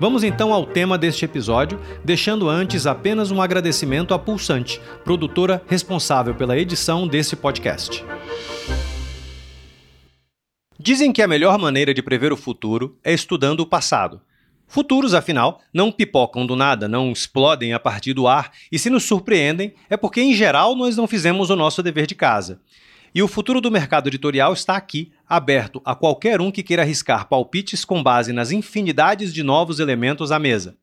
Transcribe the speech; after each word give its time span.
Vamos 0.00 0.24
então 0.24 0.52
ao 0.52 0.66
tema 0.66 0.98
deste 0.98 1.24
episódio, 1.24 1.80
deixando 2.04 2.48
antes 2.48 2.84
apenas 2.84 3.30
um 3.30 3.40
agradecimento 3.40 4.12
à 4.12 4.18
Pulsante, 4.18 4.80
produtora 5.04 5.62
responsável 5.68 6.34
pela 6.34 6.58
edição 6.58 7.06
desse 7.06 7.36
podcast. 7.36 8.04
Dizem 10.78 11.12
que 11.12 11.22
a 11.22 11.28
melhor 11.28 11.56
maneira 11.58 11.94
de 11.94 12.02
prever 12.02 12.32
o 12.32 12.36
futuro 12.36 12.98
é 13.04 13.14
estudando 13.14 13.60
o 13.60 13.66
passado. 13.66 14.20
Futuros, 14.66 15.14
afinal, 15.14 15.60
não 15.72 15.92
pipocam 15.92 16.44
do 16.44 16.56
nada, 16.56 16.88
não 16.88 17.12
explodem 17.12 17.72
a 17.72 17.78
partir 17.78 18.14
do 18.14 18.26
ar, 18.26 18.50
e 18.72 18.78
se 18.78 18.90
nos 18.90 19.04
surpreendem, 19.04 19.74
é 19.88 19.96
porque, 19.96 20.20
em 20.20 20.34
geral, 20.34 20.74
nós 20.74 20.96
não 20.96 21.06
fizemos 21.06 21.50
o 21.50 21.56
nosso 21.56 21.82
dever 21.82 22.06
de 22.06 22.16
casa. 22.16 22.60
E 23.14 23.22
o 23.22 23.28
futuro 23.28 23.60
do 23.60 23.70
mercado 23.70 24.08
editorial 24.08 24.52
está 24.52 24.74
aqui, 24.76 25.12
aberto 25.28 25.80
a 25.84 25.94
qualquer 25.94 26.40
um 26.40 26.50
que 26.50 26.64
queira 26.64 26.82
arriscar 26.82 27.28
palpites 27.28 27.84
com 27.84 28.02
base 28.02 28.32
nas 28.32 28.50
infinidades 28.50 29.32
de 29.32 29.44
novos 29.44 29.78
elementos 29.78 30.32
à 30.32 30.38
mesa. 30.40 30.76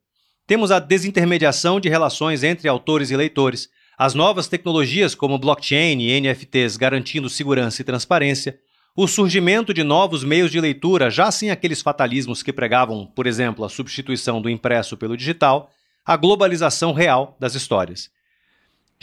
Temos 0.48 0.71
a 0.71 0.80
desintermediação 0.80 1.77
de 1.77 1.90
relações 1.90 2.41
entre 2.41 2.70
autores 2.70 3.12
e 3.12 3.18
leitores, 3.18 3.70
as 3.98 4.13
novas 4.13 4.48
tecnologias 4.48 5.13
como 5.13 5.38
blockchain 5.38 5.99
e 5.99 6.21
NFTs 6.21 6.77
garantindo 6.77 7.29
segurança 7.29 7.82
e 7.82 7.85
transparência, 7.85 8.57
o 8.95 9.07
surgimento 9.07 9.73
de 9.73 9.84
novos 9.84 10.23
meios 10.23 10.51
de 10.51 10.62
leitura, 10.62 11.10
já 11.10 11.32
sem 11.32 11.51
aqueles 11.51 11.82
fatalismos 11.82 12.41
que 12.41 12.54
pregavam, 12.54 13.05
por 13.07 13.27
exemplo, 13.27 13.66
a 13.66 13.70
substituição 13.70 14.41
do 14.41 14.49
impresso 14.49 14.95
pelo 14.95 15.18
digital, 15.18 15.70
a 16.05 16.16
globalização 16.16 16.93
real 16.93 17.35
das 17.40 17.55
histórias. 17.55 18.10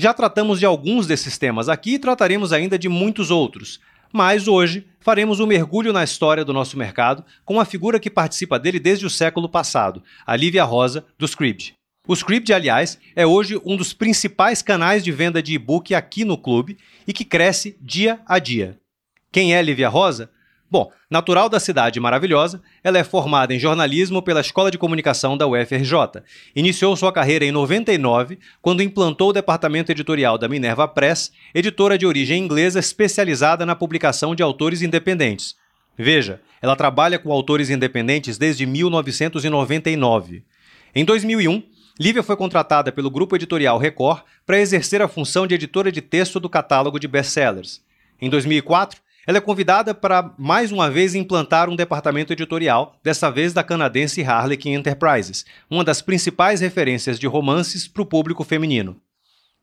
Já 0.01 0.15
tratamos 0.15 0.61
de 0.61 0.65
alguns 0.65 1.09
desses 1.09 1.37
temas 1.39 1.69
aqui 1.69 1.95
e 1.95 1.99
trataremos 1.99 2.53
ainda 2.53 2.79
de 2.79 2.89
muitos 2.89 3.33
outros, 3.33 3.81
mas 4.13 4.47
hoje 4.47 4.87
faremos 5.01 5.41
um 5.41 5.47
mergulho 5.47 5.93
na 5.93 6.05
história 6.05 6.45
do 6.45 6.53
nosso 6.53 6.79
mercado 6.79 7.25
com 7.45 7.55
uma 7.55 7.65
figura 7.65 7.99
que 7.99 8.09
participa 8.09 8.61
dele 8.61 8.79
desde 8.79 9.05
o 9.05 9.11
século 9.11 9.49
passado, 9.49 10.01
a 10.25 10.37
Lívia 10.37 10.63
Rosa, 10.63 11.05
do 11.19 11.27
Scribd. 11.27 11.75
O 12.07 12.15
Scribd, 12.15 12.53
aliás, 12.53 12.97
é 13.17 13.27
hoje 13.27 13.61
um 13.65 13.77
dos 13.77 13.93
principais 13.93 14.63
canais 14.63 15.03
de 15.03 15.11
venda 15.11 15.43
de 15.43 15.55
e-book 15.55 15.93
aqui 15.93 16.25
no 16.25 16.39
clube 16.39 16.79
e 17.05 17.13
que 17.13 17.25
cresce 17.25 17.77
dia 17.83 18.21
a 18.25 18.39
dia. 18.39 18.79
Quem 19.33 19.53
é 19.53 19.61
Lívia 19.61 19.89
Rosa? 19.89 20.31
Bom, 20.71 20.93
natural 21.11 21.49
da 21.49 21.59
cidade 21.59 21.99
maravilhosa, 21.99 22.61
ela 22.85 22.99
é 22.99 23.05
formada 23.05 23.55
em 23.55 23.59
jornalismo 23.59 24.21
pela 24.21 24.43
Escola 24.43 24.71
de 24.71 24.77
Comunicação 24.77 25.35
da 25.35 25.47
UFRJ. 25.47 26.23
Iniciou 26.55 26.95
sua 26.95 27.11
carreira 27.11 27.47
em 27.47 27.51
99, 27.51 28.39
quando 28.61 28.83
implantou 28.83 29.31
o 29.31 29.33
departamento 29.33 29.91
editorial 29.91 30.37
da 30.37 30.47
Minerva 30.47 30.87
Press, 30.87 31.33
editora 31.55 31.97
de 31.97 32.07
origem 32.07 32.43
inglesa 32.43 32.79
especializada 32.79 33.65
na 33.65 33.75
publicação 33.75 34.35
de 34.35 34.43
autores 34.43 34.83
independentes. 34.83 35.57
Veja, 35.97 36.39
ela 36.61 36.77
trabalha 36.77 37.19
com 37.19 37.33
autores 37.33 37.71
independentes 37.71 38.37
desde 38.37 38.67
1999. 38.67 40.45
Em 40.95 41.05
2001, 41.05 41.63
Lívia 41.99 42.23
foi 42.23 42.37
contratada 42.37 42.93
pelo 42.93 43.11
grupo 43.11 43.35
editorial 43.35 43.79
Record 43.79 44.21
para 44.45 44.61
exercer 44.61 45.01
a 45.01 45.09
função 45.09 45.47
de 45.47 45.55
editora 45.55 45.91
de 45.91 46.03
texto 46.03 46.39
do 46.39 46.49
catálogo 46.49 47.01
de 47.01 47.09
best-sellers. 47.09 47.83
Em 48.21 48.29
2004, 48.29 49.01
ela 49.29 49.37
é 49.37 49.43
convidada 49.43 49.95
para 49.95 50.33
mais 50.39 50.73
uma 50.73 50.91
vez 50.91 51.15
implantar 51.15 51.69
um 51.69 51.77
departamento 51.77 52.33
editorial, 52.33 52.97
dessa 53.05 53.31
vez 53.31 53.53
da 53.53 53.63
canadense 53.63 54.23
Harlequin 54.23 54.73
Enterprises, 54.73 55.45
uma 55.69 55.85
das 55.85 56.01
principais 56.01 56.63
referências 56.63 57.19
de 57.19 57.27
romances 57.27 57.87
para 57.87 58.01
o 58.01 58.07
público 58.07 58.43
feminino. 58.43 58.97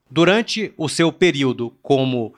Durante 0.08 0.72
o 0.78 0.88
seu 0.88 1.12
período 1.12 1.74
como 1.82 2.36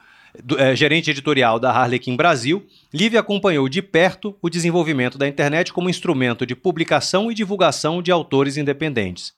é, 0.58 0.74
gerente 0.74 1.12
editorial 1.12 1.60
da 1.60 1.70
Harlequin 1.70 2.16
Brasil, 2.16 2.66
Lívia 2.94 3.20
acompanhou 3.20 3.68
de 3.68 3.82
perto 3.82 4.34
o 4.42 4.50
desenvolvimento 4.50 5.18
da 5.18 5.28
internet 5.28 5.74
como 5.74 5.90
instrumento 5.90 6.46
de 6.46 6.56
publicação 6.56 7.30
e 7.30 7.36
divulgação 7.36 8.02
de 8.02 8.10
autores 8.10 8.56
independentes. 8.56 9.34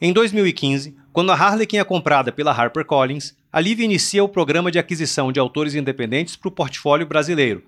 Em 0.00 0.10
2015, 0.10 0.96
quando 1.12 1.32
a 1.32 1.34
Harlequin 1.34 1.76
é 1.76 1.84
comprada 1.84 2.32
pela 2.32 2.52
HarperCollins, 2.52 3.34
a 3.56 3.60
Liv 3.60 3.80
inicia 3.80 4.22
o 4.22 4.28
programa 4.28 4.70
de 4.70 4.78
aquisição 4.78 5.32
de 5.32 5.40
autores 5.40 5.74
independentes 5.74 6.36
para 6.36 6.48
o 6.48 6.52
portfólio 6.52 7.06
brasileiro. 7.06 7.62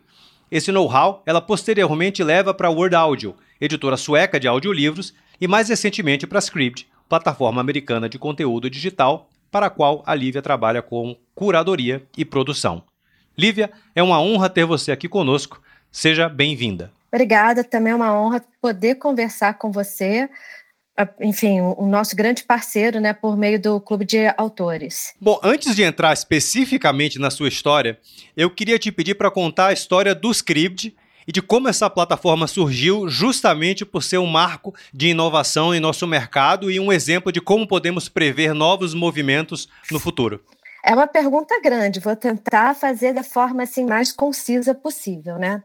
Esse 0.51 0.71
know-how 0.71 1.23
ela 1.25 1.41
posteriormente 1.41 2.23
leva 2.23 2.53
para 2.53 2.69
a 2.69 2.71
Word 2.71 2.95
Audio, 2.95 3.35
editora 3.59 3.97
sueca 3.97 4.39
de 4.39 4.47
audiolivros, 4.47 5.15
e 5.41 5.49
mais 5.49 5.71
recentemente 5.71 6.27
para 6.27 6.39
a 6.39 6.41
Script, 6.41 6.87
plataforma 7.09 7.63
americana 7.63 8.07
de 8.07 8.19
conteúdo 8.19 8.69
digital, 8.69 9.31
para 9.51 9.65
a 9.65 9.71
qual 9.71 10.03
a 10.05 10.15
Lívia 10.15 10.43
trabalha 10.43 10.83
com 10.83 11.17
curadoria 11.35 12.03
e 12.19 12.23
produção. 12.23 12.83
Lívia, 13.35 13.73
é 13.95 14.03
uma 14.03 14.21
honra 14.21 14.51
ter 14.51 14.67
você 14.67 14.93
aqui 14.93 15.09
conosco. 15.09 15.59
Seja 15.91 16.29
bem-vinda. 16.29 16.93
Obrigada, 17.11 17.65
também 17.65 17.95
é 17.95 17.97
uma 17.97 18.13
honra 18.13 18.45
poder 18.61 18.97
conversar 18.97 19.55
com 19.55 19.73
você 19.73 20.29
enfim, 21.21 21.61
o 21.61 21.87
nosso 21.87 22.17
grande 22.17 22.43
parceiro, 22.43 23.01
né, 23.01 23.13
por 23.13 23.37
meio 23.37 23.61
do 23.61 23.81
Clube 23.81 24.05
de 24.05 24.27
Autores. 24.37 25.15
Bom, 25.21 25.39
antes 25.43 25.77
de 25.77 25.83
entrar 25.83 26.13
especificamente 26.13 27.19
na 27.19 27.31
sua 27.31 27.49
história, 27.49 27.99
eu 28.37 28.51
queria 28.51 28.79
te 28.79 28.91
pedir 28.91 29.15
para 29.15 29.31
contar 29.31 29.69
a 29.69 29.73
história 29.73 30.15
do 30.15 30.31
Script 30.31 30.97
e 31.27 31.33
de 31.33 31.43
como 31.43 31.69
essa 31.69 31.91
plataforma 31.91 32.47
surgiu 32.47 33.09
justamente 33.09 33.85
por 33.85 34.03
ser 34.03 34.19
um 34.19 34.27
marco 34.27 34.75
de 34.93 35.09
inovação 35.09 35.75
em 35.75 35.81
nosso 35.81 36.07
mercado 36.07 36.71
e 36.71 36.81
um 36.81 36.91
exemplo 36.91 37.31
de 37.31 37.41
como 37.41 37.69
podemos 37.69 38.09
prever 38.09 38.55
novos 38.55 38.95
movimentos 38.95 39.69
no 39.91 40.01
futuro. 40.01 40.43
É 40.85 40.95
uma 40.95 41.07
pergunta 41.07 41.61
grande, 41.61 42.01
vou 42.01 42.17
tentar 42.17 42.75
fazer 42.75 43.13
da 43.13 43.23
forma 43.23 43.65
assim 43.65 43.85
mais 43.85 44.11
concisa 44.11 44.75
possível, 44.75 45.37
né? 45.39 45.63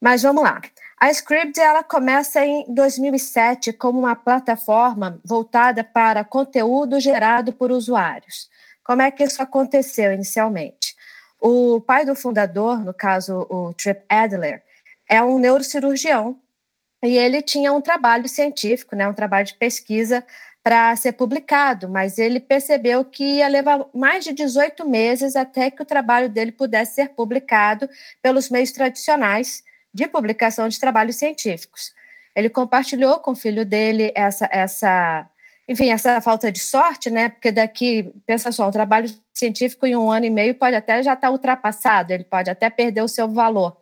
Mas 0.00 0.22
vamos 0.22 0.42
lá. 0.42 0.60
A 1.02 1.10
Script 1.10 1.58
ela 1.58 1.82
começa 1.82 2.44
em 2.44 2.62
2007 2.68 3.72
como 3.72 4.00
uma 4.00 4.14
plataforma 4.14 5.18
voltada 5.24 5.82
para 5.82 6.22
conteúdo 6.22 7.00
gerado 7.00 7.54
por 7.54 7.72
usuários. 7.72 8.50
Como 8.84 9.00
é 9.00 9.10
que 9.10 9.24
isso 9.24 9.40
aconteceu 9.40 10.12
inicialmente? 10.12 10.94
O 11.40 11.80
pai 11.80 12.04
do 12.04 12.14
fundador, 12.14 12.84
no 12.84 12.92
caso 12.92 13.46
o 13.48 13.72
Trip 13.72 14.02
Adler, 14.10 14.62
é 15.08 15.22
um 15.22 15.38
neurocirurgião 15.38 16.38
e 17.02 17.16
ele 17.16 17.40
tinha 17.40 17.72
um 17.72 17.80
trabalho 17.80 18.28
científico, 18.28 18.94
né, 18.94 19.08
um 19.08 19.14
trabalho 19.14 19.46
de 19.46 19.54
pesquisa 19.54 20.22
para 20.62 20.94
ser 20.96 21.12
publicado, 21.12 21.88
mas 21.88 22.18
ele 22.18 22.38
percebeu 22.38 23.06
que 23.06 23.38
ia 23.38 23.48
levar 23.48 23.86
mais 23.94 24.22
de 24.22 24.34
18 24.34 24.86
meses 24.86 25.34
até 25.34 25.70
que 25.70 25.80
o 25.80 25.86
trabalho 25.86 26.28
dele 26.28 26.52
pudesse 26.52 26.96
ser 26.96 27.08
publicado 27.14 27.88
pelos 28.20 28.50
meios 28.50 28.70
tradicionais 28.70 29.64
de 29.92 30.06
publicação 30.06 30.68
de 30.68 30.78
trabalhos 30.78 31.16
científicos. 31.16 31.92
Ele 32.34 32.48
compartilhou 32.48 33.18
com 33.18 33.32
o 33.32 33.36
filho 33.36 33.64
dele 33.64 34.12
essa, 34.14 34.48
essa, 34.50 35.28
enfim, 35.68 35.90
essa 35.90 36.20
falta 36.20 36.50
de 36.50 36.60
sorte, 36.60 37.10
né? 37.10 37.28
Porque 37.28 37.50
daqui, 37.50 38.12
pensa 38.24 38.52
só, 38.52 38.68
um 38.68 38.72
trabalho 38.72 39.08
científico 39.32 39.86
em 39.86 39.96
um 39.96 40.10
ano 40.10 40.26
e 40.26 40.30
meio 40.30 40.54
pode 40.54 40.76
até 40.76 41.02
já 41.02 41.14
estar 41.14 41.30
ultrapassado, 41.30 42.12
ele 42.12 42.24
pode 42.24 42.50
até 42.50 42.70
perder 42.70 43.02
o 43.02 43.08
seu 43.08 43.28
valor. 43.28 43.76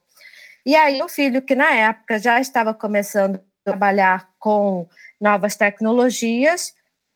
E 0.64 0.74
aí 0.74 1.02
o 1.02 1.08
filho, 1.08 1.42
que 1.42 1.54
na 1.54 1.72
época 1.72 2.18
já 2.18 2.40
estava 2.40 2.74
começando 2.74 3.36
a 3.36 3.40
trabalhar 3.64 4.30
com 4.38 4.88
novas 5.20 5.56
tecnologias, 5.56 6.74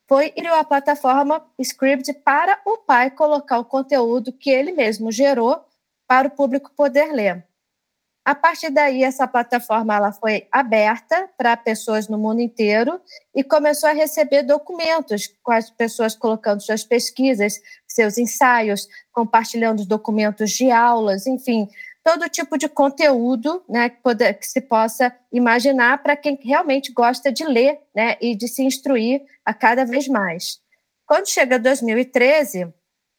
foi 0.08 0.30
criou 0.30 0.54
a 0.54 0.64
plataforma 0.64 1.44
Script 1.58 2.12
para 2.24 2.60
o 2.66 2.78
pai 2.78 3.10
colocar 3.10 3.58
o 3.58 3.64
conteúdo 3.64 4.32
que 4.32 4.50
ele 4.50 4.72
mesmo 4.72 5.10
gerou 5.10 5.64
para 6.06 6.28
o 6.28 6.30
público 6.30 6.70
poder 6.76 7.12
ler. 7.12 7.44
A 8.24 8.36
partir 8.36 8.70
daí, 8.70 9.02
essa 9.02 9.26
plataforma 9.26 9.96
ela 9.96 10.12
foi 10.12 10.46
aberta 10.52 11.28
para 11.36 11.56
pessoas 11.56 12.06
no 12.06 12.16
mundo 12.16 12.40
inteiro 12.40 13.00
e 13.34 13.42
começou 13.42 13.88
a 13.88 13.92
receber 13.92 14.44
documentos 14.44 15.28
com 15.42 15.50
as 15.50 15.70
pessoas 15.70 16.14
colocando 16.14 16.62
suas 16.62 16.84
pesquisas, 16.84 17.60
seus 17.84 18.18
ensaios, 18.18 18.86
compartilhando 19.10 19.84
documentos 19.84 20.52
de 20.52 20.70
aulas, 20.70 21.26
enfim, 21.26 21.68
todo 22.04 22.28
tipo 22.28 22.56
de 22.56 22.68
conteúdo 22.68 23.64
né, 23.68 23.88
que, 23.88 24.00
poder, 24.00 24.34
que 24.34 24.46
se 24.46 24.60
possa 24.60 25.12
imaginar 25.32 26.00
para 26.00 26.16
quem 26.16 26.38
realmente 26.40 26.92
gosta 26.92 27.32
de 27.32 27.44
ler 27.44 27.80
né, 27.92 28.16
e 28.20 28.36
de 28.36 28.46
se 28.46 28.62
instruir 28.62 29.22
a 29.44 29.52
cada 29.52 29.84
vez 29.84 30.06
mais. 30.06 30.60
Quando 31.04 31.28
chega 31.28 31.58
2013, 31.58 32.72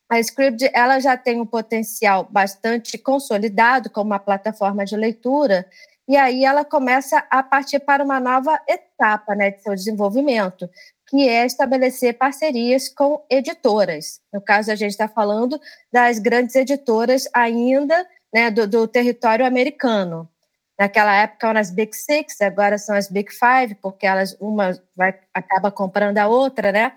a 0.09 0.19
Scribd 0.19 0.69
ela 0.73 0.99
já 0.99 1.17
tem 1.17 1.39
um 1.39 1.45
potencial 1.45 2.27
bastante 2.29 2.97
consolidado 2.97 3.89
como 3.89 4.11
uma 4.11 4.19
plataforma 4.19 4.85
de 4.85 4.95
leitura 4.95 5.65
e 6.07 6.17
aí 6.17 6.43
ela 6.43 6.65
começa 6.65 7.25
a 7.29 7.41
partir 7.41 7.79
para 7.79 8.03
uma 8.03 8.19
nova 8.19 8.59
etapa 8.67 9.35
né, 9.35 9.51
de 9.51 9.61
seu 9.61 9.73
desenvolvimento, 9.73 10.69
que 11.07 11.29
é 11.29 11.45
estabelecer 11.45 12.17
parcerias 12.17 12.89
com 12.89 13.23
editoras. 13.29 14.19
No 14.31 14.41
caso, 14.41 14.71
a 14.71 14.75
gente 14.75 14.91
está 14.91 15.07
falando 15.07 15.59
das 15.91 16.19
grandes 16.19 16.55
editoras 16.55 17.27
ainda 17.33 18.05
né, 18.33 18.51
do, 18.51 18.67
do, 18.67 18.87
território 18.87 19.45
americano. 19.45 20.27
Naquela 20.77 21.15
época 21.15 21.47
eram 21.47 21.59
as 21.59 21.71
Big 21.71 21.95
Six, 21.95 22.41
agora 22.41 22.77
são 22.77 22.95
as 22.95 23.07
Big 23.07 23.31
Five, 23.31 23.75
porque 23.75 24.05
elas 24.05 24.35
uma 24.41 24.77
vai, 24.95 25.17
acaba 25.33 25.71
comprando 25.71 26.17
a 26.17 26.27
outra, 26.27 26.71
né? 26.71 26.93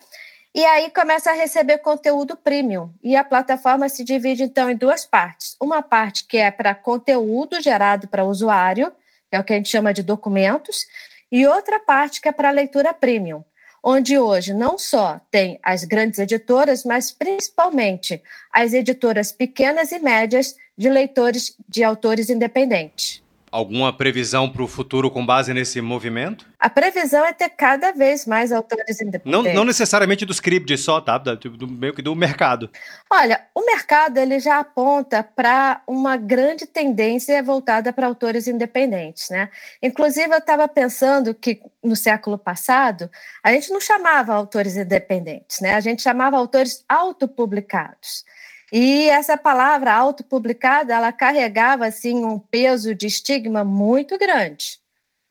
E 0.57 0.65
aí 0.65 0.91
começa 0.91 1.31
a 1.31 1.35
receber 1.35 1.77
conteúdo 1.81 2.35
premium. 2.35 2.91
E 3.05 3.15
a 3.15 3.23
plataforma 3.23 3.91
se 3.91 4.03
divide 4.03 4.43
então 4.43 4.71
em 4.71 4.75
duas 4.75 5.05
partes. 5.05 5.55
Uma 5.61 5.83
parte 5.83 6.25
que 6.25 6.39
é 6.39 6.51
para 6.51 6.75
conteúdo 6.75 7.61
gerado 7.61 8.09
para 8.09 8.25
usuário, 8.25 8.91
que 9.29 9.37
é 9.37 9.39
o 9.39 9.45
que 9.45 9.53
a 9.53 9.57
gente 9.57 9.69
chama 9.69 9.93
de 9.93 10.03
documentos, 10.03 10.87
e 11.31 11.47
outra 11.47 11.79
parte 11.79 12.23
que 12.23 12.29
é 12.31 12.33
para 12.33 12.51
leitura 12.51 12.95
premium, 12.95 13.45
onde 13.83 14.19
hoje 14.19 14.55
não 14.55 14.79
só 14.79 15.21
tem 15.31 15.61
as 15.63 15.85
grandes 15.85 16.19
editoras, 16.19 16.85
mas 16.85 17.13
principalmente 17.13 18.23
as 18.51 18.73
editoras 18.73 19.31
pequenas 19.31 19.93
e 19.93 19.99
médias 19.99 20.57
de 20.75 20.89
leitores 20.89 21.55
de 21.69 21.85
autores 21.85 22.31
independentes 22.31 23.26
alguma 23.51 23.93
previsão 23.93 24.51
para 24.51 24.63
o 24.63 24.69
futuro 24.69 25.11
com 25.11 25.25
base 25.25 25.53
nesse 25.55 25.81
movimento? 25.81 26.47
A 26.59 26.69
previsão 26.69 27.25
é 27.25 27.33
ter 27.33 27.51
cada 27.51 27.93
vez 27.93 28.27
mais 28.27 28.53
autores 28.53 29.01
independentes. 29.01 29.31
Não, 29.31 29.55
não 29.55 29.65
necessariamente 29.65 30.25
do 30.25 30.33
script 30.33 30.77
só, 30.79 31.01
tá? 31.01 31.19
Do, 31.19 31.37
do, 31.37 31.69
meio 31.69 31.95
que 31.95 32.03
do 32.03 32.15
mercado. 32.15 32.71
Olha, 33.11 33.41
o 33.55 33.65
mercado 33.65 34.19
ele 34.19 34.41
já 34.41 34.59
aponta 34.59 35.23
para 35.23 35.83
uma 35.87 36.17
grande 36.17 36.67
tendência 36.67 37.43
voltada 37.43 37.93
para 37.93 38.07
autores 38.07 38.47
independentes, 38.47 39.31
né? 39.31 39.49
Inclusive, 39.83 40.33
eu 40.33 40.39
estava 40.39 40.67
pensando 40.67 41.35
que 41.35 41.61
no 41.83 41.95
século 41.95 42.37
passado 42.37 43.11
a 43.43 43.53
gente 43.53 43.71
não 43.71 43.81
chamava 43.81 44.35
autores 44.35 44.77
independentes, 44.77 45.61
né? 45.61 45.75
A 45.75 45.81
gente 45.81 46.03
chamava 46.03 46.37
autores 46.37 46.85
autopublicados. 46.89 48.25
E 48.73 49.09
essa 49.09 49.37
palavra 49.37 49.93
autopublicada, 49.95 50.95
ela 50.95 51.13
carregava 51.13 51.87
assim 51.87 52.25
um 52.25 52.39
peso 52.39 52.95
de 52.95 53.07
estigma 53.07 53.63
muito 53.63 54.19
grande. 54.19 54.81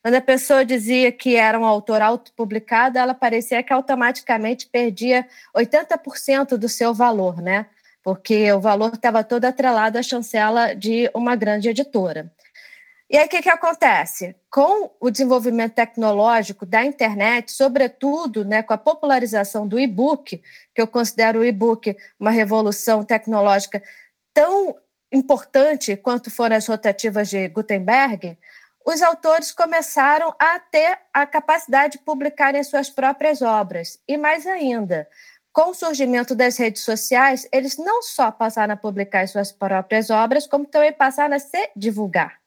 Quando 0.01 0.15
a 0.15 0.21
pessoa 0.21 0.63
dizia 0.63 1.11
que 1.11 1.35
era 1.35 1.59
um 1.59 1.65
autor 1.65 2.01
autopublicado, 2.01 2.97
ela 2.97 3.13
parecia 3.13 3.63
que 3.63 3.73
automaticamente 3.73 4.67
perdia 4.67 5.27
80% 5.55 6.57
do 6.57 6.69
seu 6.69 6.93
valor, 6.93 7.41
né? 7.41 7.65
Porque 8.03 8.51
o 8.51 8.59
valor 8.61 8.93
estava 8.93 9.23
todo 9.23 9.45
atrelado 9.45 9.97
à 9.97 10.03
chancela 10.03 10.75
de 10.75 11.09
uma 11.13 11.35
grande 11.35 11.69
editora. 11.69 12.31
E 13.07 13.17
aí, 13.17 13.25
o 13.27 13.29
que, 13.29 13.41
que 13.41 13.49
acontece? 13.49 14.35
Com 14.49 14.91
o 14.99 15.11
desenvolvimento 15.11 15.75
tecnológico 15.75 16.65
da 16.65 16.83
internet, 16.83 17.51
sobretudo 17.51 18.43
né, 18.43 18.63
com 18.63 18.73
a 18.73 18.77
popularização 18.77 19.67
do 19.67 19.79
e-book, 19.79 20.41
que 20.73 20.81
eu 20.81 20.87
considero 20.87 21.39
o 21.39 21.45
e-book 21.45 21.95
uma 22.19 22.31
revolução 22.31 23.03
tecnológica 23.03 23.81
tão 24.33 24.75
importante 25.11 25.95
quanto 25.95 26.31
foram 26.31 26.55
as 26.55 26.65
rotativas 26.67 27.29
de 27.29 27.47
Gutenberg, 27.47 28.37
os 28.85 29.01
autores 29.01 29.51
começaram 29.51 30.33
a 30.39 30.59
ter 30.59 30.99
a 31.13 31.25
capacidade 31.25 31.93
de 31.93 32.03
publicarem 32.03 32.63
suas 32.63 32.89
próprias 32.89 33.41
obras. 33.41 33.99
E 34.07 34.17
mais 34.17 34.45
ainda, 34.45 35.07
com 35.53 35.69
o 35.69 35.73
surgimento 35.73 36.35
das 36.35 36.57
redes 36.57 36.83
sociais, 36.83 37.47
eles 37.51 37.77
não 37.77 38.01
só 38.01 38.31
passaram 38.31 38.73
a 38.73 38.77
publicar 38.77 39.27
suas 39.27 39.51
próprias 39.51 40.09
obras, 40.09 40.45
como 40.45 40.65
também 40.65 40.91
passaram 40.91 41.35
a 41.35 41.39
se 41.39 41.69
divulgar. 41.75 42.44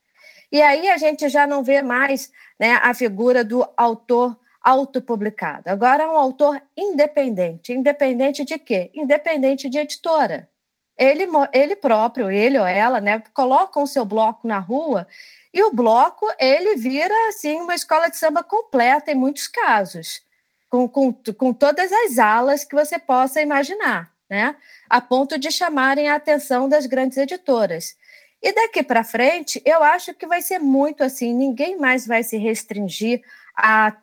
E 0.50 0.62
aí 0.62 0.88
a 0.88 0.96
gente 0.96 1.28
já 1.28 1.46
não 1.46 1.62
vê 1.62 1.82
mais 1.82 2.32
né, 2.58 2.78
a 2.82 2.94
figura 2.94 3.44
do 3.44 3.66
autor 3.76 4.38
autopublicado. 4.62 5.68
Agora 5.68 6.04
é 6.04 6.06
um 6.06 6.16
autor 6.16 6.60
independente. 6.76 7.72
Independente 7.72 8.44
de 8.44 8.58
quê? 8.58 8.90
Independente 8.94 9.68
de 9.68 9.78
editora. 9.78 10.48
Ele, 10.96 11.28
ele 11.52 11.76
próprio, 11.76 12.30
ele 12.30 12.58
ou 12.58 12.66
ela, 12.66 13.00
né, 13.00 13.22
colocam 13.32 13.84
o 13.84 13.86
seu 13.86 14.04
bloco 14.04 14.48
na 14.48 14.58
rua 14.58 15.06
e 15.54 15.62
o 15.62 15.72
bloco 15.72 16.26
ele 16.38 16.76
vira 16.76 17.14
assim 17.28 17.60
uma 17.60 17.74
escola 17.74 18.08
de 18.08 18.16
samba 18.16 18.42
completa 18.42 19.10
em 19.10 19.14
muitos 19.14 19.46
casos, 19.46 20.22
com, 20.68 20.88
com, 20.88 21.12
com 21.12 21.52
todas 21.52 21.90
as 21.92 22.18
alas 22.18 22.64
que 22.64 22.74
você 22.74 22.98
possa 22.98 23.40
imaginar, 23.40 24.12
né? 24.28 24.56
A 24.90 25.00
ponto 25.00 25.38
de 25.38 25.50
chamarem 25.50 26.08
a 26.08 26.16
atenção 26.16 26.68
das 26.68 26.84
grandes 26.84 27.16
editoras. 27.16 27.96
E 28.42 28.52
daqui 28.52 28.82
para 28.82 29.02
frente, 29.02 29.60
eu 29.64 29.82
acho 29.82 30.14
que 30.14 30.26
vai 30.26 30.40
ser 30.42 30.58
muito 30.58 31.02
assim: 31.02 31.34
ninguém 31.34 31.76
mais 31.76 32.06
vai 32.06 32.22
se 32.22 32.36
restringir 32.36 33.22
a 33.56 33.96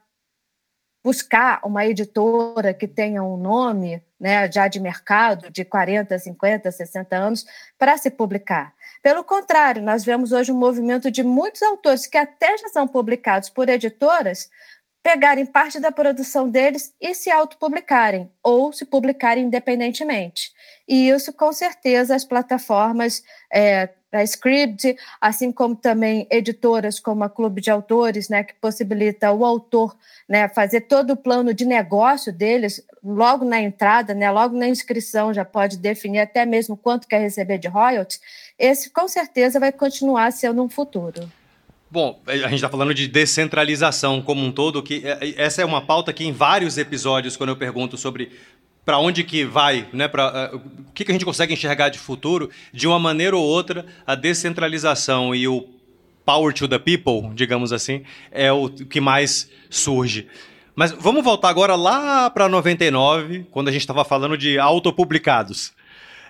buscar 1.03 1.59
uma 1.63 1.85
editora 1.85 2.73
que 2.73 2.87
tenha 2.87 3.23
um 3.23 3.37
nome 3.37 4.01
né, 4.19 4.51
já 4.51 4.67
de 4.67 4.79
mercado 4.79 5.51
de 5.51 5.63
40, 5.63 6.17
50, 6.17 6.71
60 6.71 7.15
anos 7.15 7.45
para 7.77 7.95
se 7.95 8.09
publicar. 8.09 8.73
Pelo 9.03 9.23
contrário, 9.23 9.83
nós 9.83 10.03
vemos 10.03 10.31
hoje 10.31 10.51
um 10.51 10.57
movimento 10.57 11.11
de 11.11 11.21
muitos 11.21 11.61
autores 11.61 12.07
que 12.07 12.17
até 12.17 12.57
já 12.57 12.69
são 12.69 12.87
publicados 12.87 13.49
por 13.49 13.69
editoras 13.69 14.49
pegarem 15.03 15.45
parte 15.45 15.79
da 15.79 15.91
produção 15.91 16.49
deles 16.49 16.91
e 16.99 17.13
se 17.13 17.29
autopublicarem 17.29 18.31
ou 18.41 18.73
se 18.73 18.83
publicarem 18.83 19.45
independentemente. 19.45 20.51
E 20.87 21.09
isso, 21.09 21.31
com 21.31 21.53
certeza, 21.53 22.15
as 22.15 22.25
plataformas 22.25 23.21
é, 23.53 23.89
da 24.15 24.23
Script, 24.23 24.95
assim 25.19 25.51
como 25.51 25.75
também 25.75 26.25
editoras 26.31 27.01
como 27.01 27.25
a 27.25 27.29
Clube 27.29 27.59
de 27.59 27.69
Autores, 27.69 28.29
né, 28.29 28.45
que 28.45 28.53
possibilita 28.53 29.29
o 29.33 29.43
autor 29.43 29.93
né, 30.27 30.47
fazer 30.47 30.81
todo 30.81 31.11
o 31.11 31.17
plano 31.17 31.53
de 31.53 31.65
negócio 31.65 32.31
deles 32.31 32.81
logo 33.03 33.43
na 33.43 33.59
entrada, 33.59 34.13
né, 34.13 34.31
logo 34.31 34.57
na 34.57 34.69
inscrição, 34.69 35.33
já 35.33 35.43
pode 35.43 35.75
definir 35.77 36.19
até 36.19 36.45
mesmo 36.45 36.77
quanto 36.77 37.09
quer 37.09 37.19
receber 37.19 37.57
de 37.57 37.67
royalties, 37.67 38.21
esse 38.57 38.89
com 38.89 39.05
certeza 39.05 39.59
vai 39.59 39.73
continuar 39.73 40.31
sendo 40.31 40.63
um 40.63 40.69
futuro. 40.69 41.29
Bom, 41.91 42.19
a 42.25 42.35
gente 42.35 42.55
está 42.55 42.69
falando 42.69 42.93
de 42.93 43.07
descentralização 43.07 44.21
como 44.21 44.43
um 44.43 44.51
todo, 44.51 44.81
que 44.81 45.03
é, 45.05 45.41
essa 45.41 45.61
é 45.61 45.65
uma 45.65 45.81
pauta 45.81 46.11
que 46.11 46.25
em 46.25 46.31
vários 46.31 46.77
episódios, 46.77 47.37
quando 47.37 47.49
eu 47.49 47.55
pergunto 47.55 47.97
sobre 47.97 48.31
para 48.85 48.99
onde 48.99 49.23
que 49.23 49.43
vai, 49.43 49.87
né, 49.91 50.07
pra, 50.07 50.51
uh, 50.53 50.57
o 50.57 50.91
que, 50.93 51.03
que 51.03 51.11
a 51.11 51.13
gente 51.13 51.25
consegue 51.25 51.53
enxergar 51.53 51.89
de 51.89 51.97
futuro, 51.97 52.49
de 52.71 52.87
uma 52.87 52.99
maneira 52.99 53.35
ou 53.35 53.43
outra, 53.43 53.85
a 54.05 54.13
descentralização 54.13 55.33
e 55.33 55.47
o 55.47 55.67
power 56.23 56.53
to 56.53 56.67
the 56.67 56.77
people, 56.77 57.29
digamos 57.33 57.73
assim, 57.73 58.03
é 58.31 58.51
o 58.51 58.69
que 58.69 59.01
mais 59.01 59.49
surge. 59.69 60.27
Mas 60.75 60.91
vamos 60.91 61.23
voltar 61.23 61.49
agora 61.49 61.75
lá 61.75 62.29
para 62.29 62.49
99, 62.49 63.47
quando 63.49 63.69
a 63.69 63.71
gente 63.71 63.81
estava 63.81 64.03
falando 64.03 64.37
de 64.37 64.59
autopublicados. 64.59 65.73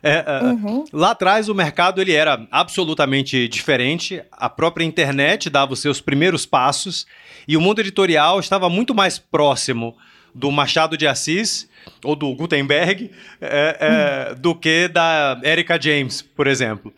É, 0.04 0.24
é, 0.28 0.44
uhum. 0.44 0.86
Lá 0.94 1.12
atrás 1.12 1.50
o 1.50 1.56
mercado 1.56 2.00
ele 2.00 2.14
era 2.14 2.46
absolutamente 2.52 3.48
diferente, 3.48 4.22
a 4.32 4.48
própria 4.48 4.86
internet 4.86 5.50
dava 5.50 5.74
os 5.74 5.80
seus 5.80 6.00
primeiros 6.00 6.46
passos 6.46 7.08
e 7.48 7.58
o 7.58 7.62
mundo 7.62 7.80
editorial 7.80 8.40
estava 8.40 8.70
muito 8.70 8.94
mais 8.94 9.18
próximo 9.18 9.98
do 10.36 10.52
Machado 10.52 10.98
de 10.98 11.08
Assis 11.08 11.68
ou 12.04 12.16
do 12.16 12.36
Gutenberg 12.36 13.10
é, 13.40 13.78
é, 13.80 14.36
do 14.36 14.54
que 14.54 14.90
da 14.90 15.40
Erika 15.42 15.82
James, 15.82 16.22
por 16.22 16.46
exemplo. 16.46 16.94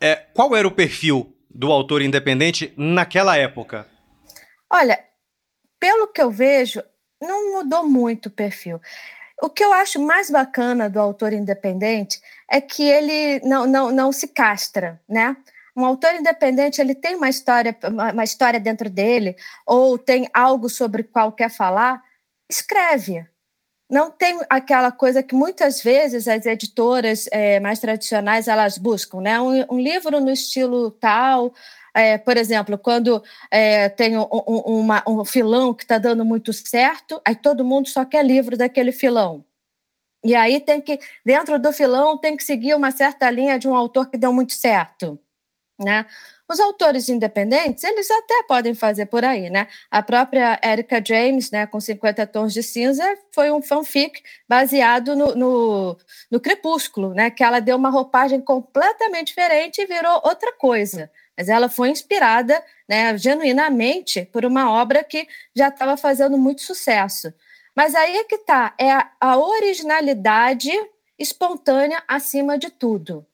É, 0.00 0.14
qual 0.32 0.54
era 0.54 0.68
o 0.68 0.70
perfil 0.70 1.34
do 1.50 1.72
autor 1.72 2.00
independente 2.00 2.72
naquela 2.76 3.36
época? 3.36 3.86
Olha, 4.70 4.98
pelo 5.80 6.06
que 6.06 6.22
eu 6.22 6.30
vejo, 6.30 6.82
não 7.20 7.54
mudou 7.54 7.88
muito 7.88 8.26
o 8.26 8.30
perfil. 8.30 8.80
O 9.42 9.50
que 9.50 9.64
eu 9.64 9.72
acho 9.72 10.00
mais 10.00 10.30
bacana 10.30 10.88
do 10.88 11.00
autor 11.00 11.32
independente 11.32 12.20
é 12.50 12.60
que 12.60 12.82
ele 12.82 13.40
não, 13.44 13.66
não, 13.66 13.90
não 13.90 14.12
se 14.12 14.28
castra, 14.28 15.00
né? 15.08 15.36
Um 15.76 15.84
autor 15.84 16.14
independente 16.14 16.80
ele 16.80 16.94
tem 16.94 17.16
uma 17.16 17.28
história, 17.28 17.76
uma 18.12 18.24
história 18.24 18.58
dentro 18.58 18.88
dele, 18.88 19.36
ou 19.66 19.98
tem 19.98 20.26
algo 20.32 20.70
sobre 20.70 21.02
qual 21.02 21.32
quer 21.32 21.50
falar, 21.50 22.02
escreve. 22.50 23.26
Não 23.88 24.10
tem 24.10 24.40
aquela 24.50 24.90
coisa 24.90 25.22
que 25.22 25.34
muitas 25.34 25.80
vezes 25.80 26.26
as 26.26 26.44
editoras 26.44 27.28
é, 27.30 27.60
mais 27.60 27.78
tradicionais 27.78 28.48
elas 28.48 28.78
buscam, 28.78 29.20
né? 29.20 29.40
Um, 29.40 29.74
um 29.74 29.78
livro 29.78 30.20
no 30.20 30.30
estilo 30.30 30.90
tal, 30.90 31.54
é, 31.94 32.18
por 32.18 32.36
exemplo, 32.36 32.76
quando 32.76 33.22
é, 33.50 33.88
tem 33.88 34.18
um, 34.18 34.26
um, 34.30 34.80
uma, 34.80 35.02
um 35.08 35.24
filão 35.24 35.72
que 35.72 35.84
está 35.84 35.98
dando 35.98 36.24
muito 36.24 36.52
certo, 36.52 37.20
aí 37.24 37.34
todo 37.36 37.64
mundo 37.64 37.88
só 37.88 38.04
quer 38.04 38.24
livro 38.24 38.56
daquele 38.56 38.92
filão. 38.92 39.44
E 40.24 40.34
aí 40.34 40.60
tem 40.60 40.80
que, 40.80 40.98
dentro 41.24 41.58
do 41.58 41.72
filão, 41.72 42.18
tem 42.18 42.36
que 42.36 42.44
seguir 42.44 42.74
uma 42.74 42.90
certa 42.90 43.30
linha 43.30 43.58
de 43.58 43.68
um 43.68 43.74
autor 43.74 44.10
que 44.10 44.18
deu 44.18 44.32
muito 44.32 44.52
certo. 44.52 45.18
Né? 45.78 46.06
Os 46.48 46.60
autores 46.60 47.08
independentes, 47.08 47.82
eles 47.82 48.10
até 48.10 48.44
podem 48.44 48.74
fazer 48.74 49.06
por 49.06 49.24
aí, 49.24 49.50
né? 49.50 49.66
A 49.90 50.00
própria 50.00 50.58
Erika 50.62 51.02
James, 51.04 51.50
né, 51.50 51.66
com 51.66 51.80
50 51.80 52.24
tons 52.28 52.52
de 52.52 52.62
cinza, 52.62 53.04
foi 53.32 53.50
um 53.50 53.60
fanfic 53.60 54.22
baseado 54.48 55.16
no, 55.16 55.34
no, 55.34 55.98
no 56.30 56.40
Crepúsculo, 56.40 57.12
né? 57.12 57.30
Que 57.30 57.42
ela 57.42 57.60
deu 57.60 57.76
uma 57.76 57.90
roupagem 57.90 58.40
completamente 58.40 59.28
diferente 59.28 59.80
e 59.82 59.86
virou 59.86 60.22
outra 60.24 60.52
coisa. 60.52 61.10
mas 61.36 61.48
ela 61.48 61.68
foi 61.68 61.90
inspirada, 61.90 62.62
né, 62.88 63.18
genuinamente, 63.18 64.24
por 64.32 64.44
uma 64.44 64.70
obra 64.70 65.04
que 65.04 65.26
já 65.54 65.68
estava 65.68 65.96
fazendo 65.96 66.38
muito 66.38 66.62
sucesso. 66.62 67.32
Mas 67.74 67.94
aí 67.94 68.16
é 68.16 68.24
que 68.24 68.36
está, 68.36 68.74
é 68.80 68.90
a 69.20 69.36
originalidade 69.36 70.70
espontânea 71.18 72.02
acima 72.08 72.56
de 72.58 72.70
tudo. 72.70 73.26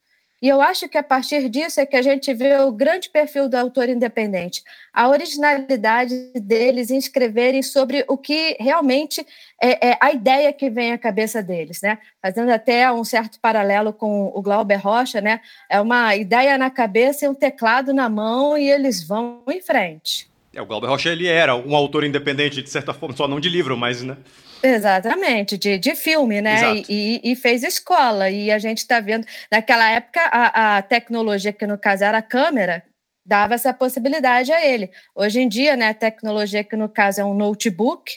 E 0.43 0.49
eu 0.49 0.61
acho 0.61 0.89
que 0.89 0.99
a 0.99 1.05
partir 1.05 1.49
disso 1.49 1.81
é 1.81 1.87
que 1.87 1.95
a 1.95 2.03
gente 2.03 2.35
vê 2.35 2.59
o 2.59 2.73
grande 2.73 3.09
perfil 3.09 3.49
do 3.49 3.55
autor 3.55 3.89
independente, 3.89 4.65
a 4.93 5.09
originalidade 5.09 6.33
deles 6.35 6.91
em 6.91 6.99
escreverem 6.99 7.63
sobre 7.63 8.05
o 8.09 8.19
que 8.19 8.57
realmente 8.59 9.25
é, 9.63 9.91
é, 9.91 9.99
a 10.01 10.11
ideia 10.11 10.53
que 10.53 10.69
vem 10.69 10.93
à 10.93 10.99
cabeça 10.99 11.41
deles, 11.41 11.81
né? 11.81 11.97
Fazendo 12.21 12.51
até 12.51 12.91
um 12.91 13.05
certo 13.05 13.39
paralelo 13.39 13.93
com 13.93 14.33
o 14.35 14.43
Glauber 14.43 14.81
Rocha, 14.85 15.21
né? 15.21 15.41
É 15.71 15.81
uma 15.81 16.17
ideia 16.17 16.59
na 16.59 16.71
cabeça 16.71 17.25
e 17.25 17.29
um 17.29 17.35
teclado 17.35 17.95
na 17.95 18.09
mão 18.09 18.59
e 18.59 18.69
eles 18.69 19.07
vão 19.07 19.45
em 19.49 19.63
frente. 19.63 20.29
É, 20.53 20.61
o 20.61 20.67
Glauber 20.67 20.89
Rocha 20.89 21.11
ele 21.11 21.29
era 21.29 21.55
um 21.55 21.77
autor 21.77 22.03
independente 22.03 22.61
de 22.61 22.69
certa 22.69 22.93
forma, 22.93 23.15
só 23.15 23.29
não 23.29 23.39
de 23.39 23.49
livro, 23.49 23.77
mas 23.77 24.03
né? 24.03 24.17
Exatamente, 24.63 25.59
de, 25.59 25.79
de 25.79 25.95
filme, 25.95 26.41
né? 26.41 26.83
E, 26.89 27.21
e, 27.25 27.35
fez 27.35 27.63
escola. 27.63 28.31
E 28.31 28.51
a 28.51 28.59
gente 28.59 28.79
está 28.79 29.01
vendo, 29.01 29.27
naquela 29.51 29.91
época, 29.91 30.21
a, 30.33 30.77
a 30.77 30.83
tecnologia, 30.83 31.53
que 31.53 31.67
no 31.67 31.77
caso 31.77 32.05
era 32.05 32.19
a 32.19 32.23
câmera, 32.23 32.85
dava 33.27 33.55
essa 33.55 33.73
possibilidade 33.75 34.53
a 34.53 34.65
ele. 34.65 34.91
Hoje 35.15 35.41
em 35.41 35.49
dia, 35.49 35.77
né, 35.77 35.89
a 35.89 35.95
tecnologia, 35.95 36.63
que 36.63 36.77
no 36.77 36.89
caso 36.89 37.21
é 37.21 37.25
um 37.25 37.35
notebook, 37.35 38.13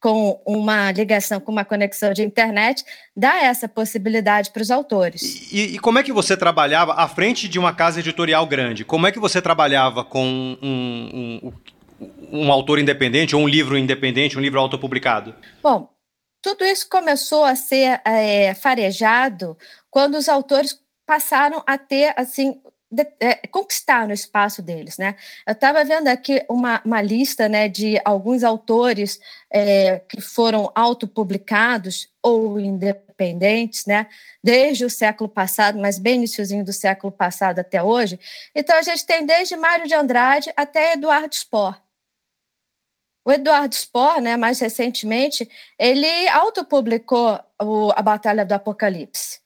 com 0.00 0.40
uma 0.46 0.90
ligação, 0.90 1.38
com 1.38 1.52
uma 1.52 1.64
conexão 1.64 2.12
de 2.14 2.22
internet, 2.22 2.82
dá 3.14 3.42
essa 3.42 3.68
possibilidade 3.68 4.50
para 4.50 4.62
os 4.62 4.70
autores. 4.70 5.52
E, 5.52 5.74
e, 5.74 5.78
como 5.78 5.98
é 5.98 6.02
que 6.02 6.12
você 6.12 6.36
trabalhava 6.36 6.94
à 6.94 7.06
frente 7.06 7.46
de 7.46 7.58
uma 7.58 7.74
casa 7.74 8.00
editorial 8.00 8.46
grande? 8.46 8.82
Como 8.82 9.06
é 9.06 9.12
que 9.12 9.18
você 9.18 9.42
trabalhava 9.42 10.02
com 10.02 10.24
um, 10.26 11.40
um, 11.42 11.52
um 12.32 12.50
autor 12.50 12.78
independente 12.78 13.34
ou 13.34 13.42
um 13.42 13.48
livro 13.48 13.76
independente, 13.76 14.38
um 14.38 14.40
livro 14.40 14.60
autopublicado? 14.60 15.34
Bom, 15.62 15.88
tudo 16.42 16.64
isso 16.64 16.88
começou 16.88 17.44
a 17.44 17.54
ser 17.54 18.00
é, 18.04 18.54
farejado 18.54 19.56
quando 19.90 20.14
os 20.16 20.28
autores 20.28 20.78
passaram 21.06 21.62
a 21.66 21.76
ter 21.76 22.14
assim 22.16 22.60
de, 22.90 23.06
é, 23.20 23.40
espaço 24.12 24.62
deles, 24.62 24.98
né? 24.98 25.14
Eu 25.46 25.52
estava 25.52 25.84
vendo 25.84 26.08
aqui 26.08 26.44
uma, 26.48 26.82
uma 26.84 27.00
lista, 27.00 27.48
né, 27.48 27.68
de 27.68 28.00
alguns 28.04 28.42
autores 28.42 29.20
é, 29.52 30.00
que 30.08 30.20
foram 30.20 30.72
autopublicados 30.74 32.08
ou 32.20 32.58
independentes, 32.58 33.86
né, 33.86 34.08
desde 34.42 34.84
o 34.84 34.90
século 34.90 35.28
passado, 35.28 35.78
mas 35.78 35.98
bem 35.98 36.16
iníciozinho 36.16 36.64
do 36.64 36.72
século 36.72 37.12
passado 37.12 37.60
até 37.60 37.82
hoje. 37.82 38.18
Então 38.54 38.76
a 38.76 38.82
gente 38.82 39.06
tem 39.06 39.24
desde 39.24 39.56
Mário 39.56 39.86
de 39.86 39.94
Andrade 39.94 40.52
até 40.56 40.94
Eduardo 40.94 41.34
Spohr. 41.34 41.80
O 43.24 43.32
Eduardo 43.32 43.74
Spohr, 43.74 44.20
né, 44.20 44.36
mais 44.36 44.58
recentemente, 44.60 45.48
ele 45.78 46.28
autopublicou 46.28 47.38
o, 47.60 47.90
a 47.94 48.02
Batalha 48.02 48.44
do 48.44 48.52
Apocalipse. 48.52 49.40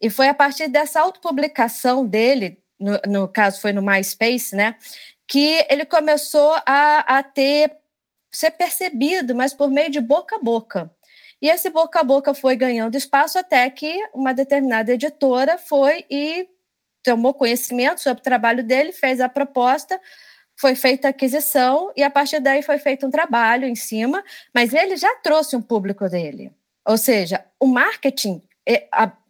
E 0.00 0.08
foi 0.08 0.28
a 0.28 0.34
partir 0.34 0.68
dessa 0.68 1.00
autopublicação 1.00 2.06
dele, 2.06 2.62
no, 2.78 3.00
no 3.06 3.28
caso 3.28 3.60
foi 3.60 3.72
no 3.72 3.82
MySpace, 3.82 4.54
né, 4.54 4.76
que 5.26 5.66
ele 5.68 5.84
começou 5.84 6.54
a, 6.64 7.18
a 7.18 7.22
ter 7.22 7.76
ser 8.30 8.50
percebido, 8.52 9.34
mas 9.34 9.54
por 9.54 9.70
meio 9.70 9.90
de 9.90 10.00
boca 10.00 10.36
a 10.36 10.38
boca. 10.38 10.90
E 11.40 11.48
esse 11.48 11.70
boca 11.70 12.00
a 12.00 12.04
boca 12.04 12.34
foi 12.34 12.56
ganhando 12.56 12.96
espaço 12.96 13.38
até 13.38 13.68
que 13.70 13.96
uma 14.12 14.34
determinada 14.34 14.92
editora 14.92 15.56
foi 15.56 16.04
e 16.10 16.48
tomou 17.02 17.32
conhecimento 17.32 18.00
sobre 18.00 18.20
o 18.20 18.24
trabalho 18.24 18.62
dele, 18.62 18.92
fez 18.92 19.20
a 19.20 19.28
proposta, 19.28 20.00
foi 20.58 20.74
feita 20.74 21.08
a 21.08 21.10
aquisição 21.10 21.92
e 21.96 22.02
a 22.02 22.10
partir 22.10 22.40
daí 22.40 22.62
foi 22.62 22.78
feito 22.78 23.06
um 23.06 23.10
trabalho 23.10 23.64
em 23.64 23.76
cima, 23.76 24.22
mas 24.52 24.74
ele 24.74 24.96
já 24.96 25.14
trouxe 25.16 25.54
um 25.56 25.62
público 25.62 26.08
dele. 26.08 26.50
Ou 26.84 26.98
seja, 26.98 27.44
o 27.60 27.66
marketing 27.66 28.42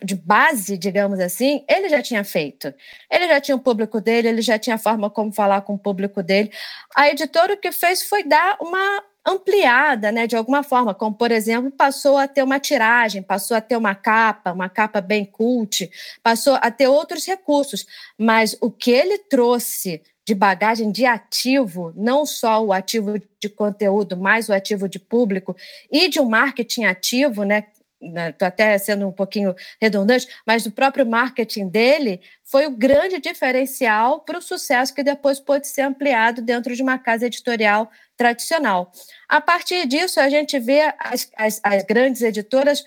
de 0.03 0.17
base, 0.17 0.77
digamos 0.77 1.21
assim, 1.21 1.65
ele 1.69 1.89
já 1.89 2.03
tinha 2.03 2.25
feito. 2.25 2.75
Ele 3.09 3.29
já 3.29 3.41
tinha 3.41 3.57
o 3.57 3.61
público 3.61 4.01
dele, 4.01 4.29
ele 4.29 4.43
já 4.43 4.59
tinha 4.59 4.75
a 4.75 4.79
forma 4.79 5.09
como 5.09 5.31
falar 5.33 5.61
com 5.61 5.75
o 5.75 5.79
público 5.79 6.23
dele. 6.23 6.51
A 6.97 7.09
editora 7.09 7.55
o 7.55 7.57
que 7.57 7.71
fez 7.71 8.03
foi 8.03 8.25
dar 8.25 8.57
uma 8.61 9.05
ampliada, 9.25 10.11
né, 10.11 10.27
de 10.27 10.35
alguma 10.35 10.63
forma, 10.63 10.95
como 10.95 11.15
por 11.15 11.31
exemplo, 11.31 11.71
passou 11.71 12.17
a 12.17 12.27
ter 12.27 12.43
uma 12.43 12.59
tiragem, 12.59 13.23
passou 13.23 13.57
a 13.57 13.61
ter 13.61 13.77
uma 13.77 13.95
capa, 13.95 14.53
uma 14.53 14.71
capa 14.71 15.03
bem 15.03 15.25
cult, 15.25 15.89
passou 16.23 16.55
a 16.55 16.71
ter 16.71 16.89
outros 16.89 17.27
recursos, 17.27 17.87
mas 18.17 18.57
o 18.61 18.71
que 18.71 18.91
ele 18.91 19.19
trouxe 19.19 20.01
de 20.29 20.35
bagagem 20.35 20.93
de 20.93 21.07
ativo, 21.07 21.91
não 21.97 22.27
só 22.27 22.63
o 22.63 22.71
ativo 22.71 23.19
de 23.41 23.49
conteúdo, 23.49 24.15
mas 24.15 24.51
o 24.51 24.53
ativo 24.53 24.87
de 24.87 24.99
público 24.99 25.57
e 25.91 26.07
de 26.07 26.21
um 26.21 26.29
marketing 26.29 26.85
ativo, 26.85 27.45
né? 27.45 27.65
Estou 27.99 28.13
né, 28.13 28.35
até 28.43 28.77
sendo 28.77 29.09
um 29.09 29.11
pouquinho 29.11 29.57
redundante, 29.81 30.29
mas 30.47 30.65
do 30.65 30.71
próprio 30.71 31.07
marketing 31.07 31.69
dele 31.69 32.21
foi 32.45 32.67
o 32.67 32.71
grande 32.77 33.19
diferencial 33.19 34.21
para 34.21 34.37
o 34.37 34.43
sucesso 34.43 34.95
que 34.95 35.03
depois 35.03 35.41
pôde 35.41 35.67
ser 35.67 35.81
ampliado 35.81 36.43
dentro 36.43 36.77
de 36.77 36.83
uma 36.83 36.99
casa 36.99 37.25
editorial 37.25 37.91
tradicional. 38.15 38.93
A 39.27 39.41
partir 39.41 39.87
disso, 39.87 40.21
a 40.21 40.29
gente 40.29 40.59
vê 40.59 40.93
as, 40.99 41.31
as, 41.39 41.59
as 41.65 41.85
grandes 41.85 42.21
editoras 42.21 42.85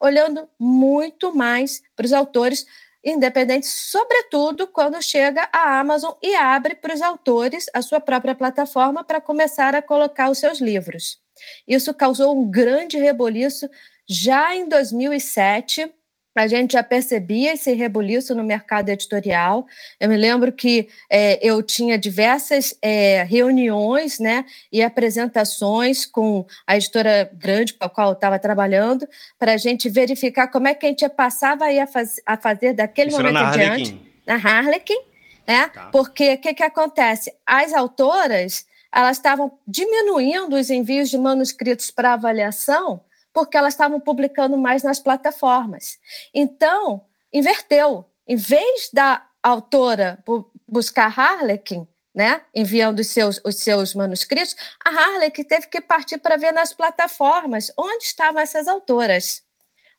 olhando 0.00 0.48
muito 0.58 1.32
mais 1.32 1.82
para 1.94 2.06
os 2.06 2.12
autores 2.12 2.66
independente, 3.04 3.66
sobretudo 3.66 4.66
quando 4.66 5.02
chega 5.02 5.48
a 5.52 5.78
Amazon 5.80 6.12
e 6.22 6.34
abre 6.34 6.74
para 6.74 6.94
os 6.94 7.00
autores 7.00 7.66
a 7.72 7.82
sua 7.82 8.00
própria 8.00 8.34
plataforma 8.34 9.02
para 9.02 9.20
começar 9.20 9.74
a 9.74 9.82
colocar 9.82 10.30
os 10.30 10.38
seus 10.38 10.60
livros. 10.60 11.18
Isso 11.66 11.94
causou 11.94 12.36
um 12.36 12.50
grande 12.50 12.98
reboliço 12.98 13.68
já 14.08 14.54
em 14.54 14.68
2007 14.68 15.92
a 16.34 16.46
gente 16.46 16.72
já 16.72 16.82
percebia 16.82 17.54
esse 17.54 17.72
rebuliço 17.72 18.34
no 18.34 18.44
mercado 18.44 18.88
editorial. 18.88 19.66
Eu 19.98 20.08
me 20.08 20.16
lembro 20.16 20.52
que 20.52 20.88
é, 21.10 21.38
eu 21.46 21.62
tinha 21.62 21.98
diversas 21.98 22.76
é, 22.80 23.24
reuniões 23.24 24.18
né, 24.18 24.44
e 24.72 24.82
apresentações 24.82 26.06
com 26.06 26.46
a 26.66 26.76
editora 26.76 27.30
grande 27.34 27.74
com 27.74 27.84
a 27.84 27.90
qual 27.90 28.08
eu 28.08 28.14
estava 28.14 28.38
trabalhando, 28.38 29.08
para 29.38 29.54
a 29.54 29.56
gente 29.56 29.88
verificar 29.88 30.48
como 30.48 30.68
é 30.68 30.74
que 30.74 30.86
a 30.86 30.88
gente 30.88 31.08
passava 31.08 31.66
a, 31.66 31.86
faz, 31.86 32.16
a 32.24 32.36
fazer 32.36 32.74
daquele 32.74 33.08
Isso 33.08 33.18
momento 33.18 33.34
na 33.34 33.48
adiante. 33.48 34.00
Na 34.26 34.34
Harlequin. 34.34 35.00
Né? 35.46 35.68
Tá. 35.68 35.88
Porque 35.90 36.34
o 36.34 36.38
que, 36.38 36.54
que 36.54 36.62
acontece? 36.62 37.32
As 37.44 37.72
autoras 37.72 38.66
elas 38.92 39.16
estavam 39.16 39.52
diminuindo 39.66 40.56
os 40.56 40.68
envios 40.68 41.10
de 41.10 41.18
manuscritos 41.18 41.90
para 41.90 42.14
avaliação 42.14 43.00
porque 43.32 43.56
elas 43.56 43.74
estavam 43.74 44.00
publicando 44.00 44.56
mais 44.56 44.82
nas 44.82 44.98
plataformas. 44.98 45.98
Então, 46.34 47.04
inverteu. 47.32 48.06
Em 48.26 48.36
vez 48.36 48.90
da 48.92 49.26
autora 49.42 50.22
buscar 50.68 51.18
Harlequin, 51.18 51.86
né, 52.14 52.42
enviando 52.54 53.00
os 53.00 53.08
seus, 53.08 53.40
os 53.44 53.56
seus 53.56 53.94
manuscritos, 53.94 54.56
a 54.84 54.90
Harlequin 54.90 55.44
teve 55.44 55.66
que 55.68 55.80
partir 55.80 56.18
para 56.18 56.36
ver 56.36 56.52
nas 56.52 56.72
plataformas 56.72 57.72
onde 57.76 58.04
estavam 58.04 58.40
essas 58.40 58.68
autoras. 58.68 59.42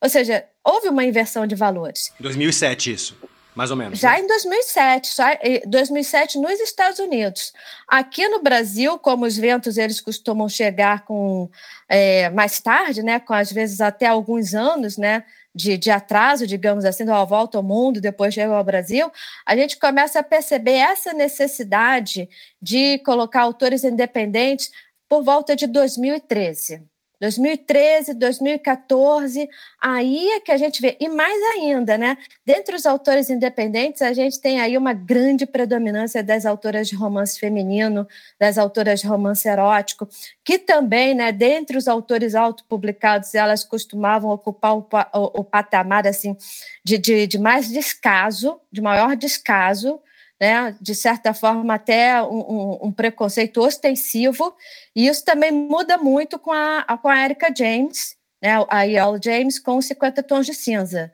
Ou 0.01 0.09
seja, 0.09 0.45
houve 0.63 0.89
uma 0.89 1.03
inversão 1.03 1.45
de 1.45 1.55
valores. 1.55 2.11
2007 2.19 2.93
isso 2.93 3.30
mais 3.55 3.69
ou 3.69 3.77
menos. 3.77 3.99
Já 3.99 4.13
né? 4.13 4.21
em 4.21 4.27
2007, 4.27 5.07
só, 5.07 5.23
2007 5.67 6.37
nos 6.39 6.59
Estados 6.59 6.99
Unidos. 6.99 7.53
Aqui 7.87 8.27
no 8.27 8.41
Brasil, 8.41 8.97
como 8.97 9.25
os 9.25 9.37
ventos 9.37 9.77
eles 9.77 9.99
costumam 9.99 10.47
chegar 10.47 11.03
com 11.03 11.49
é, 11.89 12.29
mais 12.29 12.59
tarde, 12.61 13.03
né, 13.03 13.19
com 13.19 13.33
às 13.33 13.51
vezes 13.51 13.81
até 13.81 14.07
alguns 14.07 14.53
anos, 14.53 14.97
né, 14.97 15.23
de, 15.53 15.77
de 15.77 15.91
atraso, 15.91 16.47
digamos 16.47 16.85
assim, 16.85 17.03
da 17.03 17.23
volta 17.25 17.57
ao 17.57 17.63
mundo, 17.63 17.99
depois 17.99 18.33
chega 18.33 18.53
ao 18.53 18.63
Brasil, 18.63 19.11
a 19.45 19.55
gente 19.55 19.77
começa 19.77 20.19
a 20.19 20.23
perceber 20.23 20.77
essa 20.77 21.13
necessidade 21.13 22.29
de 22.61 22.99
colocar 22.99 23.41
autores 23.41 23.83
independentes 23.83 24.71
por 25.09 25.23
volta 25.23 25.57
de 25.57 25.67
2013. 25.67 26.83
2013, 27.21 28.15
2014, 28.15 29.47
aí 29.79 30.27
é 30.31 30.39
que 30.39 30.51
a 30.51 30.57
gente 30.57 30.81
vê. 30.81 30.97
E 30.99 31.07
mais 31.07 31.39
ainda, 31.53 31.95
né? 31.95 32.17
Dentre 32.43 32.75
os 32.75 32.87
autores 32.87 33.29
independentes, 33.29 34.01
a 34.01 34.11
gente 34.11 34.41
tem 34.41 34.59
aí 34.59 34.75
uma 34.75 34.91
grande 34.91 35.45
predominância 35.45 36.23
das 36.23 36.47
autoras 36.47 36.87
de 36.87 36.95
romance 36.95 37.39
feminino, 37.39 38.07
das 38.39 38.57
autoras 38.57 39.01
de 39.01 39.07
romance 39.07 39.47
erótico, 39.47 40.09
que 40.43 40.57
também, 40.57 41.13
né, 41.13 41.31
dentre 41.31 41.77
os 41.77 41.87
autores 41.87 42.33
autopublicados, 42.33 43.35
elas 43.35 43.63
costumavam 43.63 44.31
ocupar 44.31 44.75
o, 44.75 44.87
o, 45.13 45.41
o 45.41 45.43
patamar 45.43 46.07
assim 46.07 46.35
de, 46.83 46.97
de, 46.97 47.27
de 47.27 47.37
mais 47.37 47.69
descaso, 47.69 48.59
de 48.71 48.81
maior 48.81 49.15
descaso, 49.15 50.01
né, 50.41 50.75
de 50.81 50.95
certa 50.95 51.35
forma, 51.35 51.75
até 51.75 52.19
um, 52.23 52.87
um, 52.87 52.91
preconceito 52.91 53.61
ostensivo, 53.61 54.55
e 54.95 55.07
isso 55.07 55.23
também 55.23 55.51
muda 55.51 55.99
muito 55.99 56.39
com 56.39 56.51
a, 56.51 56.83
com 56.99 57.07
a 57.07 57.23
Erika 57.23 57.53
James, 57.55 58.17
né, 58.41 58.53
a 58.67 58.81
Yale 58.81 59.19
James, 59.23 59.59
com 59.59 59.79
50 59.79 60.23
Tons 60.23 60.47
de 60.47 60.55
Cinza. 60.55 61.13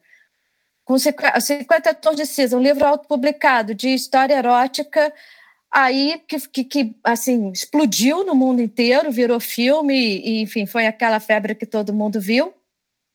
Com 0.86 0.98
50 0.98 1.94
Tons 1.96 2.16
de 2.16 2.26
Cinza, 2.26 2.56
um 2.56 2.62
livro 2.62 2.86
autopublicado 2.86 3.76
de 3.76 3.90
história 3.90 4.34
erótica, 4.34 5.14
aí 5.70 6.24
que, 6.26 6.40
que, 6.48 6.64
que, 6.64 6.96
assim 7.04 7.52
explodiu 7.52 8.24
no 8.24 8.34
mundo 8.34 8.62
inteiro, 8.62 9.12
virou 9.12 9.42
filme 9.42 9.94
e 9.94 10.42
enfim 10.42 10.66
foi 10.66 10.88
aquela 10.88 11.20
febre 11.20 11.54
que 11.54 11.66
todo 11.66 11.94
mundo 11.94 12.22
viu 12.22 12.54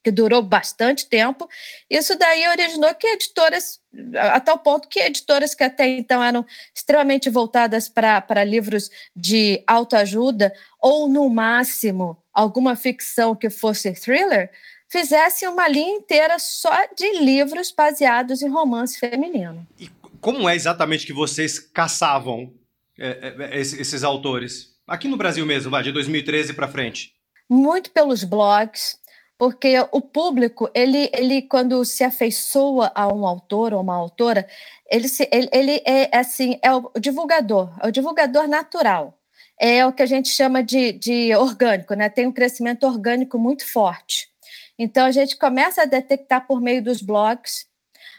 que 0.03 0.11
durou 0.11 0.41
bastante 0.43 1.07
tempo. 1.07 1.49
Isso 1.89 2.17
daí 2.17 2.47
originou 2.49 2.93
que 2.93 3.07
editoras, 3.07 3.79
a 4.17 4.39
tal 4.39 4.57
ponto 4.57 4.87
que 4.87 4.99
editoras 4.99 5.53
que 5.53 5.63
até 5.63 5.87
então 5.87 6.23
eram 6.23 6.45
extremamente 6.73 7.29
voltadas 7.29 7.87
para 7.87 8.43
livros 8.43 8.89
de 9.15 9.63
autoajuda, 9.67 10.53
ou 10.81 11.07
no 11.07 11.29
máximo 11.29 12.17
alguma 12.33 12.75
ficção 12.75 13.35
que 13.35 13.49
fosse 13.49 13.93
thriller, 13.93 14.49
fizessem 14.89 15.47
uma 15.47 15.67
linha 15.67 15.95
inteira 15.95 16.37
só 16.39 16.71
de 16.95 17.19
livros 17.19 17.71
baseados 17.71 18.41
em 18.41 18.49
romance 18.49 18.99
feminino. 18.99 19.65
E 19.79 19.89
como 20.19 20.47
é 20.47 20.55
exatamente 20.55 21.05
que 21.05 21.13
vocês 21.13 21.59
caçavam 21.59 22.53
é, 22.97 23.35
é, 23.39 23.59
esses, 23.59 23.79
esses 23.79 24.03
autores? 24.03 24.73
Aqui 24.87 25.07
no 25.07 25.17
Brasil 25.17 25.45
mesmo, 25.45 25.71
vai, 25.71 25.83
de 25.83 25.91
2013 25.91 26.53
para 26.53 26.67
frente. 26.67 27.13
Muito 27.49 27.91
pelos 27.91 28.23
blogs, 28.23 28.97
porque 29.37 29.75
o 29.91 30.01
público, 30.01 30.69
ele, 30.73 31.09
ele 31.13 31.41
quando 31.41 31.83
se 31.83 32.03
afeiçoa 32.03 32.91
a 32.93 33.07
um 33.11 33.25
autor 33.25 33.73
ou 33.73 33.81
uma 33.81 33.95
autora, 33.95 34.47
ele, 34.89 35.07
se, 35.07 35.27
ele, 35.31 35.49
ele 35.51 35.81
é 35.85 36.15
assim, 36.17 36.59
é 36.61 36.71
o 36.73 36.91
divulgador, 36.99 37.73
é 37.81 37.87
o 37.87 37.91
divulgador 37.91 38.47
natural. 38.47 39.17
É 39.59 39.85
o 39.85 39.93
que 39.93 40.01
a 40.01 40.05
gente 40.05 40.29
chama 40.29 40.63
de, 40.63 40.91
de 40.93 41.35
orgânico, 41.35 41.93
né? 41.93 42.09
Tem 42.09 42.27
um 42.27 42.31
crescimento 42.31 42.85
orgânico 42.85 43.37
muito 43.37 43.71
forte. 43.71 44.27
Então 44.77 45.05
a 45.05 45.11
gente 45.11 45.37
começa 45.37 45.83
a 45.83 45.85
detectar 45.85 46.47
por 46.47 46.59
meio 46.59 46.83
dos 46.83 47.01
blogs, 47.01 47.67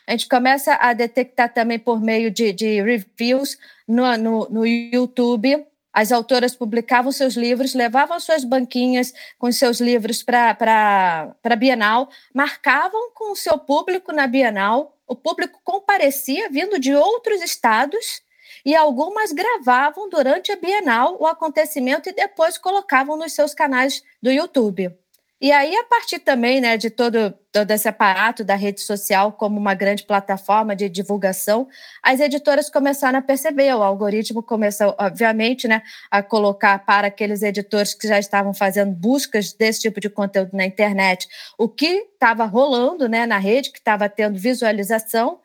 a 0.06 0.12
gente 0.12 0.28
começa 0.28 0.74
a 0.74 0.92
detectar 0.92 1.52
também 1.52 1.78
por 1.78 2.00
meio 2.00 2.30
de, 2.30 2.52
de 2.52 2.82
reviews 2.82 3.56
no, 3.88 4.16
no, 4.16 4.48
no 4.50 4.66
YouTube, 4.66 5.66
as 5.94 6.10
autoras 6.10 6.56
publicavam 6.56 7.12
seus 7.12 7.34
livros, 7.34 7.72
levavam 7.72 8.18
suas 8.18 8.42
banquinhas 8.42 9.14
com 9.38 9.50
seus 9.52 9.80
livros 9.80 10.24
para 10.24 11.36
a 11.44 11.56
Bienal, 11.56 12.08
marcavam 12.34 13.12
com 13.14 13.30
o 13.30 13.36
seu 13.36 13.56
público 13.56 14.12
na 14.12 14.26
Bienal, 14.26 14.98
o 15.06 15.14
público 15.14 15.60
comparecia 15.62 16.50
vindo 16.50 16.80
de 16.80 16.92
outros 16.92 17.40
estados 17.40 18.20
e 18.64 18.74
algumas 18.74 19.30
gravavam 19.30 20.08
durante 20.08 20.50
a 20.50 20.56
Bienal 20.56 21.16
o 21.20 21.26
acontecimento 21.26 22.08
e 22.08 22.12
depois 22.12 22.58
colocavam 22.58 23.16
nos 23.16 23.32
seus 23.32 23.54
canais 23.54 24.02
do 24.20 24.32
YouTube. 24.32 25.03
E 25.44 25.52
aí, 25.52 25.76
a 25.76 25.84
partir 25.84 26.20
também 26.20 26.58
né, 26.58 26.78
de 26.78 26.88
todo, 26.88 27.30
todo 27.52 27.70
esse 27.70 27.86
aparato 27.86 28.42
da 28.42 28.54
rede 28.54 28.80
social 28.80 29.30
como 29.30 29.60
uma 29.60 29.74
grande 29.74 30.02
plataforma 30.02 30.74
de 30.74 30.88
divulgação, 30.88 31.68
as 32.02 32.18
editoras 32.18 32.70
começaram 32.70 33.18
a 33.18 33.22
perceber, 33.22 33.74
o 33.74 33.82
algoritmo 33.82 34.42
começou, 34.42 34.96
obviamente, 34.98 35.68
né, 35.68 35.82
a 36.10 36.22
colocar 36.22 36.78
para 36.86 37.08
aqueles 37.08 37.42
editores 37.42 37.92
que 37.92 38.08
já 38.08 38.18
estavam 38.18 38.54
fazendo 38.54 38.92
buscas 38.92 39.52
desse 39.52 39.82
tipo 39.82 40.00
de 40.00 40.08
conteúdo 40.08 40.48
na 40.54 40.64
internet 40.64 41.28
o 41.58 41.68
que 41.68 42.08
estava 42.14 42.46
rolando 42.46 43.06
né, 43.06 43.26
na 43.26 43.36
rede, 43.36 43.70
que 43.70 43.78
estava 43.78 44.08
tendo 44.08 44.38
visualização, 44.38 45.40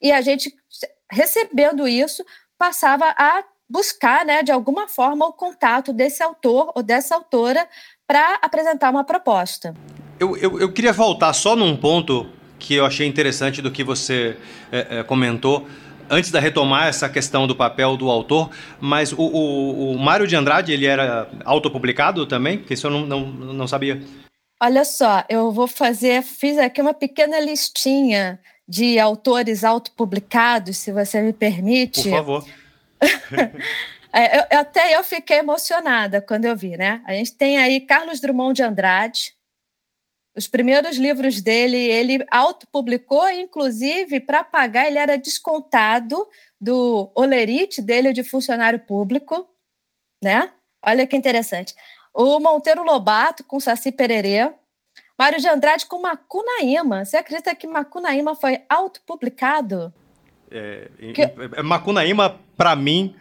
e 0.00 0.12
a 0.12 0.20
gente, 0.20 0.54
recebendo 1.10 1.88
isso, 1.88 2.24
passava 2.56 3.12
a 3.18 3.42
buscar, 3.70 4.24
né, 4.24 4.42
de 4.42 4.50
alguma 4.50 4.88
forma, 4.88 5.26
o 5.26 5.32
contato 5.32 5.92
desse 5.92 6.22
autor 6.24 6.72
ou 6.74 6.82
dessa 6.82 7.14
autora 7.14 7.68
para 8.10 8.40
apresentar 8.42 8.90
uma 8.90 9.04
proposta. 9.04 9.72
Eu, 10.18 10.36
eu, 10.36 10.58
eu, 10.58 10.72
queria 10.72 10.92
voltar 10.92 11.32
só 11.32 11.54
num 11.54 11.76
ponto 11.76 12.26
que 12.58 12.74
eu 12.74 12.84
achei 12.84 13.06
interessante 13.06 13.62
do 13.62 13.70
que 13.70 13.84
você 13.84 14.36
é, 14.72 14.98
é, 14.98 15.02
comentou 15.04 15.64
antes 16.10 16.32
da 16.32 16.40
retomar 16.40 16.88
essa 16.88 17.08
questão 17.08 17.46
do 17.46 17.54
papel 17.54 17.96
do 17.96 18.10
autor, 18.10 18.50
mas 18.80 19.12
o, 19.12 19.22
o, 19.22 19.92
o 19.92 19.98
Mário 20.00 20.26
de 20.26 20.34
Andrade, 20.34 20.72
ele 20.72 20.86
era 20.86 21.30
autopublicado 21.44 22.26
também? 22.26 22.58
Porque 22.58 22.74
isso 22.74 22.88
eu 22.88 22.90
não, 22.90 23.06
não, 23.06 23.20
não 23.28 23.68
sabia. 23.68 24.02
Olha 24.60 24.84
só, 24.84 25.22
eu 25.28 25.52
vou 25.52 25.68
fazer, 25.68 26.24
fiz 26.24 26.58
aqui 26.58 26.82
uma 26.82 26.92
pequena 26.92 27.38
listinha 27.38 28.40
de 28.68 28.98
autores 28.98 29.62
autopublicados, 29.62 30.78
se 30.78 30.90
você 30.90 31.22
me 31.22 31.32
permite. 31.32 32.02
Por 32.02 32.10
favor. 32.10 32.44
É, 34.12 34.56
eu, 34.56 34.60
até 34.60 34.96
eu 34.96 35.04
fiquei 35.04 35.38
emocionada 35.38 36.20
quando 36.20 36.44
eu 36.44 36.56
vi, 36.56 36.76
né? 36.76 37.02
A 37.06 37.12
gente 37.12 37.34
tem 37.34 37.58
aí 37.58 37.80
Carlos 37.80 38.20
Drummond 38.20 38.54
de 38.54 38.62
Andrade. 38.62 39.34
Os 40.36 40.46
primeiros 40.46 40.96
livros 40.96 41.40
dele, 41.40 41.76
ele 41.76 42.24
autopublicou, 42.30 43.28
inclusive, 43.30 44.20
para 44.20 44.44
pagar, 44.44 44.86
ele 44.86 44.98
era 44.98 45.18
descontado 45.18 46.26
do 46.60 47.10
olerite 47.14 47.82
dele 47.82 48.12
de 48.12 48.22
funcionário 48.22 48.78
público, 48.80 49.48
né? 50.22 50.52
Olha 50.84 51.06
que 51.06 51.16
interessante. 51.16 51.74
O 52.14 52.38
Monteiro 52.40 52.82
Lobato 52.82 53.44
com 53.44 53.60
Saci 53.60 53.92
Pererê. 53.92 54.52
Mário 55.18 55.38
de 55.38 55.48
Andrade 55.48 55.86
com 55.86 56.00
Macunaíma. 56.00 57.04
Você 57.04 57.18
acredita 57.18 57.54
que 57.54 57.66
Macunaíma 57.66 58.34
foi 58.34 58.62
autopublicado? 58.68 59.92
É, 60.50 60.88
que... 61.14 61.62
Macunaíma, 61.62 62.40
para 62.56 62.74
mim, 62.74 63.14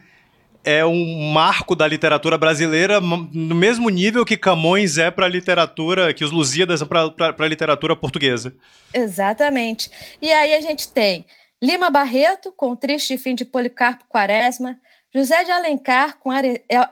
é 0.70 0.86
um 0.86 1.32
marco 1.32 1.76
da 1.76 1.88
literatura 1.88 2.38
brasileira 2.38 3.02
no 3.02 3.56
mesmo 3.56 3.90
nível 3.90 4.24
que 4.24 4.38
Camões 4.38 5.00
é 5.00 5.10
para 5.10 5.26
a 5.26 5.30
literatura, 5.30 6.14
que 6.14 6.24
os 6.24 6.32
Lusíadas 6.32 6.80
são 6.80 6.88
para 6.88 7.34
a 7.38 7.48
literatura 7.48 7.96
portuguesa. 7.96 8.56
Exatamente. 8.94 9.90
E 10.22 10.32
aí 10.32 10.54
a 10.54 10.62
gente 10.62 10.88
tem 10.92 11.26
Lima 11.60 11.90
Barreto, 11.90 12.54
com 12.56 12.72
o 12.72 12.76
Triste 12.76 13.18
Fim 13.18 13.34
de 13.34 13.46
Policarpo 13.46 14.06
Quaresma, 14.08 14.80
José 15.14 15.44
de 15.44 15.52
Alencar, 15.52 16.20
com 16.20 16.30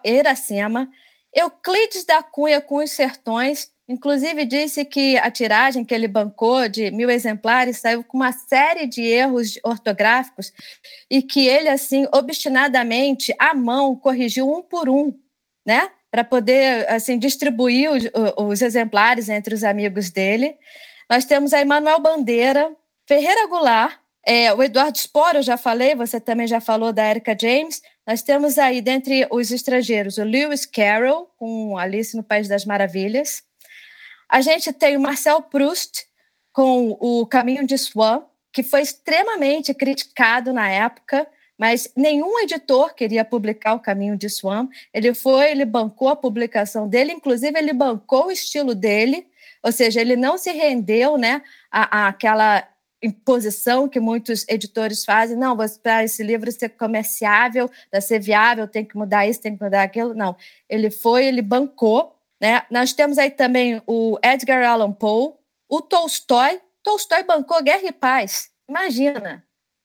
Iracema, 0.04 0.90
Euclides 1.32 2.04
da 2.04 2.24
Cunha, 2.24 2.60
com 2.60 2.84
Os 2.84 2.90
Sertões, 2.90 3.70
Inclusive, 3.89 4.45
disse 4.45 4.84
que 4.84 5.17
a 5.17 5.32
tiragem 5.32 5.86
que 5.86 5.93
ele 5.93 6.08
bancou 6.08 6.67
de 6.67 6.91
mil 6.91 7.10
exemplares 7.10 7.78
saiu 7.78 8.04
com 8.04 8.17
uma 8.17 8.34
série 8.34 8.86
de 8.86 9.02
erros 9.02 9.58
ortográficos 9.63 10.52
e 11.10 11.21
que 11.21 11.47
ele, 11.47 11.69
assim, 11.69 12.06
obstinadamente, 12.13 13.34
à 13.39 13.54
mão, 13.54 13.95
corrigiu 13.95 14.52
um 14.52 14.62
por 14.62 14.89
um, 14.89 15.13
né? 15.65 15.89
Para 16.12 16.23
poder, 16.23 16.89
assim, 16.89 17.17
distribuir 17.17 17.89
os, 17.89 18.04
os 18.38 18.62
exemplares 18.62 19.30
entre 19.30 19.56
os 19.56 19.63
amigos 19.63 20.10
dele. 20.10 20.58
Nós 21.10 21.23
temos 21.23 21.54
a 21.54 21.62
Emanuel 21.62 22.02
Bandeira, 22.02 22.69
Ferreira 23.08 23.47
Goulart, 23.47 23.97
é, 24.30 24.54
o 24.54 24.62
Eduardo 24.62 24.97
Spor, 24.97 25.36
eu 25.36 25.41
já 25.41 25.56
falei, 25.56 25.95
você 25.95 26.19
também 26.19 26.45
já 26.45 26.60
falou 26.60 26.91
da 26.91 27.10
Erika 27.10 27.34
James. 27.39 27.82
Nós 28.06 28.21
temos 28.21 28.58
aí, 28.58 28.82
dentre 28.82 29.26
os 29.32 29.52
estrangeiros, 29.52 30.17
o 30.17 30.23
Lewis 30.26 30.65
Carroll, 30.65 31.32
com 31.38 31.78
Alice 31.78 32.15
no 32.17 32.21
País 32.21 32.50
das 32.50 32.65
Maravilhas. 32.65 33.47
A 34.30 34.42
gente 34.42 34.74
tem 34.74 34.98
o 34.98 35.00
Marcel 35.00 35.42
Proust 35.42 36.06
com 36.52 36.98
o 37.00 37.26
Caminho 37.26 37.66
de 37.66 37.78
Swan, 37.78 38.24
que 38.52 38.63
foi 38.63 38.82
extremamente 38.82 39.74
criticado 39.74 40.52
na 40.52 40.70
época, 40.70 41.28
mas 41.58 41.92
nenhum 41.96 42.40
editor 42.40 42.94
queria 42.94 43.24
publicar 43.24 43.74
o 43.74 43.80
Caminho 43.80 44.18
de 44.18 44.30
Swan. 44.30 44.68
Ele 44.94 45.13
foi, 45.13 45.52
ele 45.52 45.66
bancou 45.66 46.10
a 46.10 46.16
publicação 46.16 46.88
dele, 46.88 47.13
inclusive 47.13 47.58
ele 47.58 47.74
bancou 47.74 48.28
o 48.28 48.32
estilo 48.32 48.76
dele, 48.76 49.28
ou 49.63 49.72
seja, 49.72 50.02
ele 50.02 50.16
não 50.16 50.38
se 50.38 50.52
rendeu, 50.52 51.18
né, 51.18 51.42
à, 51.72 52.08
àquela 52.08 52.68
imposição 53.02 53.88
que 53.88 54.00
muitos 54.00 54.46
editores 54.48 55.06
fazem. 55.06 55.38
Não, 55.38 55.56
para 55.82 56.04
esse 56.04 56.24
livro 56.24 56.52
ser 56.52 56.70
comerciável, 56.70 57.70
para 57.90 58.02
ser 58.02 58.20
viável, 58.20 58.68
tem 58.68 58.84
que 58.84 58.98
mudar 58.98 59.28
isso, 59.28 59.42
tem 59.42 59.56
que 59.56 59.63
mudar 59.63 59.84
aquilo. 59.84 60.13
Não, 60.13 60.36
ele 60.70 60.90
foi, 60.90 61.26
ele 61.26 61.42
bancou 61.42 62.16
né? 62.39 62.63
Nós 62.69 62.93
temos 62.93 63.17
aí 63.17 63.32
também 63.32 63.82
o 63.86 64.17
Edgar 64.23 64.67
Allan 64.67 64.91
Poe, 64.91 65.34
o 65.67 65.82
Tolstói. 65.82 66.62
Tolstói 66.84 67.23
bancou 67.23 67.62
Guerra 67.62 67.88
e 67.88 67.91
Paz. 67.91 68.50
Imagina, 68.69 69.43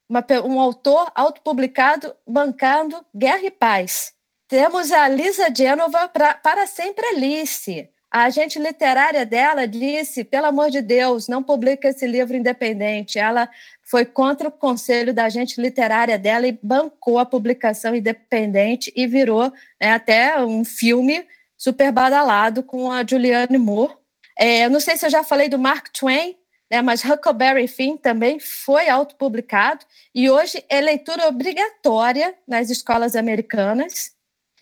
uma, 0.09 0.25
um 0.45 0.61
autor 0.61 1.11
autopublicado 1.15 2.15
bancando 2.27 3.05
Guerra 3.15 3.45
e 3.45 3.51
Paz. 3.51 4.13
Temos 4.47 4.93
a 4.93 5.09
Lisa 5.09 5.53
Genova 5.55 6.09
pra, 6.09 6.35
para 6.35 6.67
sempre 6.67 7.07
Alice. 7.07 7.89
A 8.11 8.25
agente 8.25 8.59
literária 8.59 9.25
dela 9.25 9.67
disse: 9.67 10.23
pelo 10.23 10.45
amor 10.45 10.71
de 10.71 10.83
Deus, 10.83 11.29
não 11.29 11.43
publica 11.43 11.89
esse 11.89 12.07
livro 12.07 12.37
independente. 12.37 13.19
Ela 13.19 13.49
foi 13.83 14.05
contra 14.05 14.49
o 14.49 14.53
conselho 14.53 15.15
da 15.15 15.25
agente 15.25 15.59
literária 15.59 16.19
dela 16.19 16.47
e 16.47 16.59
bancou 16.63 17.19
a 17.19 17.25
publicação 17.25 17.97
independente 17.97 18.93
e 18.95 19.07
virou 19.07 19.51
né, 19.81 19.93
até 19.93 20.39
um 20.45 20.63
filme 20.63 21.27
super 21.63 21.93
badalado 21.93 22.61
com 22.65 22.91
a 22.91 23.07
Julianne 23.09 23.57
Moore. 23.57 23.95
É, 24.37 24.65
eu 24.65 24.71
não 24.71 24.81
sei 24.81 24.97
se 24.97 25.07
eu 25.07 25.11
já 25.11 25.23
falei 25.23 25.49
do 25.49 25.61
Mark 25.61 25.91
Twain, 25.97 26.35
né, 26.69 26.83
mas 26.83 27.05
Huckleberry 27.05 27.69
Finn 27.69 27.97
também 27.97 28.41
foi 28.41 28.89
autopublicado 28.89 29.85
e 30.13 30.29
hoje 30.29 30.65
é 30.69 30.81
leitura 30.81 31.29
obrigatória 31.29 32.35
nas 32.49 32.69
escolas 32.69 33.15
americanas. 33.15 34.11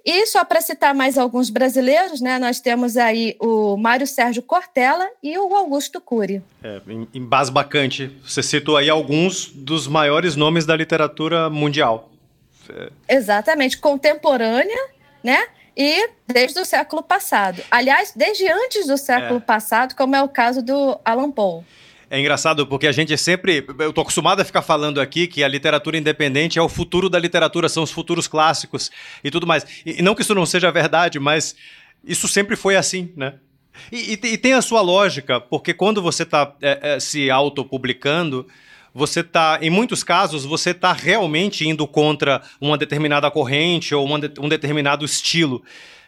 E 0.04 0.26
só 0.26 0.44
para 0.44 0.60
citar 0.60 0.94
mais 0.94 1.16
alguns 1.16 1.48
brasileiros, 1.48 2.20
né, 2.20 2.38
nós 2.38 2.60
temos 2.60 2.98
aí 2.98 3.34
o 3.40 3.78
Mário 3.78 4.06
Sérgio 4.06 4.42
Cortella 4.42 5.08
e 5.22 5.38
o 5.38 5.54
Augusto 5.54 6.02
Cury. 6.02 6.42
É, 6.62 6.82
embasbacante. 7.14 8.14
Você 8.22 8.42
citou 8.42 8.76
aí 8.76 8.90
alguns 8.90 9.46
dos 9.46 9.86
maiores 9.86 10.36
nomes 10.36 10.66
da 10.66 10.76
literatura 10.76 11.48
mundial. 11.48 12.10
Exatamente, 13.08 13.78
contemporânea, 13.78 14.78
né? 15.24 15.46
E 15.82 16.10
desde 16.26 16.60
o 16.60 16.64
século 16.66 17.02
passado. 17.02 17.62
Aliás, 17.70 18.12
desde 18.14 18.46
antes 18.46 18.86
do 18.86 18.98
século 18.98 19.38
é. 19.38 19.40
passado, 19.40 19.96
como 19.96 20.14
é 20.14 20.22
o 20.22 20.28
caso 20.28 20.62
do 20.62 21.00
Alan 21.02 21.30
Poe. 21.30 21.64
É 22.10 22.20
engraçado 22.20 22.66
porque 22.66 22.86
a 22.86 22.92
gente 22.92 23.16
sempre. 23.16 23.64
Eu 23.78 23.90
tô 23.90 24.02
acostumado 24.02 24.40
a 24.40 24.44
ficar 24.44 24.60
falando 24.60 25.00
aqui 25.00 25.26
que 25.26 25.42
a 25.42 25.48
literatura 25.48 25.96
independente 25.96 26.58
é 26.58 26.62
o 26.62 26.68
futuro 26.68 27.08
da 27.08 27.18
literatura, 27.18 27.66
são 27.66 27.82
os 27.82 27.90
futuros 27.90 28.28
clássicos 28.28 28.90
e 29.24 29.30
tudo 29.30 29.46
mais. 29.46 29.64
E, 29.86 30.02
não 30.02 30.14
que 30.14 30.20
isso 30.20 30.34
não 30.34 30.44
seja 30.44 30.70
verdade, 30.70 31.18
mas 31.18 31.56
isso 32.04 32.28
sempre 32.28 32.56
foi 32.56 32.76
assim, 32.76 33.10
né? 33.16 33.36
E, 33.90 34.18
e, 34.22 34.26
e 34.34 34.36
tem 34.36 34.52
a 34.52 34.60
sua 34.60 34.82
lógica, 34.82 35.40
porque 35.40 35.72
quando 35.72 36.02
você 36.02 36.24
está 36.24 36.54
é, 36.60 36.96
é, 36.96 37.00
se 37.00 37.30
autopublicando, 37.30 38.46
você 38.94 39.20
está, 39.20 39.58
em 39.62 39.70
muitos 39.70 40.02
casos, 40.02 40.44
você 40.44 40.70
está 40.70 40.92
realmente 40.92 41.66
indo 41.66 41.86
contra 41.86 42.42
uma 42.60 42.76
determinada 42.76 43.30
corrente 43.30 43.94
ou 43.94 44.18
de, 44.18 44.32
um 44.38 44.48
determinado 44.48 45.04
estilo, 45.04 45.62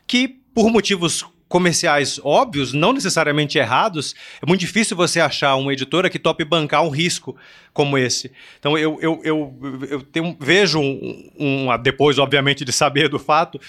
que 0.07 0.29
por 0.55 0.71
motivos 0.71 1.25
comerciais 1.53 2.19
óbvios, 2.25 2.73
não 2.73 2.95
necessariamente 2.95 3.59
errados, 3.59 4.15
é 4.41 4.47
muito 4.47 4.63
difícil 4.63 4.97
você 4.97 5.21
achar 5.21 5.55
uma 5.57 5.71
editora 5.71 6.09
que 6.09 6.19
tope 6.19 6.47
bancar 6.47 6.83
um 6.83 6.89
risco 6.89 7.37
como 7.73 7.97
esse. 7.97 8.31
Então 8.59 8.77
eu, 8.77 8.99
eu, 9.01 9.21
eu, 9.25 9.87
eu 9.91 10.03
tenho, 10.03 10.37
vejo 10.39 10.79
um, 10.79 11.31
um, 11.39 11.83
depois, 11.83 12.19
obviamente, 12.19 12.65
de 12.65 12.73
saber 12.73 13.09
do 13.09 13.19
fato, 13.19 13.61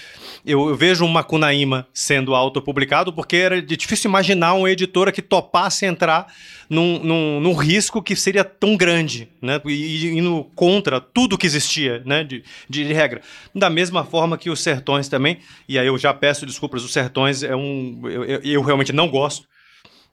eu, 0.44 0.68
eu 0.68 0.76
vejo 0.76 1.04
um 1.04 1.08
Macunaíma 1.08 1.86
sendo 1.92 2.34
autopublicado 2.34 3.12
porque 3.12 3.36
era 3.36 3.62
difícil 3.62 4.08
imaginar 4.08 4.54
uma 4.54 4.70
editora 4.70 5.10
que 5.10 5.22
topasse 5.22 5.86
entrar 5.86 6.26
num, 6.68 6.98
num, 7.02 7.40
num 7.40 7.54
risco 7.54 8.02
que 8.02 8.14
seria 8.14 8.44
tão 8.44 8.76
grande, 8.76 9.28
né? 9.40 9.60
E 9.64 10.08
indo 10.08 10.44
contra 10.54 11.00
tudo 11.00 11.38
que 11.38 11.46
existia, 11.46 12.02
né? 12.04 12.22
De, 12.24 12.44
de, 12.68 12.84
de 12.84 12.92
regra. 12.92 13.22
Da 13.54 13.70
mesma 13.70 14.04
forma 14.04 14.36
que 14.36 14.50
os 14.50 14.60
Sertões 14.60 15.08
também, 15.08 15.38
e 15.68 15.78
aí 15.78 15.86
eu 15.86 15.96
já 15.96 16.12
peço 16.12 16.44
desculpas, 16.44 16.84
os 16.84 16.92
Sertões 16.92 17.42
é 17.42 17.56
um. 17.56 18.00
eu, 18.04 18.24
eu, 18.24 18.40
eu 18.42 18.62
realmente 18.62 18.92
não 18.92 19.08
gosto 19.08 19.46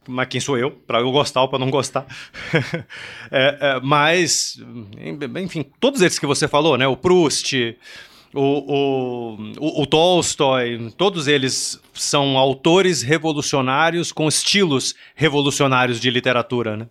mas 0.08 0.28
quem 0.28 0.42
sou 0.42 0.58
eu 0.58 0.72
para 0.72 1.00
eu 1.00 1.12
gostar 1.12 1.42
ou 1.42 1.50
para 1.50 1.60
não 1.60 1.70
gostar? 1.70 2.06
é, 3.32 3.58
é, 3.60 3.80
mas, 3.82 4.60
enfim, 5.44 5.66
todos 5.80 6.02
esses 6.02 6.18
que 6.18 6.26
você 6.26 6.48
falou, 6.48 6.78
né? 6.78 6.88
O 6.88 6.98
Proust, 6.98 7.78
o, 8.34 9.38
o, 9.60 9.82
o, 9.82 9.86
Tolstói, 9.86 10.92
todos 10.98 11.28
eles 11.28 11.80
são 11.94 12.38
autores 12.38 13.02
revolucionários 13.02 14.12
com 14.12 14.28
estilos 14.28 14.96
revolucionários 15.16 16.00
de 16.00 16.10
literatura, 16.10 16.78
né? 16.78 16.88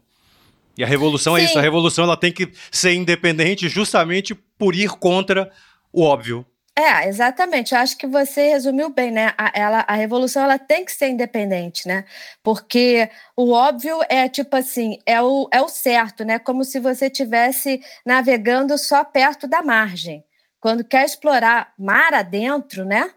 E 0.79 0.85
a 0.85 0.87
revolução 0.87 1.35
Sim. 1.35 1.43
é 1.43 1.45
isso, 1.45 1.59
a 1.59 1.63
revolução 1.63 2.05
ela 2.05 2.17
tem 2.17 2.33
que 2.33 2.51
ser 2.71 2.95
independente 2.95 3.69
justamente 3.69 4.35
por 4.35 4.75
ir 4.75 4.91
contra 4.91 5.51
o 5.93 6.03
óbvio, 6.03 6.47
é, 6.77 7.09
exatamente. 7.09 7.75
Eu 7.75 7.81
acho 7.81 7.97
que 7.99 8.07
você 8.07 8.49
resumiu 8.51 8.89
bem, 8.91 9.11
né? 9.11 9.35
A, 9.37 9.53
ela, 9.55 9.85
a 9.87 9.95
revolução 9.95 10.43
ela 10.43 10.59
tem 10.59 10.85
que 10.85 10.93
ser 10.93 11.09
independente, 11.09 11.87
né? 11.87 12.05
Porque 12.43 13.11
o 13.37 13.53
óbvio 13.53 13.99
é 14.09 14.29
tipo 14.29 14.57
assim, 14.57 14.99
é 15.05 15.21
o, 15.21 15.49
é 15.53 15.61
o 15.61 15.69
certo, 15.69 16.25
né? 16.25 16.39
Como 16.39 16.65
se 16.65 16.81
você 16.81 17.07
estivesse 17.07 17.83
navegando 18.07 18.79
só 18.79 19.05
perto 19.05 19.47
da 19.47 19.63
margem. 19.63 20.25
Quando 20.61 20.85
quer 20.85 21.05
explorar 21.05 21.73
mar 21.79 22.15
adentro, 22.15 22.85
né? 22.85 23.11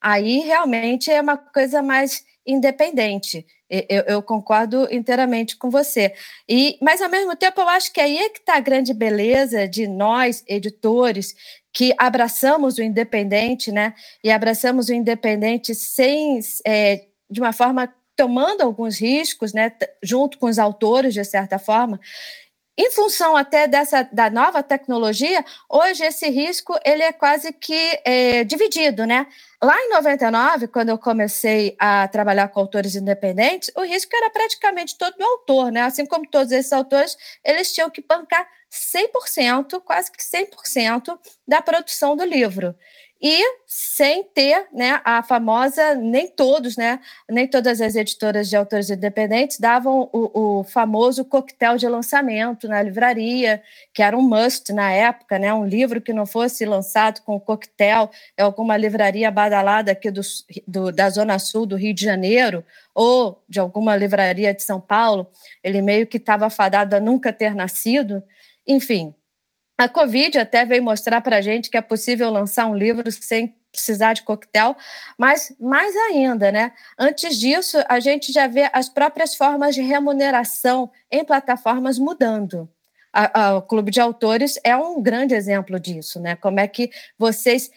Aí 0.00 0.40
realmente 0.40 1.10
é 1.10 1.20
uma 1.20 1.36
coisa 1.36 1.82
mais 1.82 2.24
independente. 2.46 3.44
Eu, 3.70 4.04
eu, 4.06 4.22
concordo 4.22 4.88
inteiramente 4.90 5.54
com 5.54 5.68
você. 5.68 6.14
E, 6.48 6.78
mas, 6.80 7.02
ao 7.02 7.10
mesmo 7.10 7.36
tempo, 7.36 7.60
eu 7.60 7.68
acho 7.68 7.92
que 7.92 8.00
aí 8.00 8.16
é 8.16 8.30
que 8.30 8.38
está 8.38 8.56
a 8.56 8.60
grande 8.60 8.94
beleza 8.94 9.68
de 9.68 9.86
nós, 9.86 10.42
editores, 10.46 11.34
que 11.72 11.94
abraçamos 11.98 12.78
o 12.78 12.82
independente, 12.82 13.70
né? 13.70 13.94
E 14.22 14.30
abraçamos 14.30 14.88
o 14.88 14.94
independente 14.94 15.74
sem, 15.74 16.40
é, 16.66 17.04
de 17.30 17.40
uma 17.40 17.52
forma, 17.52 17.92
tomando 18.16 18.62
alguns 18.62 18.98
riscos, 18.98 19.52
né? 19.52 19.72
Junto 20.02 20.38
com 20.38 20.46
os 20.46 20.58
autores, 20.58 21.14
de 21.14 21.24
certa 21.24 21.58
forma. 21.58 22.00
Em 22.80 22.92
função 22.92 23.36
até 23.36 23.66
dessa 23.66 24.08
da 24.12 24.30
nova 24.30 24.62
tecnologia, 24.62 25.44
hoje 25.68 26.04
esse 26.04 26.28
risco 26.30 26.78
ele 26.84 27.02
é 27.02 27.12
quase 27.12 27.52
que 27.52 28.00
é, 28.04 28.44
dividido, 28.44 29.04
né? 29.04 29.26
Lá 29.60 29.76
em 29.80 29.90
99, 29.90 30.68
quando 30.68 30.90
eu 30.90 30.98
comecei 30.98 31.74
a 31.76 32.06
trabalhar 32.06 32.46
com 32.46 32.60
autores 32.60 32.94
independentes, 32.94 33.72
o 33.76 33.82
risco 33.82 34.14
era 34.14 34.30
praticamente 34.30 34.96
todo 34.96 35.16
do 35.16 35.24
autor, 35.24 35.72
né? 35.72 35.82
Assim 35.82 36.06
como 36.06 36.24
todos 36.30 36.52
esses 36.52 36.72
autores, 36.72 37.16
eles 37.44 37.72
tinham 37.72 37.90
que 37.90 38.00
bancar 38.00 38.48
100%, 38.70 39.80
quase 39.80 40.10
que 40.12 40.22
100% 40.22 41.18
da 41.46 41.62
produção 41.62 42.16
do 42.16 42.24
livro 42.24 42.74
e 43.20 43.42
sem 43.66 44.22
ter 44.22 44.66
né, 44.72 45.00
a 45.04 45.22
famosa, 45.24 45.94
nem 45.96 46.28
todos, 46.28 46.76
né, 46.76 47.00
nem 47.28 47.48
todas 47.48 47.80
as 47.80 47.96
editoras 47.96 48.48
de 48.48 48.56
autores 48.56 48.90
independentes 48.90 49.58
davam 49.58 50.08
o, 50.12 50.60
o, 50.60 50.64
famoso 50.64 51.24
coquetel 51.24 51.76
de 51.76 51.88
lançamento 51.88 52.68
na 52.68 52.80
livraria, 52.80 53.60
que 53.92 54.02
era 54.02 54.16
um 54.16 54.22
must 54.22 54.72
na 54.72 54.92
época, 54.92 55.36
né, 55.36 55.52
um 55.52 55.66
livro 55.66 56.00
que 56.00 56.12
não 56.12 56.26
fosse 56.26 56.64
lançado 56.64 57.20
com 57.22 57.40
coquetel 57.40 58.08
em 58.38 58.42
alguma 58.42 58.76
livraria 58.76 59.30
badalada 59.32 59.90
aqui 59.90 60.12
do, 60.12 60.20
do, 60.66 60.92
da 60.92 61.10
Zona 61.10 61.40
Sul 61.40 61.66
do 61.66 61.76
Rio 61.76 61.92
de 61.92 62.04
Janeiro, 62.04 62.64
ou 62.94 63.42
de 63.48 63.58
alguma 63.58 63.96
livraria 63.96 64.54
de 64.54 64.62
São 64.62 64.80
Paulo, 64.80 65.26
ele 65.62 65.82
meio 65.82 66.06
que 66.06 66.18
estava 66.18 66.48
fadado 66.48 66.94
a 66.94 67.00
nunca 67.00 67.32
ter 67.32 67.54
nascido. 67.54 68.22
Enfim, 68.68 69.14
a 69.78 69.88
Covid 69.88 70.38
até 70.38 70.64
veio 70.64 70.82
mostrar 70.82 71.20
para 71.22 71.38
a 71.38 71.40
gente 71.40 71.70
que 71.70 71.76
é 71.76 71.80
possível 71.80 72.30
lançar 72.30 72.66
um 72.66 72.76
livro 72.76 73.10
sem 73.10 73.56
precisar 73.72 74.12
de 74.12 74.22
coquetel, 74.22 74.76
mas 75.16 75.54
mais 75.60 75.94
ainda, 75.96 76.50
né? 76.50 76.72
Antes 76.98 77.38
disso, 77.38 77.78
a 77.88 78.00
gente 78.00 78.32
já 78.32 78.46
vê 78.46 78.68
as 78.72 78.88
próprias 78.88 79.34
formas 79.34 79.74
de 79.74 79.82
remuneração 79.82 80.90
em 81.10 81.24
plataformas 81.24 81.98
mudando. 81.98 82.68
A, 83.12 83.40
a, 83.40 83.56
o 83.56 83.62
Clube 83.62 83.90
de 83.90 84.00
Autores 84.00 84.58
é 84.62 84.76
um 84.76 85.02
grande 85.02 85.34
exemplo 85.34 85.80
disso, 85.80 86.20
né? 86.20 86.36
Como 86.36 86.60
é 86.60 86.68
que 86.68 86.90
vocês 87.18 87.70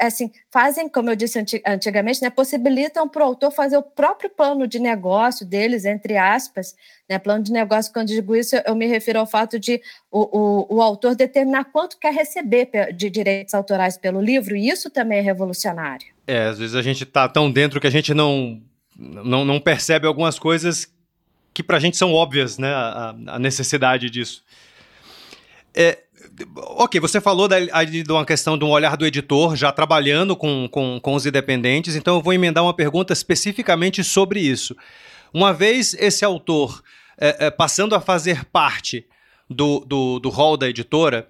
assim, 0.00 0.32
fazem, 0.50 0.88
como 0.88 1.08
eu 1.08 1.16
disse 1.16 1.38
antigamente, 1.64 2.20
né, 2.20 2.30
possibilitam 2.30 3.08
para 3.08 3.22
o 3.22 3.26
autor 3.26 3.52
fazer 3.52 3.76
o 3.76 3.82
próprio 3.82 4.28
plano 4.28 4.66
de 4.66 4.80
negócio 4.80 5.46
deles, 5.46 5.84
entre 5.84 6.16
aspas. 6.16 6.74
Né, 7.08 7.18
plano 7.18 7.44
de 7.44 7.52
negócio, 7.52 7.92
quando 7.92 8.08
digo 8.08 8.34
isso, 8.34 8.56
eu 8.66 8.74
me 8.74 8.86
refiro 8.86 9.20
ao 9.20 9.26
fato 9.26 9.58
de 9.60 9.80
o, 10.10 10.66
o, 10.70 10.76
o 10.76 10.82
autor 10.82 11.14
determinar 11.14 11.66
quanto 11.66 11.98
quer 11.98 12.12
receber 12.12 12.68
de 12.92 13.08
direitos 13.08 13.54
autorais 13.54 13.96
pelo 13.96 14.20
livro, 14.20 14.56
e 14.56 14.68
isso 14.68 14.90
também 14.90 15.18
é 15.18 15.22
revolucionário. 15.22 16.06
É, 16.26 16.46
às 16.46 16.58
vezes 16.58 16.74
a 16.74 16.82
gente 16.82 17.04
está 17.04 17.28
tão 17.28 17.50
dentro 17.50 17.80
que 17.80 17.86
a 17.86 17.90
gente 17.90 18.12
não, 18.12 18.60
não, 18.96 19.44
não 19.44 19.60
percebe 19.60 20.08
algumas 20.08 20.40
coisas 20.40 20.92
que 21.56 21.62
para 21.62 21.78
a 21.78 21.80
gente 21.80 21.96
são 21.96 22.12
óbvias, 22.12 22.58
né, 22.58 22.70
a, 22.70 23.14
a 23.28 23.38
necessidade 23.38 24.10
disso. 24.10 24.44
É, 25.74 26.00
Ok, 26.56 27.00
você 27.00 27.18
falou 27.18 27.48
da, 27.48 27.58
de 27.84 28.04
uma 28.10 28.26
questão 28.26 28.58
de 28.58 28.64
um 28.64 28.68
olhar 28.68 28.94
do 28.96 29.06
editor 29.06 29.56
já 29.56 29.72
trabalhando 29.72 30.36
com, 30.36 30.68
com, 30.68 31.00
com 31.00 31.14
os 31.14 31.24
independentes, 31.24 31.96
então 31.96 32.16
eu 32.16 32.20
vou 32.20 32.34
emendar 32.34 32.62
uma 32.62 32.74
pergunta 32.74 33.14
especificamente 33.14 34.04
sobre 34.04 34.40
isso. 34.40 34.76
Uma 35.32 35.54
vez 35.54 35.94
esse 35.94 36.26
autor 36.26 36.82
é, 37.16 37.46
é, 37.46 37.50
passando 37.50 37.94
a 37.94 38.00
fazer 38.00 38.44
parte 38.46 39.06
do, 39.48 39.80
do, 39.80 40.18
do 40.18 40.28
hall 40.28 40.58
da 40.58 40.68
editora, 40.68 41.26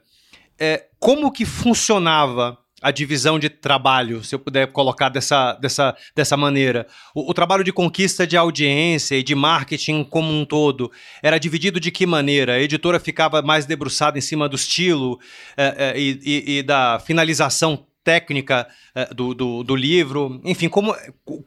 é, 0.59 0.87
como 0.99 1.31
que 1.31 1.45
funcionava 1.45 2.59
a 2.83 2.91
divisão 2.91 3.39
de 3.39 3.49
trabalho, 3.49 4.23
se 4.23 4.35
eu 4.35 4.39
puder 4.39 4.67
colocar 4.67 5.09
dessa, 5.09 5.55
dessa, 5.55 5.97
dessa 6.15 6.37
maneira. 6.37 6.87
O, 7.15 7.31
o, 7.31 7.35
trabalho 7.35 7.65
de 7.65 7.73
conquista 7.73 8.27
de 8.27 8.37
audiência 8.37 9.17
e 9.17 9.23
de 9.23 9.35
marketing 9.35 10.05
como 10.05 10.31
um 10.31 10.45
todo 10.45 10.93
era 11.23 11.39
dividido 11.39 11.81
de 11.81 11.91
que 11.91 12.07
maneira? 12.07 12.55
A 12.55 12.61
editora 12.61 13.01
ficava 13.01 13.41
mais 13.41 13.65
debruçada 13.65 14.19
em 14.19 14.21
cima 14.21 14.49
do 14.49 14.57
estilo 14.57 15.19
é, 15.57 15.95
é, 15.95 15.99
e, 15.99 16.59
e, 16.59 16.63
da 16.63 16.99
finalização 16.99 17.87
técnica 18.05 18.69
é, 18.95 19.07
do, 19.07 19.35
do, 19.35 19.63
do, 19.63 19.75
livro? 19.75 20.41
Enfim, 20.45 20.69
como, 20.69 20.95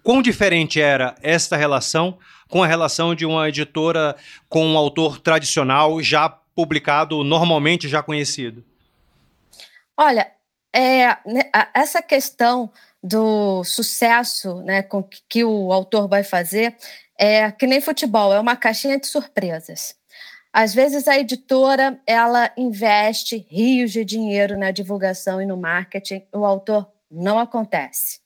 quão 0.03 0.23
diferente 0.23 0.81
era 0.81 1.15
esta 1.21 1.55
relação 1.55 2.17
com 2.49 2.63
a 2.63 2.67
relação 2.67 3.13
de 3.13 3.25
uma 3.25 3.47
editora 3.47 4.15
com 4.49 4.65
um 4.65 4.77
autor 4.77 5.19
tradicional 5.19 6.01
já 6.01 6.27
publicado, 6.27 7.23
normalmente 7.23 7.87
já 7.87 8.01
conhecido? 8.01 8.65
Olha, 9.95 10.27
é, 10.73 11.07
né, 11.25 11.49
essa 11.73 12.01
questão 12.01 12.71
do 13.01 13.63
sucesso 13.63 14.61
né, 14.61 14.83
com 14.83 15.03
que, 15.03 15.43
o 15.43 15.71
autor 15.71 16.07
vai 16.07 16.23
fazer 16.23 16.75
é 17.17 17.51
que 17.51 17.67
nem 17.67 17.81
futebol, 17.81 18.33
é 18.33 18.39
uma 18.39 18.55
caixinha 18.55 18.99
de 18.99 19.07
surpresas. 19.07 19.95
Às 20.51 20.73
vezes 20.73 21.07
a 21.07 21.17
editora 21.17 22.01
ela 22.07 22.51
investe 22.57 23.45
rios 23.49 23.91
de 23.91 24.03
dinheiro 24.03 24.57
na 24.57 24.71
divulgação 24.71 25.41
e 25.41 25.45
no 25.45 25.57
marketing, 25.57 26.25
o 26.33 26.45
autor 26.45 26.91
não 27.09 27.39
acontece. 27.39 28.19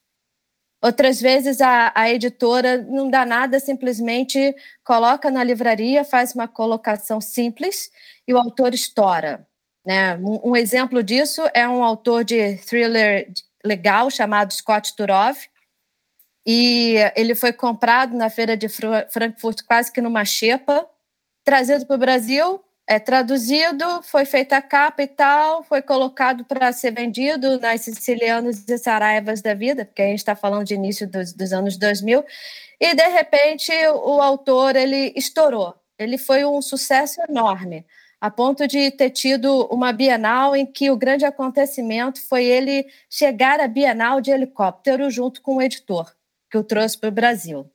Outras 0.81 1.21
vezes 1.21 1.61
a, 1.61 1.93
a 1.95 2.09
editora 2.11 2.77
não 2.77 3.09
dá 3.09 3.25
nada, 3.25 3.59
simplesmente 3.59 4.53
coloca 4.83 5.31
na 5.31 5.43
livraria, 5.43 6.03
faz 6.03 6.35
uma 6.35 6.47
colocação 6.47 7.21
simples 7.21 7.89
e 8.27 8.33
o 8.33 8.37
autor 8.37 8.73
estoura. 8.73 9.47
Né? 9.85 10.15
Um, 10.17 10.51
um 10.51 10.55
exemplo 10.55 11.03
disso 11.03 11.41
é 11.53 11.67
um 11.67 11.83
autor 11.83 12.23
de 12.23 12.57
thriller 12.57 13.31
legal 13.63 14.09
chamado 14.09 14.53
Scott 14.53 14.95
Turov, 14.95 15.37
e 16.45 16.95
ele 17.15 17.35
foi 17.35 17.53
comprado 17.53 18.15
na 18.15 18.29
feira 18.29 18.57
de 18.57 18.67
Frankfurt 18.67 19.61
quase 19.65 19.91
que 19.91 20.01
numa 20.01 20.25
xepa, 20.25 20.85
trazido 21.43 21.85
para 21.85 21.95
o 21.95 21.99
Brasil, 21.99 22.61
é 22.85 22.99
traduzido, 22.99 24.03
foi 24.03 24.25
feita 24.25 24.57
a 24.57 24.61
capa 24.61 25.03
e 25.03 25.07
tal, 25.07 25.63
foi 25.63 25.81
colocado 25.81 26.43
para 26.43 26.71
ser 26.73 26.91
vendido 26.91 27.59
nas 27.59 27.81
sicilianas 27.81 28.67
e 28.67 28.77
saraivas 28.77 29.41
da 29.41 29.53
vida, 29.53 29.85
porque 29.85 30.01
a 30.01 30.07
gente 30.07 30.17
está 30.17 30.35
falando 30.35 30.65
de 30.65 30.73
início 30.73 31.07
dos, 31.07 31.31
dos, 31.31 31.53
anos 31.53 31.77
2000, 31.77 32.25
e 32.79 32.93
de 32.93 33.07
repente 33.07 33.71
o 33.87 34.21
autor 34.21 34.75
ele 34.75 35.13
estourou, 35.15 35.73
ele 35.97 36.17
foi 36.17 36.43
um 36.43 36.61
sucesso 36.61 37.21
enorme, 37.29 37.85
a 38.23 38.31
ponto 38.31 38.65
de 38.65 38.89
ter 38.89 39.09
tido 39.09 39.65
uma 39.65 39.91
Bienal 39.91 40.55
em 40.55 40.65
que 40.65 40.89
o 40.89 40.95
grande 40.95 41.25
acontecimento 41.25 42.25
foi 42.25 42.45
ele 42.45 42.87
chegar 43.09 43.59
à 43.59 43.67
Bienal 43.67 44.21
de 44.21 44.31
helicóptero 44.31 45.11
junto 45.11 45.41
com 45.41 45.57
o 45.57 45.61
editor 45.61 46.09
que 46.49 46.57
o 46.57 46.63
trouxe 46.63 46.97
para 46.97 47.09
o 47.09 47.11
Brasil. 47.11 47.69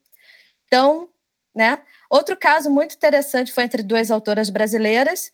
Então, 0.65 1.11
né? 1.55 1.79
Outro 2.09 2.35
caso 2.35 2.71
muito 2.71 2.95
interessante 2.95 3.53
foi 3.53 3.65
entre 3.65 3.83
duas 3.83 4.11
autoras 4.11 4.49
brasileiras. 4.49 5.31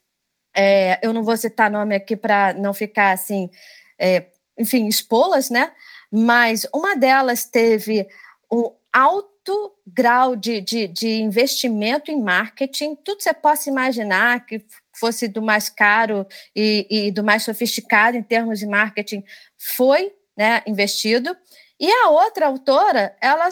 É, 0.52 0.98
eu 1.00 1.12
não 1.12 1.22
vou 1.22 1.36
citar 1.36 1.70
nome 1.70 1.94
aqui 1.94 2.16
para 2.16 2.52
não 2.52 2.74
ficar 2.74 3.12
assim, 3.12 3.48
é, 3.96 4.26
enfim, 4.58 4.88
expô-las, 4.88 5.48
né? 5.48 5.70
Mas 6.10 6.66
uma 6.74 6.96
delas 6.96 7.44
teve 7.44 8.04
um 8.50 8.72
alto 8.92 9.76
grau 9.86 10.34
de, 10.34 10.60
de, 10.60 10.88
de 10.88 11.20
investimento 11.20 12.10
em 12.10 12.20
marketing, 12.20 12.96
tudo 12.96 13.22
você 13.22 13.32
possa 13.32 13.70
imaginar 13.70 14.44
que 14.44 14.60
fosse 14.98 15.28
do 15.28 15.42
mais 15.42 15.68
caro 15.68 16.26
e, 16.54 16.86
e 16.90 17.10
do 17.10 17.24
mais 17.24 17.42
sofisticado 17.42 18.16
em 18.16 18.22
termos 18.22 18.58
de 18.58 18.66
marketing, 18.66 19.24
foi 19.58 20.12
né, 20.36 20.62
investido. 20.66 21.36
E 21.78 21.90
a 21.90 22.10
outra 22.10 22.46
autora, 22.46 23.16
ela 23.20 23.48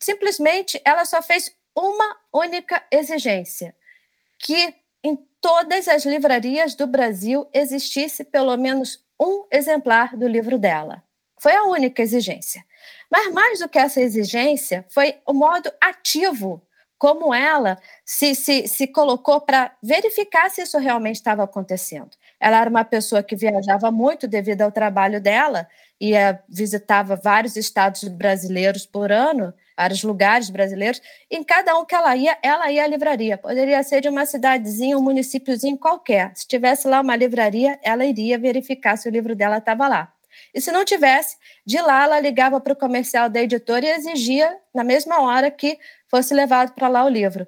simplesmente 0.00 0.80
ela 0.84 1.04
só 1.04 1.22
fez 1.22 1.54
uma 1.74 2.16
única 2.32 2.82
exigência, 2.90 3.74
que 4.38 4.74
em 5.02 5.16
todas 5.40 5.86
as 5.88 6.04
livrarias 6.04 6.74
do 6.74 6.86
Brasil 6.86 7.48
existisse 7.52 8.24
pelo 8.24 8.56
menos 8.56 9.04
um 9.20 9.46
exemplar 9.52 10.16
do 10.16 10.26
livro 10.26 10.58
dela. 10.58 11.02
Foi 11.38 11.54
a 11.54 11.64
única 11.64 12.02
exigência. 12.02 12.64
Mas 13.10 13.32
mais 13.32 13.58
do 13.58 13.68
que 13.68 13.78
essa 13.78 14.00
exigência, 14.00 14.84
foi 14.88 15.16
o 15.26 15.32
modo 15.32 15.70
ativo 15.80 16.65
como 16.98 17.34
ela 17.34 17.78
se, 18.04 18.34
se, 18.34 18.66
se 18.68 18.86
colocou 18.86 19.40
para 19.40 19.72
verificar 19.82 20.50
se 20.50 20.62
isso 20.62 20.78
realmente 20.78 21.16
estava 21.16 21.44
acontecendo. 21.44 22.10
Ela 22.40 22.60
era 22.60 22.70
uma 22.70 22.84
pessoa 22.84 23.22
que 23.22 23.36
viajava 23.36 23.90
muito 23.90 24.26
devido 24.28 24.62
ao 24.62 24.72
trabalho 24.72 25.20
dela, 25.20 25.68
ia 26.00 26.42
visitava 26.48 27.16
vários 27.16 27.56
estados 27.56 28.04
brasileiros 28.04 28.86
por 28.86 29.10
ano, 29.12 29.52
vários 29.76 30.02
lugares 30.02 30.50
brasileiros. 30.50 31.00
Em 31.30 31.42
cada 31.44 31.78
um 31.78 31.84
que 31.84 31.94
ela 31.94 32.16
ia, 32.16 32.36
ela 32.42 32.70
ia 32.70 32.84
à 32.84 32.86
livraria. 32.86 33.36
Poderia 33.38 33.82
ser 33.82 34.00
de 34.00 34.08
uma 34.08 34.26
cidadezinha, 34.26 34.96
um 34.98 35.02
municípiozinho 35.02 35.78
qualquer. 35.78 36.32
Se 36.34 36.46
tivesse 36.46 36.88
lá 36.88 37.00
uma 37.00 37.16
livraria, 37.16 37.78
ela 37.82 38.04
iria 38.04 38.38
verificar 38.38 38.96
se 38.96 39.08
o 39.08 39.12
livro 39.12 39.34
dela 39.34 39.58
estava 39.58 39.88
lá. 39.88 40.15
E 40.54 40.60
se 40.60 40.72
não 40.72 40.84
tivesse, 40.84 41.36
de 41.64 41.80
lá 41.80 42.04
ela 42.04 42.20
ligava 42.20 42.60
para 42.60 42.72
o 42.72 42.76
comercial 42.76 43.28
da 43.28 43.42
editora 43.42 43.86
e 43.86 43.90
exigia, 43.90 44.56
na 44.74 44.84
mesma 44.84 45.20
hora, 45.20 45.50
que 45.50 45.78
fosse 46.10 46.34
levado 46.34 46.72
para 46.74 46.88
lá 46.88 47.04
o 47.04 47.08
livro. 47.08 47.46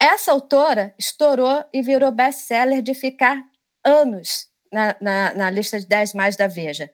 Essa 0.00 0.32
autora 0.32 0.94
estourou 0.98 1.64
e 1.72 1.80
virou 1.80 2.10
best-seller 2.10 2.82
de 2.82 2.94
ficar 2.94 3.42
anos 3.84 4.48
na, 4.72 4.96
na, 5.00 5.34
na 5.34 5.50
lista 5.50 5.78
de 5.78 5.86
10 5.86 6.14
mais 6.14 6.36
da 6.36 6.46
Veja. 6.48 6.90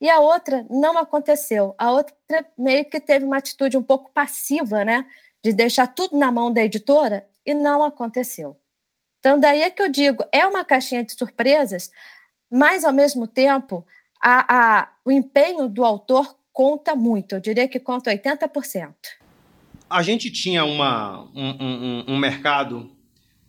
E 0.00 0.10
a 0.10 0.18
outra 0.20 0.66
não 0.68 0.98
aconteceu. 0.98 1.74
A 1.78 1.92
outra 1.92 2.14
meio 2.58 2.84
que 2.84 3.00
teve 3.00 3.24
uma 3.24 3.38
atitude 3.38 3.76
um 3.76 3.82
pouco 3.82 4.10
passiva, 4.12 4.84
né? 4.84 5.06
De 5.42 5.52
deixar 5.52 5.86
tudo 5.86 6.18
na 6.18 6.30
mão 6.30 6.52
da 6.52 6.62
editora 6.62 7.26
e 7.46 7.54
não 7.54 7.84
aconteceu. 7.84 8.56
Então, 9.20 9.38
daí 9.38 9.62
é 9.62 9.70
que 9.70 9.80
eu 9.80 9.88
digo: 9.88 10.24
é 10.32 10.44
uma 10.44 10.64
caixinha 10.64 11.04
de 11.04 11.12
surpresas, 11.12 11.90
mas, 12.50 12.84
ao 12.84 12.92
mesmo 12.92 13.28
tempo, 13.28 13.86
a, 14.22 14.78
a, 14.78 14.88
o 15.04 15.10
empenho 15.10 15.68
do 15.68 15.84
autor 15.84 16.36
conta 16.52 16.94
muito. 16.94 17.34
Eu 17.34 17.40
diria 17.40 17.66
que 17.66 17.80
conta 17.80 18.10
80%. 18.12 18.94
A 19.90 20.02
gente 20.02 20.30
tinha 20.30 20.64
uma, 20.64 21.22
um, 21.34 21.50
um, 21.60 22.04
um 22.14 22.18
mercado 22.18 22.90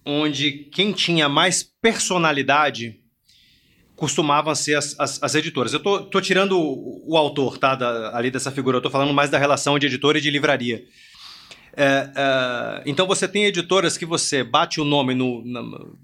onde 0.05 0.51
quem 0.51 0.91
tinha 0.91 1.29
mais 1.29 1.63
personalidade 1.63 2.99
costumavam 3.95 4.53
ser 4.55 4.75
as, 4.75 4.99
as, 4.99 5.21
as, 5.21 5.35
editoras. 5.35 5.71
Eu 5.71 5.79
tô, 5.79 6.01
tô 6.01 6.19
tirando 6.19 6.59
o, 6.59 7.13
o 7.13 7.15
autor, 7.15 7.57
tá, 7.57 7.75
da, 7.75 8.17
ali 8.17 8.29
dessa 8.31 8.51
figura, 8.51 8.77
eu 8.77 8.81
tô 8.81 8.89
falando 8.89 9.13
mais 9.13 9.29
da 9.29 9.37
relação 9.37 9.77
de 9.79 9.85
editora 9.85 10.17
e 10.17 10.21
de 10.21 10.29
livraria. 10.29 10.83
É, 11.75 12.11
é, 12.15 12.83
então 12.85 13.07
você 13.07 13.27
tem 13.27 13.45
editoras 13.45 13.97
que 13.97 14.05
você 14.05 14.43
bate 14.43 14.79
o 14.79 14.85
nome 14.85 15.15
no, 15.15 15.43
na, 15.43 15.61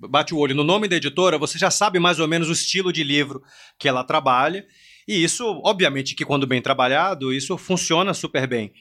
bate 0.10 0.34
o 0.34 0.38
olho 0.38 0.56
no 0.56 0.64
nome 0.64 0.88
da 0.88 0.96
editora, 0.96 1.38
você 1.38 1.60
já 1.60 1.70
sabe 1.70 2.00
mais 2.00 2.20
ou 2.20 2.28
menos 2.28 2.50
o 2.50 2.54
estilo 2.54 2.92
de 2.92 3.04
livro 3.04 3.44
que 3.78 3.88
ela 3.88 4.04
trabalha, 4.04 4.66
e 5.08 5.24
isso, 5.24 5.46
obviamente, 5.64 6.16
que 6.16 6.26
quando 6.26 6.48
bem 6.48 6.62
trabalhado, 6.62 7.34
isso 7.34 7.58
funciona 7.58 8.14
super 8.14 8.48
bem. 8.48 8.72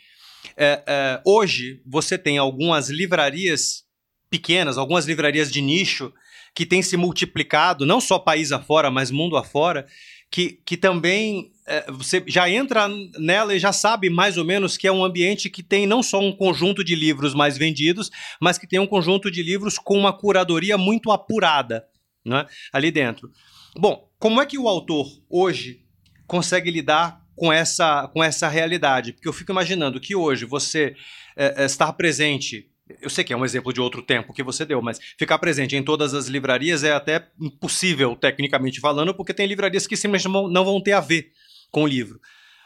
É, 0.56 0.82
é 0.86 1.22
hoje 1.26 1.82
você 1.86 2.16
tem 2.16 2.38
algumas 2.38 2.88
livrarias 2.88 3.84
pequenas, 4.30 4.78
algumas 4.78 5.06
livrarias 5.06 5.50
de 5.50 5.60
nicho 5.60 6.12
que 6.54 6.66
tem 6.66 6.82
se 6.82 6.96
multiplicado, 6.96 7.86
não 7.86 8.00
só 8.00 8.18
país 8.18 8.50
afora, 8.50 8.90
mas 8.90 9.10
mundo 9.10 9.36
afora, 9.36 9.86
que, 10.30 10.60
que 10.64 10.76
também 10.76 11.52
é, 11.66 11.90
você 11.90 12.22
já 12.26 12.48
entra 12.48 12.88
nela 13.18 13.54
e 13.54 13.58
já 13.58 13.72
sabe 13.72 14.10
mais 14.10 14.36
ou 14.36 14.44
menos 14.44 14.76
que 14.76 14.86
é 14.86 14.92
um 14.92 15.04
ambiente 15.04 15.50
que 15.50 15.62
tem 15.62 15.86
não 15.86 16.02
só 16.02 16.20
um 16.20 16.32
conjunto 16.32 16.82
de 16.82 16.94
livros 16.94 17.34
mais 17.34 17.56
vendidos, 17.56 18.10
mas 18.40 18.58
que 18.58 18.66
tem 18.66 18.78
um 18.78 18.86
conjunto 18.86 19.30
de 19.30 19.42
livros 19.42 19.78
com 19.78 19.96
uma 19.96 20.12
curadoria 20.12 20.76
muito 20.78 21.10
apurada 21.10 21.86
né, 22.24 22.46
ali 22.72 22.90
dentro. 22.90 23.30
Bom, 23.76 24.08
como 24.18 24.40
é 24.40 24.46
que 24.46 24.58
o 24.58 24.68
autor 24.68 25.06
hoje 25.28 25.82
consegue 26.26 26.70
lidar 26.70 27.22
com 27.36 27.52
essa, 27.52 28.08
com 28.08 28.22
essa 28.22 28.48
realidade? 28.48 29.12
Porque 29.12 29.28
eu 29.28 29.32
fico 29.32 29.52
imaginando 29.52 30.00
que 30.00 30.14
hoje 30.14 30.44
você 30.44 30.94
é, 31.36 31.62
é 31.62 31.66
estar 31.66 31.92
presente 31.92 32.68
eu 33.00 33.10
sei 33.10 33.24
que 33.24 33.32
é 33.32 33.36
um 33.36 33.44
exemplo 33.44 33.72
de 33.72 33.80
outro 33.80 34.02
tempo 34.02 34.32
que 34.32 34.42
você 34.42 34.64
deu, 34.64 34.80
mas 34.80 34.98
ficar 35.18 35.38
presente 35.38 35.76
em 35.76 35.82
todas 35.82 36.14
as 36.14 36.26
livrarias 36.26 36.84
é 36.84 36.92
até 36.92 37.28
impossível, 37.40 38.16
tecnicamente 38.16 38.80
falando, 38.80 39.14
porque 39.14 39.34
tem 39.34 39.46
livrarias 39.46 39.86
que 39.86 39.96
simplesmente 39.96 40.32
não 40.32 40.64
vão 40.64 40.80
ter 40.80 40.92
a 40.92 41.00
ver 41.00 41.32
com 41.70 41.84
o 41.84 41.86
livro. 41.86 42.20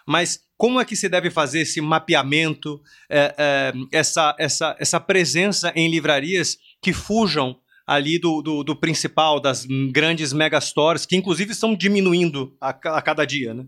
Mas 0.07 0.41
como 0.57 0.81
é 0.81 0.85
que 0.85 0.97
se 0.97 1.09
deve 1.09 1.31
fazer 1.31 1.61
esse 1.61 1.81
mapeamento, 1.81 2.81
é, 3.09 3.35
é, 3.37 3.73
essa, 3.91 4.35
essa, 4.39 4.77
essa 4.79 5.01
presença 5.01 5.73
em 5.75 5.91
livrarias 5.91 6.59
que 6.81 6.93
fujam 6.93 7.57
ali 7.87 8.19
do, 8.19 8.43
do, 8.43 8.65
do 8.65 8.77
principal, 8.77 9.41
das 9.41 9.67
grandes 9.93 10.33
megastores, 10.33 11.05
que 11.05 11.17
inclusive 11.17 11.53
estão 11.53 11.75
diminuindo 11.75 12.57
a, 12.61 12.71
a 12.71 13.03
cada 13.03 13.25
dia, 13.25 13.55
né? 13.55 13.65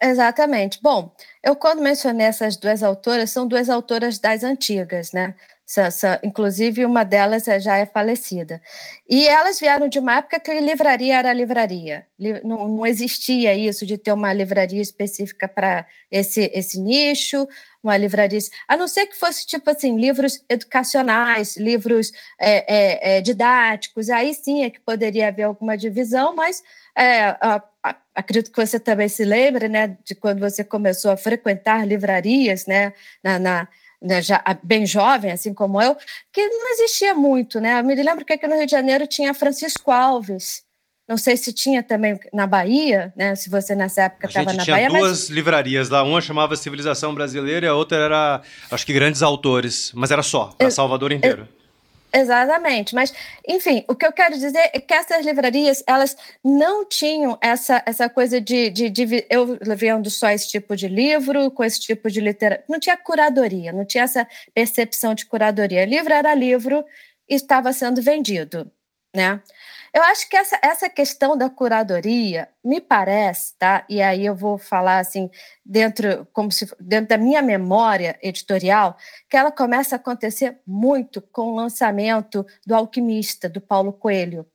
Exatamente. 0.00 0.80
Bom, 0.82 1.14
eu 1.44 1.54
quando 1.54 1.80
mencionei 1.80 2.26
essas 2.26 2.56
duas 2.56 2.82
autoras, 2.82 3.30
são 3.30 3.46
duas 3.46 3.70
autoras 3.70 4.18
das 4.18 4.42
antigas, 4.42 5.12
né? 5.12 5.34
Inclusive 6.22 6.84
uma 6.84 7.04
delas 7.04 7.48
é, 7.48 7.58
já 7.58 7.76
é 7.76 7.86
falecida. 7.86 8.60
E 9.08 9.26
elas 9.26 9.58
vieram 9.58 9.88
de 9.88 9.98
uma 9.98 10.18
época 10.18 10.40
que 10.40 10.60
livraria 10.60 11.18
era 11.18 11.32
livraria. 11.32 12.06
Não, 12.44 12.68
não 12.68 12.86
existia 12.86 13.54
isso 13.54 13.86
de 13.86 13.96
ter 13.96 14.12
uma 14.12 14.32
livraria 14.32 14.82
específica 14.82 15.48
para 15.48 15.86
esse, 16.10 16.50
esse 16.54 16.80
nicho, 16.80 17.46
uma 17.82 17.96
livraria, 17.96 18.38
a 18.68 18.76
não 18.76 18.86
ser 18.86 19.06
que 19.06 19.18
fosse 19.18 19.44
tipo 19.44 19.68
assim, 19.68 19.98
livros 19.98 20.42
educacionais, 20.48 21.56
livros 21.56 22.12
é, 22.38 22.74
é, 22.74 23.16
é, 23.16 23.20
didáticos, 23.20 24.08
aí 24.08 24.32
sim 24.34 24.62
é 24.62 24.70
que 24.70 24.78
poderia 24.78 25.28
haver 25.28 25.42
alguma 25.42 25.76
divisão, 25.76 26.34
mas 26.36 26.62
é, 26.96 27.24
a, 27.40 27.62
a, 27.82 27.96
acredito 28.14 28.52
que 28.52 28.64
você 28.64 28.78
também 28.78 29.08
se 29.08 29.24
lembre, 29.24 29.68
né, 29.68 29.96
de 30.04 30.14
quando 30.14 30.38
você 30.38 30.62
começou 30.62 31.10
a 31.10 31.16
frequentar 31.16 31.86
livrarias, 31.86 32.66
né, 32.66 32.92
na, 33.22 33.38
na 33.38 33.68
né, 34.02 34.20
já 34.20 34.42
bem 34.62 34.84
jovem, 34.84 35.30
assim 35.30 35.54
como 35.54 35.80
eu, 35.80 35.96
que 36.32 36.46
não 36.46 36.72
existia 36.72 37.14
muito, 37.14 37.60
né? 37.60 37.80
Eu 37.80 37.84
me 37.84 37.94
lembro 37.94 38.24
que 38.24 38.32
aqui 38.32 38.46
no 38.46 38.56
Rio 38.56 38.66
de 38.66 38.72
Janeiro 38.72 39.06
tinha 39.06 39.32
Francisco 39.32 39.90
Alves. 39.90 40.62
Não 41.08 41.16
sei 41.16 41.36
se 41.36 41.52
tinha 41.52 41.82
também 41.82 42.18
na 42.32 42.46
Bahia, 42.46 43.12
né? 43.16 43.34
Se 43.34 43.50
você 43.50 43.74
nessa 43.74 44.02
época 44.02 44.26
estava 44.28 44.52
na 44.52 44.62
tinha 44.62 44.76
Bahia. 44.76 44.88
Tinha 44.88 45.00
duas 45.00 45.20
mas... 45.20 45.30
livrarias 45.30 45.88
lá, 45.88 46.02
uma 46.02 46.20
chamava 46.20 46.56
Civilização 46.56 47.14
Brasileira 47.14 47.66
e 47.66 47.68
a 47.68 47.74
outra 47.74 47.98
era, 47.98 48.42
acho 48.70 48.86
que 48.86 48.92
Grandes 48.92 49.22
Autores, 49.22 49.92
mas 49.94 50.10
era 50.10 50.22
só, 50.22 50.54
para 50.56 50.70
Salvador 50.70 51.12
inteiro. 51.12 51.48
Exatamente, 52.14 52.94
mas 52.94 53.12
enfim, 53.48 53.84
o 53.88 53.94
que 53.94 54.04
eu 54.04 54.12
quero 54.12 54.34
dizer 54.34 54.70
é 54.74 54.78
que 54.78 54.92
essas 54.92 55.24
livrarias 55.24 55.82
elas 55.86 56.14
não 56.44 56.84
tinham 56.86 57.38
essa, 57.40 57.82
essa 57.86 58.06
coisa 58.06 58.38
de, 58.38 58.68
de, 58.68 58.90
de 58.90 59.26
eu 59.30 59.58
vendo 59.74 60.10
só 60.10 60.28
esse 60.28 60.46
tipo 60.46 60.76
de 60.76 60.88
livro, 60.88 61.50
com 61.50 61.64
esse 61.64 61.80
tipo 61.80 62.10
de 62.10 62.20
literatura, 62.20 62.66
não 62.68 62.78
tinha 62.78 62.98
curadoria, 62.98 63.72
não 63.72 63.86
tinha 63.86 64.04
essa 64.04 64.28
percepção 64.54 65.14
de 65.14 65.24
curadoria. 65.24 65.86
Livro 65.86 66.12
era 66.12 66.34
livro 66.34 66.84
e 67.26 67.34
estava 67.34 67.72
sendo 67.72 68.02
vendido, 68.02 68.70
né? 69.14 69.40
Eu 69.94 70.02
acho 70.04 70.26
que 70.28 70.36
essa, 70.36 70.58
essa 70.62 70.88
questão 70.88 71.36
da 71.36 71.50
curadoria 71.50 72.48
me 72.64 72.80
parece, 72.80 73.54
tá? 73.58 73.84
E 73.90 74.00
aí 74.00 74.24
eu 74.24 74.34
vou 74.34 74.56
falar 74.56 74.98
assim 74.98 75.30
dentro, 75.64 76.26
como 76.32 76.50
se 76.50 76.66
dentro 76.80 77.08
da 77.08 77.18
minha 77.18 77.42
memória 77.42 78.18
editorial, 78.22 78.96
que 79.28 79.36
ela 79.36 79.52
começa 79.52 79.96
a 79.96 79.98
acontecer 79.98 80.58
muito 80.66 81.20
com 81.20 81.52
o 81.52 81.56
lançamento 81.56 82.46
do 82.66 82.74
Alquimista, 82.74 83.50
do 83.50 83.60
Paulo 83.60 83.92
Coelho, 83.92 84.46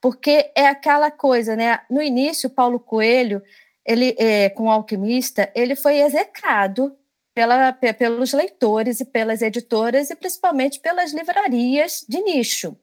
porque 0.00 0.52
é 0.54 0.66
aquela 0.66 1.10
coisa, 1.10 1.56
né? 1.56 1.80
No 1.88 2.02
início, 2.02 2.50
Paulo 2.50 2.78
Coelho, 2.78 3.42
ele 3.86 4.14
é, 4.18 4.50
com 4.50 4.64
o 4.64 4.70
Alquimista, 4.70 5.50
ele 5.54 5.74
foi 5.74 6.00
execrado 6.00 6.94
pela, 7.34 7.72
pelos 7.72 8.34
leitores 8.34 9.00
e 9.00 9.06
pelas 9.06 9.40
editoras 9.40 10.10
e 10.10 10.16
principalmente 10.16 10.80
pelas 10.80 11.12
livrarias 11.12 12.04
de 12.06 12.20
nicho. 12.20 12.76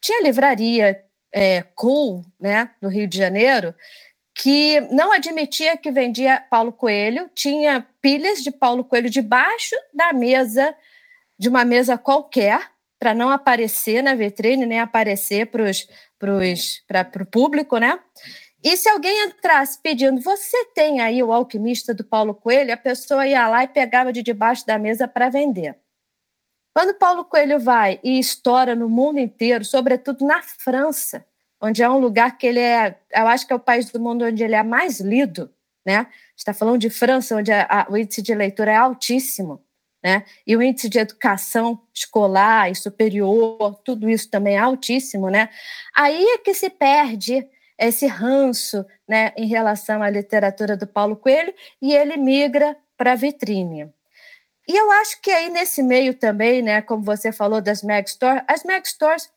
Tinha 0.00 0.22
livraria 0.22 1.00
é, 1.34 1.62
cool, 1.74 2.24
né, 2.40 2.70
no 2.80 2.88
Rio 2.88 3.08
de 3.08 3.18
Janeiro, 3.18 3.74
que 4.32 4.80
não 4.92 5.12
admitia 5.12 5.76
que 5.76 5.90
vendia 5.90 6.40
Paulo 6.48 6.72
Coelho, 6.72 7.28
tinha 7.34 7.84
pilhas 8.00 8.38
de 8.38 8.52
Paulo 8.52 8.84
Coelho 8.84 9.10
debaixo 9.10 9.74
da 9.92 10.12
mesa, 10.12 10.74
de 11.36 11.48
uma 11.48 11.64
mesa 11.64 11.98
qualquer, 11.98 12.70
para 13.00 13.12
não 13.12 13.30
aparecer 13.30 14.00
na 14.02 14.14
vitrine, 14.14 14.64
nem 14.64 14.78
aparecer 14.78 15.46
para 15.46 15.62
o 17.22 17.26
público, 17.26 17.78
né? 17.78 17.98
E 18.62 18.76
se 18.76 18.88
alguém 18.88 19.26
entrasse 19.26 19.78
pedindo, 19.82 20.22
você 20.22 20.64
tem 20.66 21.00
aí 21.00 21.22
o 21.22 21.32
alquimista 21.32 21.92
do 21.92 22.02
Paulo 22.02 22.34
Coelho, 22.34 22.72
a 22.72 22.78
pessoa 22.78 23.26
ia 23.26 23.46
lá 23.46 23.64
e 23.64 23.68
pegava 23.68 24.12
de 24.12 24.22
debaixo 24.22 24.66
da 24.66 24.78
mesa 24.78 25.06
para 25.06 25.28
vender. 25.28 25.76
Quando 26.74 26.98
Paulo 26.98 27.24
Coelho 27.24 27.60
vai 27.60 28.00
e 28.02 28.18
estoura 28.18 28.74
no 28.74 28.88
mundo 28.88 29.20
inteiro, 29.20 29.64
sobretudo 29.64 30.26
na 30.26 30.42
França, 30.42 31.24
onde 31.60 31.84
é 31.84 31.88
um 31.88 31.98
lugar 31.98 32.36
que 32.36 32.48
ele 32.48 32.58
é, 32.58 32.98
eu 33.14 33.28
acho 33.28 33.46
que 33.46 33.52
é 33.52 33.56
o 33.56 33.60
país 33.60 33.90
do 33.92 34.00
mundo 34.00 34.24
onde 34.24 34.42
ele 34.42 34.56
é 34.56 34.62
mais 34.64 34.98
lido, 34.98 35.48
né? 35.86 36.08
Está 36.36 36.52
falando 36.52 36.80
de 36.80 36.90
França, 36.90 37.36
onde 37.36 37.52
a, 37.52 37.64
a, 37.70 37.86
o 37.88 37.96
índice 37.96 38.20
de 38.20 38.34
leitura 38.34 38.72
é 38.72 38.76
altíssimo, 38.76 39.64
né? 40.02 40.24
E 40.44 40.56
o 40.56 40.62
índice 40.62 40.88
de 40.88 40.98
educação 40.98 41.80
escolar 41.94 42.68
e 42.68 42.74
superior, 42.74 43.80
tudo 43.84 44.10
isso 44.10 44.28
também 44.28 44.56
é 44.56 44.58
altíssimo, 44.58 45.30
né? 45.30 45.50
Aí 45.94 46.24
é 46.24 46.38
que 46.38 46.52
se 46.54 46.68
perde 46.68 47.48
esse 47.78 48.06
ranço, 48.08 48.84
né, 49.08 49.32
em 49.36 49.46
relação 49.46 50.02
à 50.02 50.10
literatura 50.10 50.76
do 50.76 50.86
Paulo 50.86 51.16
Coelho 51.16 51.54
e 51.80 51.94
ele 51.94 52.16
migra 52.16 52.76
para 52.96 53.12
a 53.12 53.16
vitrine. 53.16 53.92
E 54.66 54.76
eu 54.76 54.90
acho 54.92 55.20
que 55.20 55.30
aí 55.30 55.50
nesse 55.50 55.82
meio 55.82 56.14
também, 56.14 56.62
né, 56.62 56.82
como 56.82 57.02
você 57.02 57.32
falou 57.32 57.60
das 57.60 57.82
Meg 57.82 58.08
Stores, 58.08 58.42
as 58.48 58.64
Meg 58.64 58.86
Stores, 58.88 59.30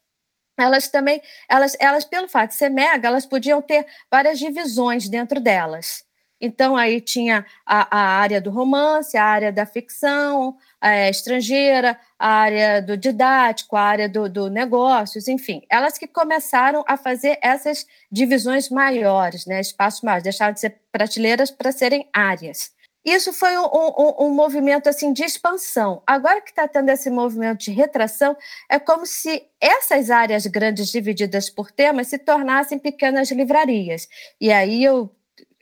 elas 0.57 0.87
também, 0.87 1.21
elas, 1.49 1.75
elas 1.79 2.05
pelo 2.05 2.27
fato 2.27 2.49
de 2.49 2.55
ser 2.55 2.69
mega, 2.69 3.07
elas 3.07 3.25
podiam 3.25 3.61
ter 3.61 3.85
várias 4.09 4.39
divisões 4.39 5.07
dentro 5.09 5.39
delas. 5.39 6.05
Então 6.39 6.77
aí 6.77 7.01
tinha 7.01 7.45
a, 7.65 7.97
a 7.97 8.19
área 8.19 8.39
do 8.39 8.51
romance, 8.51 9.17
a 9.17 9.25
área 9.25 9.51
da 9.51 9.65
ficção 9.65 10.57
a 10.79 11.09
estrangeira, 11.09 11.99
a 12.19 12.27
área 12.27 12.81
do 12.81 12.95
didático, 12.95 13.75
a 13.75 13.81
área 13.81 14.07
do, 14.07 14.29
do 14.29 14.49
negócios, 14.49 15.27
enfim, 15.27 15.61
elas 15.69 15.97
que 15.97 16.07
começaram 16.07 16.83
a 16.87 16.95
fazer 16.95 17.39
essas 17.41 17.85
divisões 18.11 18.69
maiores, 18.69 19.45
né, 19.45 19.59
espaços 19.59 20.01
maiores, 20.01 20.23
deixaram 20.23 20.53
de 20.53 20.59
ser 20.59 20.79
prateleiras 20.91 21.49
para 21.49 21.71
serem 21.71 22.07
áreas. 22.13 22.71
Isso 23.07 23.31
foi 23.31 23.57
um, 23.57 23.63
um, 23.63 24.25
um, 24.25 24.29
movimento 24.31 24.89
assim 24.89 25.13
de 25.13 25.23
expansão. 25.23 26.03
Agora 26.05 26.41
que 26.41 26.49
está 26.49 26.67
tendo 26.67 26.89
esse 26.89 27.09
movimento 27.09 27.59
de 27.59 27.71
retração, 27.71 28.35
é 28.69 28.77
como 28.77 29.05
se 29.05 29.47
essas 29.61 30.11
áreas 30.11 30.45
grandes 30.45 30.89
divididas 30.89 31.49
por 31.49 31.71
temas 31.71 32.09
se 32.09 32.17
tornassem 32.17 32.77
pequenas 32.77 33.31
livrarias. 33.31 34.09
E 34.41 34.51
aí 34.51 34.83
eu 34.83 35.09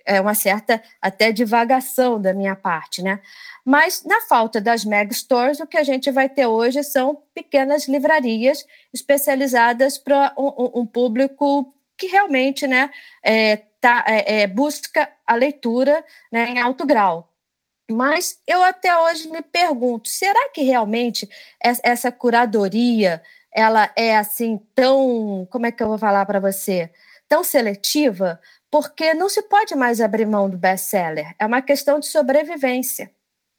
é 0.07 0.19
uma 0.19 0.33
certa 0.33 0.81
até 0.99 1.31
divagação 1.31 2.19
da 2.19 2.33
minha 2.33 2.55
parte, 2.55 3.03
né? 3.03 3.19
Mas 3.63 4.03
na 4.03 4.21
falta 4.21 4.59
das 4.59 4.83
mega 4.83 5.13
stores, 5.13 5.59
o 5.59 5.67
que 5.67 5.77
a 5.77 5.83
gente 5.83 6.09
vai 6.09 6.27
ter 6.27 6.47
hoje 6.47 6.83
são 6.83 7.21
pequenas 7.31 7.87
livrarias 7.87 8.65
especializadas 8.91 9.99
para 9.99 10.33
um, 10.35 10.81
um, 10.81 10.85
público 10.85 11.71
que 11.95 12.07
realmente, 12.07 12.65
né, 12.65 12.89
é, 13.23 13.57
tá, 13.79 14.03
é, 14.07 14.41
é, 14.41 14.47
busca 14.47 15.11
a 15.27 15.35
leitura 15.35 16.03
né, 16.31 16.49
em 16.49 16.59
alto 16.59 16.87
grau. 16.87 17.34
Mas 17.89 18.39
eu 18.47 18.63
até 18.63 18.97
hoje 18.97 19.29
me 19.29 19.41
pergunto, 19.41 20.09
será 20.09 20.49
que 20.49 20.63
realmente 20.63 21.29
essa 21.61 22.11
curadoria 22.11 23.21
ela 23.53 23.91
é 23.95 24.17
assim 24.17 24.59
tão, 24.73 25.47
como 25.51 25.65
é 25.65 25.71
que 25.71 25.81
eu 25.81 25.87
vou 25.87 25.97
falar 25.97 26.25
para 26.25 26.39
você, 26.39 26.91
tão 27.27 27.43
seletiva? 27.43 28.39
Porque 28.71 29.13
não 29.13 29.29
se 29.29 29.41
pode 29.43 29.75
mais 29.75 30.01
abrir 30.01 30.25
mão 30.25 30.49
do 30.49 30.57
best-seller. 30.57 31.33
É 31.39 31.45
uma 31.45 31.61
questão 31.61 31.99
de 31.99 32.07
sobrevivência. 32.07 33.11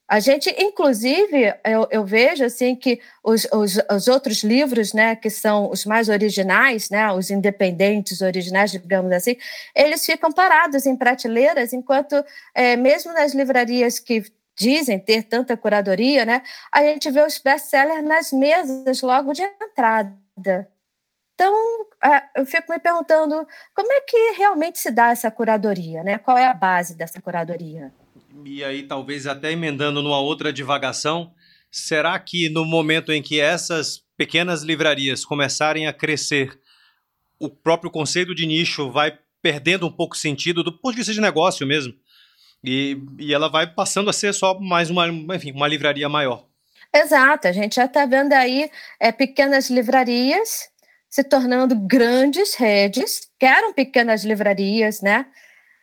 A 0.08 0.20
gente, 0.20 0.48
inclusive, 0.56 1.52
eu, 1.64 1.88
eu 1.90 2.04
vejo 2.04 2.44
assim 2.44 2.76
que 2.76 3.00
os, 3.24 3.44
os, 3.52 3.76
os, 3.90 4.06
outros 4.06 4.44
livros, 4.44 4.92
né, 4.92 5.16
que 5.16 5.28
são 5.28 5.68
os 5.68 5.84
mais 5.84 6.08
originais, 6.08 6.88
né, 6.90 7.10
os 7.12 7.28
independentes 7.28 8.20
originais, 8.20 8.70
digamos 8.70 9.10
assim, 9.10 9.36
eles 9.74 10.06
ficam 10.06 10.30
parados 10.30 10.86
em 10.86 10.94
prateleiras, 10.96 11.72
enquanto 11.72 12.24
é, 12.54 12.76
mesmo 12.76 13.12
nas 13.12 13.34
livrarias 13.34 13.98
que 13.98 14.24
dizem 14.56 14.98
ter 14.98 15.24
tanta 15.24 15.56
curadoria, 15.56 16.24
né, 16.24 16.42
a 16.70 16.82
gente 16.82 17.10
vê 17.10 17.22
os 17.22 17.38
best-sellers 17.38 18.04
nas 18.04 18.32
mesas 18.32 19.02
logo 19.02 19.32
de 19.32 19.42
entrada. 19.42 20.16
Então, 21.34 21.52
é, 22.04 22.40
eu 22.40 22.46
fico 22.46 22.72
me 22.72 22.78
perguntando 22.78 23.46
como 23.74 23.92
é 23.92 24.00
que 24.02 24.32
realmente 24.38 24.78
se 24.78 24.90
dá 24.90 25.10
essa 25.10 25.30
curadoria, 25.30 26.02
né? 26.02 26.16
Qual 26.16 26.38
é 26.38 26.46
a 26.46 26.54
base 26.54 26.94
dessa 26.94 27.20
curadoria? 27.20 27.92
E 28.44 28.64
aí 28.64 28.82
talvez 28.82 29.26
até 29.26 29.52
emendando 29.52 30.02
numa 30.02 30.18
outra 30.18 30.52
divagação, 30.52 31.32
será 31.70 32.18
que 32.18 32.48
no 32.48 32.64
momento 32.64 33.12
em 33.12 33.22
que 33.22 33.40
essas 33.40 34.02
pequenas 34.16 34.62
livrarias 34.62 35.24
começarem 35.24 35.86
a 35.86 35.92
crescer, 35.92 36.58
o 37.38 37.48
próprio 37.48 37.90
conceito 37.90 38.34
de 38.34 38.46
nicho 38.46 38.90
vai 38.90 39.18
perdendo 39.42 39.86
um 39.86 39.92
pouco 39.92 40.16
sentido 40.16 40.64
do 40.64 40.72
ponto 40.72 40.92
de 40.92 40.98
vista 40.98 41.12
de 41.12 41.20
negócio 41.20 41.66
mesmo? 41.66 41.94
E, 42.64 43.00
e 43.18 43.32
ela 43.32 43.48
vai 43.48 43.66
passando 43.66 44.10
a 44.10 44.12
ser 44.12 44.32
só 44.32 44.58
mais 44.58 44.90
uma, 44.90 45.06
enfim, 45.08 45.52
uma 45.52 45.68
livraria 45.68 46.08
maior. 46.08 46.46
Exato, 46.94 47.46
a 47.46 47.52
gente 47.52 47.76
já 47.76 47.84
está 47.84 48.06
vendo 48.06 48.32
aí 48.32 48.70
é, 48.98 49.12
pequenas 49.12 49.68
livrarias 49.70 50.70
se 51.08 51.24
tornando 51.24 51.74
grandes 51.74 52.54
redes, 52.54 53.28
que 53.38 53.46
eram 53.46 53.72
pequenas 53.72 54.24
livrarias, 54.24 55.00
né? 55.00 55.26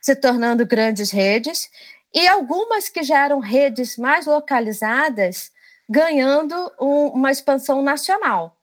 Se 0.02 0.16
tornando 0.16 0.66
grandes 0.66 1.12
redes, 1.12 1.70
e 2.14 2.28
algumas 2.28 2.90
que 2.90 3.02
já 3.02 3.26
eram 3.26 3.40
redes 3.40 3.98
mais 3.98 4.28
localizadas, 4.28 5.52
ganhando 5.90 6.72
um, 6.80 7.08
uma 7.08 7.32
expansão 7.32 7.82
nacional, 7.82 8.56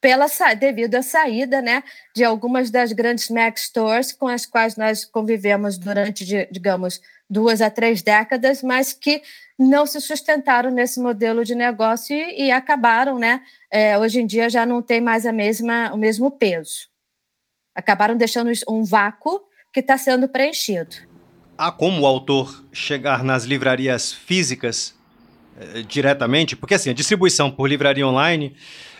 pela, 0.00 0.26
devido 0.54 0.94
à 0.94 1.02
saída 1.02 1.60
né, 1.60 1.82
de 2.14 2.22
algumas 2.22 2.70
das 2.70 2.92
grandes 2.92 3.28
Mac 3.28 3.58
Stores 3.58 4.12
com 4.12 4.28
as 4.28 4.46
quais 4.46 4.76
nós 4.76 5.04
convivemos 5.04 5.76
durante, 5.76 6.24
digamos, 6.50 7.00
duas 7.28 7.60
a 7.60 7.68
três 7.68 8.02
décadas, 8.02 8.62
mas 8.62 8.92
que 8.92 9.20
não 9.58 9.84
se 9.84 10.00
sustentaram 10.00 10.70
nesse 10.70 11.00
modelo 11.00 11.44
de 11.44 11.56
negócio 11.56 12.14
e, 12.14 12.44
e 12.44 12.50
acabaram, 12.52 13.18
né? 13.18 13.42
É, 13.68 13.98
hoje 13.98 14.20
em 14.20 14.26
dia 14.26 14.48
já 14.48 14.64
não 14.64 14.80
tem 14.80 15.00
mais 15.00 15.26
a 15.26 15.32
mesma, 15.32 15.92
o 15.92 15.96
mesmo 15.96 16.30
peso. 16.30 16.88
Acabaram 17.74 18.16
deixando 18.16 18.52
um 18.68 18.84
vácuo 18.84 19.42
que 19.72 19.80
está 19.80 19.98
sendo 19.98 20.28
preenchido 20.28 21.15
há 21.58 21.70
como 21.70 22.02
o 22.02 22.06
autor 22.06 22.64
chegar 22.72 23.24
nas 23.24 23.44
livrarias 23.44 24.12
físicas 24.12 24.94
eh, 25.58 25.82
diretamente? 25.88 26.56
Porque 26.56 26.74
assim, 26.74 26.90
a 26.90 26.94
distribuição 26.94 27.50
por 27.50 27.68
livraria 27.68 28.06
online, 28.06 28.54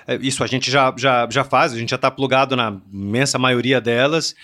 eh, 0.06 0.18
isso 0.22 0.42
a 0.42 0.46
gente 0.46 0.70
já, 0.70 0.92
já, 0.96 1.28
já 1.30 1.44
faz, 1.44 1.72
a 1.72 1.78
gente 1.78 1.90
já 1.90 1.96
está 1.96 2.10
plugado 2.10 2.56
na 2.56 2.76
imensa 2.92 3.38
maioria 3.38 3.80
delas, 3.80 4.34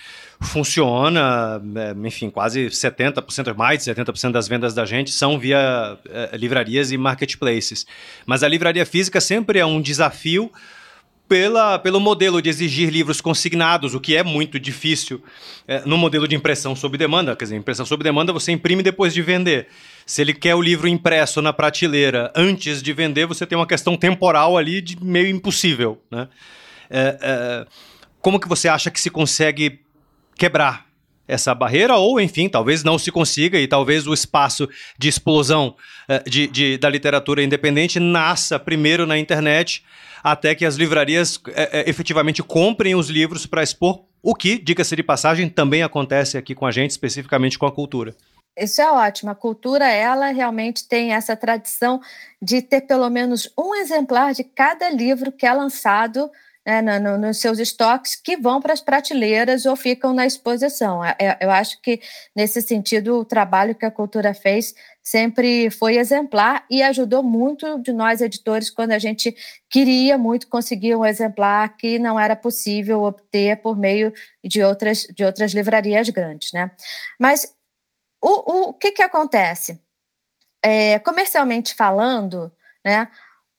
funciona, 0.41 1.61
eh, 1.75 1.95
enfim, 2.05 2.29
quase 2.29 2.67
70%, 2.67 3.55
mais 3.55 3.83
de 3.83 3.91
70% 3.91 4.31
das 4.31 4.47
vendas 4.47 4.73
da 4.73 4.85
gente 4.85 5.11
são 5.11 5.39
via 5.39 5.97
livrarias 6.33 6.91
e 6.91 6.97
marketplaces. 6.97 7.85
Mas 8.25 8.43
a 8.43 8.47
livraria 8.47 8.85
física 8.85 9.19
sempre 9.19 9.59
é 9.59 9.65
um 9.65 9.81
desafio 9.81 10.51
pela, 11.27 11.79
pelo 11.79 11.99
modelo 11.99 12.41
de 12.41 12.49
exigir 12.49 12.89
livros 12.89 13.21
consignados, 13.21 13.95
o 13.95 13.99
que 13.99 14.15
é 14.15 14.23
muito 14.23 14.59
difícil 14.59 15.23
é, 15.67 15.81
no 15.85 15.97
modelo 15.97 16.27
de 16.27 16.35
impressão 16.35 16.75
sob 16.75 16.97
demanda. 16.97 17.35
Quer 17.35 17.45
dizer, 17.45 17.55
impressão 17.55 17.85
sob 17.85 18.03
demanda 18.03 18.33
você 18.33 18.51
imprime 18.51 18.83
depois 18.83 19.13
de 19.13 19.21
vender. 19.21 19.67
Se 20.05 20.21
ele 20.21 20.33
quer 20.33 20.53
o 20.55 20.61
livro 20.61 20.87
impresso 20.87 21.41
na 21.41 21.53
prateleira 21.53 22.31
antes 22.35 22.81
de 22.83 22.93
vender, 22.93 23.25
você 23.25 23.45
tem 23.45 23.57
uma 23.57 23.67
questão 23.67 23.95
temporal 23.95 24.57
ali 24.57 24.81
de 24.81 25.01
meio 25.03 25.27
impossível. 25.27 26.01
Né? 26.11 26.27
É, 26.89 27.17
é, 27.21 27.67
como 28.21 28.39
que 28.39 28.47
você 28.47 28.67
acha 28.67 28.91
que 28.91 28.99
se 28.99 29.09
consegue 29.09 29.79
quebrar 30.35 30.92
essa 31.27 31.53
barreira, 31.55 31.95
ou 31.95 32.19
enfim, 32.19 32.49
talvez 32.49 32.83
não 32.83 32.97
se 32.97 33.11
consiga, 33.11 33.59
e 33.59 33.67
talvez 33.67 34.07
o 34.07 34.13
espaço 34.13 34.67
de 34.97 35.07
explosão 35.07 35.75
eh, 36.07 36.23
de, 36.27 36.47
de, 36.47 36.77
da 36.77 36.89
literatura 36.89 37.43
independente 37.43 37.99
nasça 37.99 38.59
primeiro 38.59 39.05
na 39.05 39.17
internet, 39.17 39.83
até 40.23 40.55
que 40.55 40.65
as 40.65 40.75
livrarias 40.75 41.39
é, 41.47 41.89
efetivamente 41.89 42.41
comprem 42.41 42.95
os 42.95 43.09
livros 43.09 43.45
para 43.45 43.63
expor, 43.63 44.03
o 44.21 44.33
que, 44.33 44.57
diga-se 44.57 44.95
de 44.95 45.03
passagem, 45.03 45.49
também 45.49 45.83
acontece 45.83 46.37
aqui 46.37 46.55
com 46.55 46.65
a 46.65 46.71
gente, 46.71 46.91
especificamente 46.91 47.59
com 47.59 47.65
a 47.65 47.71
cultura. 47.71 48.15
Isso 48.57 48.81
é 48.81 48.89
ótimo. 48.89 49.31
A 49.31 49.35
cultura, 49.35 49.85
ela 49.89 50.27
realmente 50.27 50.87
tem 50.87 51.13
essa 51.13 51.35
tradição 51.35 51.99
de 52.41 52.61
ter 52.61 52.81
pelo 52.81 53.09
menos 53.09 53.51
um 53.57 53.75
exemplar 53.75 54.33
de 54.33 54.43
cada 54.43 54.89
livro 54.89 55.31
que 55.31 55.45
é 55.45 55.51
lançado 55.51 56.29
né, 56.65 56.99
no, 56.99 57.17
nos 57.17 57.37
seus 57.39 57.59
estoques 57.59 58.15
que 58.15 58.37
vão 58.37 58.61
para 58.61 58.73
as 58.73 58.81
prateleiras 58.81 59.65
ou 59.65 59.75
ficam 59.75 60.13
na 60.13 60.25
exposição. 60.25 61.03
É, 61.03 61.15
é, 61.19 61.37
eu 61.41 61.51
acho 61.51 61.81
que, 61.81 61.99
nesse 62.35 62.61
sentido, 62.61 63.19
o 63.19 63.25
trabalho 63.25 63.75
que 63.75 63.85
a 63.85 63.91
cultura 63.91 64.33
fez 64.33 64.73
sempre 65.01 65.69
foi 65.69 65.97
exemplar 65.97 66.65
e 66.69 66.81
ajudou 66.81 67.21
muito 67.21 67.79
de 67.79 67.91
nós 67.91 68.21
editores 68.21 68.69
quando 68.69 68.91
a 68.91 68.99
gente 68.99 69.35
queria 69.69 70.17
muito 70.17 70.47
conseguir 70.47 70.95
um 70.95 71.05
exemplar 71.05 71.75
que 71.75 71.99
não 71.99 72.17
era 72.17 72.35
possível 72.35 73.03
obter 73.03 73.57
por 73.57 73.77
meio 73.77 74.13
de 74.43 74.63
outras, 74.63 75.01
de 75.13 75.25
outras 75.25 75.51
livrarias 75.51 76.07
grandes. 76.09 76.53
Né? 76.53 76.71
Mas 77.19 77.53
o, 78.21 78.29
o, 78.29 78.69
o 78.69 78.73
que, 78.73 78.91
que 78.91 79.03
acontece? 79.03 79.81
É, 80.63 80.97
comercialmente 80.99 81.75
falando, 81.75 82.49
né, 82.85 83.09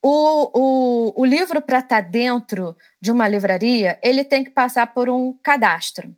o, 0.06 0.50
o, 0.52 1.22
o 1.22 1.24
livro, 1.24 1.62
para 1.62 1.78
estar 1.78 2.02
tá 2.02 2.06
dentro 2.06 2.76
de 3.00 3.10
uma 3.10 3.26
livraria, 3.26 3.98
ele 4.02 4.22
tem 4.22 4.44
que 4.44 4.50
passar 4.50 4.88
por 4.88 5.08
um 5.08 5.32
cadastro. 5.42 6.14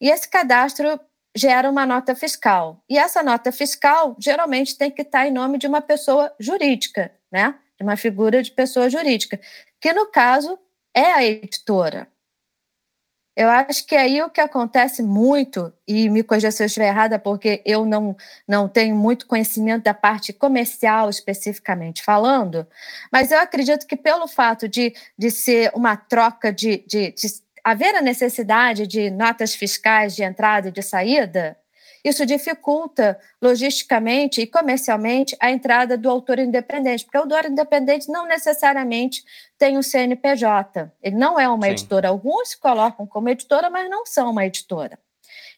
E 0.00 0.10
esse 0.10 0.28
cadastro 0.28 0.98
gera 1.36 1.70
uma 1.70 1.86
nota 1.86 2.16
fiscal. 2.16 2.82
E 2.90 2.98
essa 2.98 3.22
nota 3.22 3.52
fiscal 3.52 4.16
geralmente 4.18 4.76
tem 4.76 4.90
que 4.90 5.02
estar 5.02 5.20
tá 5.20 5.28
em 5.28 5.30
nome 5.30 5.56
de 5.56 5.68
uma 5.68 5.80
pessoa 5.80 6.34
jurídica, 6.40 7.12
né? 7.30 7.54
De 7.78 7.84
uma 7.84 7.96
figura 7.96 8.42
de 8.42 8.50
pessoa 8.50 8.90
jurídica, 8.90 9.38
que 9.80 9.92
no 9.92 10.06
caso 10.06 10.58
é 10.92 11.12
a 11.12 11.24
editora. 11.24 12.08
Eu 13.38 13.48
acho 13.48 13.86
que 13.86 13.94
aí 13.94 14.20
o 14.20 14.28
que 14.28 14.40
acontece 14.40 15.00
muito, 15.00 15.72
e 15.86 16.10
me 16.10 16.24
corrija 16.24 16.50
se 16.50 16.60
eu 16.60 16.66
estiver 16.66 16.88
errada, 16.88 17.20
porque 17.20 17.62
eu 17.64 17.86
não, 17.86 18.16
não 18.48 18.68
tenho 18.68 18.96
muito 18.96 19.28
conhecimento 19.28 19.84
da 19.84 19.94
parte 19.94 20.32
comercial 20.32 21.08
especificamente 21.08 22.02
falando, 22.02 22.66
mas 23.12 23.30
eu 23.30 23.38
acredito 23.38 23.86
que 23.86 23.94
pelo 23.94 24.26
fato 24.26 24.66
de, 24.66 24.92
de 25.16 25.30
ser 25.30 25.70
uma 25.72 25.96
troca 25.96 26.52
de, 26.52 26.78
de, 26.84 27.12
de 27.12 27.28
haver 27.62 27.94
a 27.94 28.02
necessidade 28.02 28.88
de 28.88 29.08
notas 29.08 29.54
fiscais 29.54 30.16
de 30.16 30.24
entrada 30.24 30.70
e 30.70 30.72
de 30.72 30.82
saída, 30.82 31.56
isso 32.08 32.26
dificulta 32.26 33.18
logisticamente 33.40 34.40
e 34.40 34.46
comercialmente 34.46 35.36
a 35.38 35.50
entrada 35.50 35.96
do 35.96 36.10
autor 36.10 36.38
independente, 36.38 37.04
porque 37.04 37.18
o 37.18 37.22
autor 37.22 37.46
independente 37.46 38.10
não 38.10 38.26
necessariamente 38.26 39.24
tem 39.56 39.76
o 39.76 39.80
um 39.80 39.82
CNPJ. 39.82 40.90
Ele 41.02 41.16
não 41.16 41.38
é 41.38 41.48
uma 41.48 41.66
Sim. 41.66 41.72
editora. 41.72 42.08
Alguns 42.08 42.50
se 42.50 42.58
colocam 42.58 43.06
como 43.06 43.28
editora, 43.28 43.70
mas 43.70 43.88
não 43.88 44.04
são 44.06 44.30
uma 44.30 44.46
editora. 44.46 44.98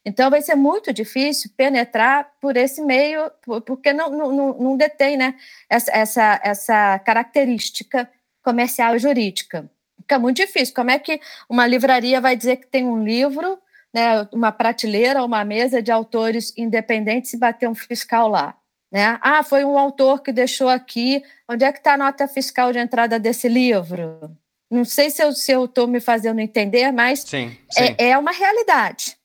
Então, 0.05 0.31
vai 0.31 0.41
ser 0.41 0.55
muito 0.55 0.93
difícil 0.93 1.51
penetrar 1.57 2.33
por 2.41 2.57
esse 2.57 2.83
meio, 2.83 3.31
porque 3.67 3.93
não, 3.93 4.11
não, 4.11 4.59
não 4.59 4.77
detém 4.77 5.17
né, 5.17 5.35
essa, 5.69 5.93
essa, 5.93 6.41
essa 6.43 6.99
característica 7.01 8.11
comercial 8.43 8.97
e 8.97 8.99
jurídica. 8.99 9.71
Fica 10.01 10.19
muito 10.19 10.39
difícil. 10.39 10.75
Como 10.75 10.91
é 10.91 10.99
que 10.99 11.21
uma 11.49 11.67
livraria 11.67 12.21
vai 12.21 12.35
dizer 12.35 12.57
que 12.57 12.67
tem 12.67 12.87
um 12.87 13.05
livro 13.05 13.59
né, 13.95 14.29
uma 14.33 14.53
prateleira, 14.53 15.25
uma 15.25 15.45
mesa 15.45 15.83
de 15.83 15.91
autores 15.91 16.53
independentes 16.57 17.33
e 17.33 17.39
bater 17.39 17.69
um 17.69 17.75
fiscal 17.75 18.29
lá. 18.29 18.57
Né? 18.93 19.19
Ah, 19.21 19.43
foi 19.43 19.65
um 19.65 19.79
autor 19.79 20.23
que 20.23 20.33
deixou 20.33 20.69
aqui. 20.69 21.23
Onde 21.49 21.65
é 21.65 21.73
que 21.73 21.79
está 21.79 21.95
a 21.95 21.99
nota 21.99 22.27
fiscal 22.27 22.73
de 22.73 22.79
entrada 22.79 23.19
desse 23.19 23.49
livro? 23.49 24.37
Não 24.71 24.85
sei 24.85 25.11
se 25.11 25.23
eu 25.23 25.65
estou 25.65 25.87
me 25.87 26.01
fazendo 26.01 26.41
entender, 26.41 26.93
mas 26.93 27.21
sim, 27.21 27.57
sim. 27.71 27.97
É, 27.99 28.11
é, 28.11 28.19
uma 28.19 28.31
realidade, 28.31 29.17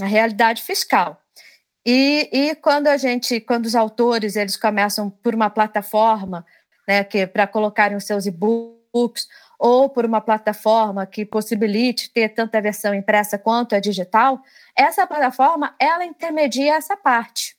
a 0.00 0.06
realidade 0.06 0.62
fiscal. 0.62 1.20
E, 1.84 2.28
e 2.32 2.54
quando 2.54 2.86
a 2.86 2.96
gente, 2.96 3.40
quando 3.40 3.66
os 3.66 3.74
autores 3.74 4.36
eles 4.36 4.56
começam 4.56 5.10
por 5.10 5.34
uma 5.34 5.50
plataforma, 5.50 6.46
né, 6.86 7.02
que 7.02 7.26
para 7.26 7.48
colocarem 7.48 7.96
os 7.96 8.04
seus 8.04 8.26
e-books 8.26 9.26
ou 9.58 9.88
por 9.88 10.04
uma 10.04 10.20
plataforma 10.20 11.06
que 11.06 11.24
possibilite 11.24 12.10
ter 12.12 12.30
tanta 12.30 12.60
versão 12.60 12.94
impressa 12.94 13.38
quanto 13.38 13.74
a 13.74 13.80
digital, 13.80 14.40
essa 14.76 15.06
plataforma 15.06 15.74
ela 15.78 16.04
intermedia 16.04 16.74
essa 16.74 16.96
parte. 16.96 17.56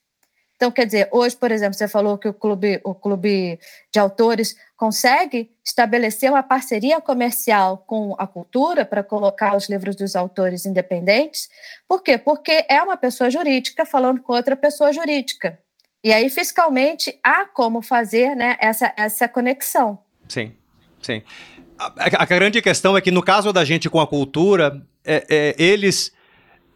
Então, 0.55 0.71
quer 0.71 0.85
dizer, 0.85 1.09
hoje, 1.11 1.35
por 1.35 1.51
exemplo, 1.51 1.73
você 1.73 1.89
falou 1.89 2.17
que 2.17 2.27
o 2.27 2.33
clube, 2.33 2.79
o 2.85 2.95
clube 2.95 3.59
de 3.91 3.99
autores 3.99 4.55
consegue 4.77 5.51
estabelecer 5.65 6.29
uma 6.29 6.41
parceria 6.41 7.01
comercial 7.01 7.79
com 7.85 8.15
a 8.17 8.25
cultura 8.25 8.85
para 8.85 9.03
colocar 9.03 9.57
os 9.57 9.67
livros 9.67 9.93
dos 9.95 10.15
autores 10.15 10.65
independentes. 10.65 11.49
Por 11.85 12.01
quê? 12.01 12.17
Porque 12.17 12.65
é 12.69 12.81
uma 12.81 12.95
pessoa 12.95 13.29
jurídica 13.29 13.85
falando 13.85 14.21
com 14.21 14.31
outra 14.31 14.55
pessoa 14.55 14.93
jurídica. 14.93 15.59
E 16.01 16.13
aí, 16.13 16.29
fiscalmente, 16.29 17.19
há 17.23 17.45
como 17.45 17.81
fazer 17.81 18.35
né, 18.35 18.55
essa, 18.59 18.93
essa 18.95 19.27
conexão. 19.27 19.99
Sim, 20.29 20.55
sim. 21.01 21.23
A, 21.77 22.23
a, 22.23 22.25
grande 22.25 22.61
questão 22.61 22.95
é 22.95 23.01
que, 23.01 23.11
no 23.11 23.21
caso 23.21 23.51
da 23.51 23.65
gente 23.65 23.89
com 23.89 23.99
a 23.99 24.07
cultura, 24.07 24.81
é, 25.03 25.25
é, 25.29 25.55
eles, 25.57 26.11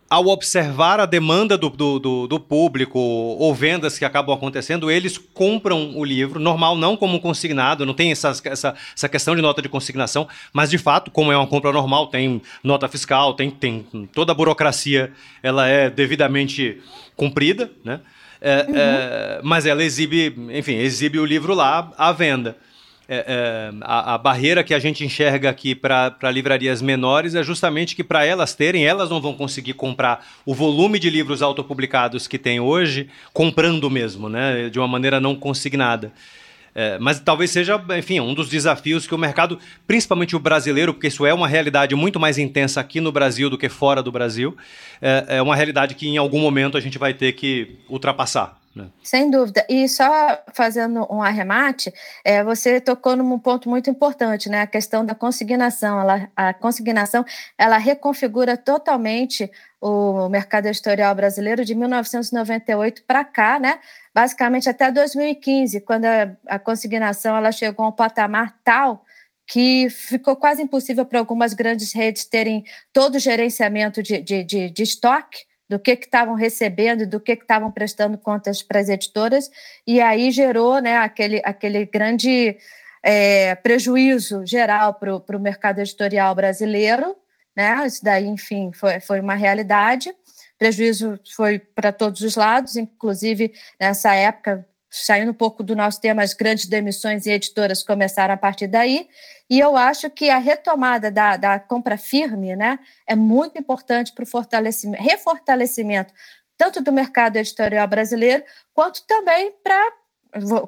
ao 0.09 0.27
observar 0.27 0.99
a 0.99 1.05
demanda 1.05 1.57
do, 1.57 1.69
do, 1.69 2.27
do, 2.27 2.39
público 2.39 2.99
ou 2.99 3.53
vendas 3.53 3.97
que 3.97 4.05
acabam 4.05 4.35
acontecendo, 4.35 4.89
eles 4.89 5.17
compram 5.17 5.95
o 5.95 6.03
livro, 6.03 6.39
normal, 6.39 6.75
não 6.75 6.97
como 6.97 7.19
consignado, 7.19 7.85
não 7.85 7.93
tem 7.93 8.11
essa, 8.11 8.29
essa, 8.43 8.75
essa 8.95 9.09
questão 9.09 9.35
de 9.35 9.41
nota 9.41 9.61
de 9.61 9.69
consignação, 9.69 10.27
mas 10.51 10.69
de 10.69 10.77
fato, 10.77 11.11
como 11.11 11.31
é 11.31 11.37
uma 11.37 11.47
compra 11.47 11.71
normal, 11.71 12.07
tem 12.07 12.41
nota 12.63 12.87
fiscal, 12.87 13.33
tem, 13.33 13.49
tem 13.49 13.85
toda 14.13 14.31
a 14.31 14.35
burocracia, 14.35 15.11
ela 15.41 15.67
é 15.67 15.89
devidamente 15.89 16.81
cumprida, 17.15 17.71
né? 17.83 18.01
É, 18.39 18.65
uhum. 18.67 18.75
é, 18.75 19.39
mas 19.43 19.65
ela 19.65 19.83
exibe, 19.83 20.31
enfim, 20.51 20.75
exibe 20.75 21.17
o 21.17 21.25
livro 21.25 21.55
lá 21.55 21.91
à 21.97 22.11
venda 22.11 22.55
é, 23.09 23.25
é, 23.27 23.73
a, 23.81 24.15
a, 24.15 24.17
barreira 24.17 24.63
que 24.63 24.73
a 24.73 24.79
gente 24.79 25.05
enxerga 25.05 25.49
aqui 25.49 25.73
para 25.73 26.29
livrarias 26.31 26.81
menores 26.81 27.35
é 27.35 27.43
justamente 27.43 27.95
que 27.95 28.03
para 28.03 28.25
elas 28.25 28.53
terem, 28.53 28.85
elas 28.85 29.09
não 29.09 29.21
vão 29.21 29.33
conseguir 29.33 29.73
comprar 29.73 30.25
o 30.45 30.53
volume 30.53 30.99
de 30.99 31.09
livros 31.09 31.41
autopublicados 31.41 32.27
que 32.27 32.37
tem 32.37 32.59
hoje, 32.59 33.07
comprando 33.31 33.89
mesmo, 33.89 34.27
né, 34.27 34.69
de 34.69 34.77
uma 34.77 34.87
maneira 34.87 35.21
não 35.21 35.35
consignada. 35.35 36.11
É, 36.75 36.99
mas 36.99 37.19
talvez 37.19 37.49
seja, 37.49 37.83
enfim, 37.97 38.19
um 38.19 38.35
dos 38.35 38.49
desafios 38.49 39.07
que 39.07 39.15
o 39.15 39.17
mercado, 39.17 39.57
principalmente 39.87 40.35
o 40.35 40.39
brasileiro, 40.39 40.93
porque 40.93 41.07
isso 41.07 41.25
é 41.25 41.33
uma 41.33 41.47
realidade 41.47 41.95
muito 41.95 42.19
mais 42.19 42.37
intensa 42.37 42.79
aqui 42.79 43.01
no 43.01 43.11
Brasil 43.11 43.49
do 43.49 43.57
que 43.57 43.67
fora 43.67 44.03
do 44.03 44.11
Brasil, 44.11 44.55
é, 45.01 45.37
é 45.37 45.41
uma 45.41 45.55
realidade 45.55 45.95
que 45.95 46.07
em 46.07 46.17
algum 46.17 46.39
momento 46.39 46.77
a 46.77 46.81
gente 46.81 46.99
vai 46.99 47.13
ter 47.13 47.31
que 47.31 47.77
ultrapassar. 47.89 48.59
Né? 48.77 48.89
Sem 49.01 49.31
dúvida. 49.31 49.65
E 49.67 49.89
só 49.89 50.41
fazendo 50.53 51.07
um 51.11 51.21
arremate, 51.21 51.91
é, 52.23 52.43
você 52.43 52.79
tocou 52.79 53.15
num 53.15 53.39
ponto 53.39 53.67
muito 53.69 53.89
importante, 53.89 54.49
né? 54.49 54.61
A 54.61 54.67
questão 54.67 55.03
da 55.03 55.15
consignação. 55.15 55.99
Ela, 55.99 56.29
a 56.35 56.53
consignação 56.53 57.25
ela 57.57 57.77
reconfigura 57.77 58.55
totalmente 58.55 59.51
o 59.81 60.29
mercado 60.29 60.67
editorial 60.67 61.13
brasileiro 61.15 61.65
de 61.65 61.73
1998 61.73 63.03
para 63.03 63.23
cá, 63.23 63.59
né? 63.59 63.79
Basicamente 64.13 64.69
até 64.69 64.91
2015, 64.91 65.81
quando 65.81 66.05
a, 66.05 66.35
a 66.47 66.59
consignação 66.59 67.35
ela 67.35 67.51
chegou 67.51 67.85
a 67.85 67.89
um 67.89 67.91
patamar 67.91 68.55
tal 68.63 69.03
que 69.47 69.89
ficou 69.89 70.35
quase 70.35 70.61
impossível 70.61 71.05
para 71.05 71.19
algumas 71.19 71.53
grandes 71.53 71.93
redes 71.93 72.25
terem 72.25 72.65
todo 72.91 73.15
o 73.15 73.19
gerenciamento 73.19 74.03
de, 74.03 74.21
de, 74.21 74.43
de, 74.43 74.69
de 74.69 74.83
estoque 74.83 75.47
do 75.69 75.79
que 75.79 75.91
estavam 75.91 76.33
recebendo 76.33 77.03
e 77.03 77.05
do 77.05 77.19
que 77.19 77.33
estavam 77.33 77.71
prestando 77.71 78.17
contas 78.17 78.63
para 78.63 78.79
as 78.79 78.89
editoras, 78.89 79.49
e 79.85 79.99
aí 79.99 80.31
gerou 80.31 80.79
né, 80.79 80.97
aquele, 80.97 81.41
aquele 81.43 81.85
grande 81.85 82.57
é, 83.03 83.55
prejuízo 83.55 84.45
geral 84.45 84.93
para 84.93 85.37
o 85.37 85.39
mercado 85.39 85.79
editorial 85.79 86.33
brasileiro. 86.33 87.15
Né? 87.55 87.85
Isso 87.85 88.03
daí, 88.03 88.25
enfim, 88.25 88.71
foi, 88.73 88.99
foi 88.99 89.19
uma 89.19 89.35
realidade. 89.35 90.13
Prejuízo 90.57 91.19
foi 91.35 91.59
para 91.59 91.91
todos 91.91 92.21
os 92.21 92.35
lados, 92.35 92.75
inclusive 92.75 93.53
nessa 93.79 94.13
época 94.13 94.65
saindo 94.89 95.31
um 95.31 95.33
pouco 95.33 95.63
do 95.63 95.75
nosso 95.75 95.99
tema, 95.99 96.23
as 96.23 96.33
grandes 96.33 96.65
demissões 96.65 97.25
e 97.25 97.31
editoras 97.31 97.83
começaram 97.83 98.33
a 98.33 98.37
partir 98.37 98.67
daí, 98.67 99.07
e 99.49 99.59
eu 99.59 99.75
acho 99.75 100.09
que 100.09 100.29
a 100.29 100.37
retomada 100.37 101.11
da, 101.11 101.37
da 101.37 101.59
compra 101.59 101.97
firme 101.97 102.55
né, 102.55 102.79
é 103.05 103.15
muito 103.15 103.57
importante 103.59 104.13
para 104.13 104.23
o 104.23 104.27
fortalecimento, 104.27 105.03
refortalecimento 105.03 106.13
tanto 106.57 106.81
do 106.81 106.91
mercado 106.91 107.37
editorial 107.37 107.87
brasileiro, 107.87 108.43
quanto 108.73 109.05
também 109.05 109.53
para 109.63 109.93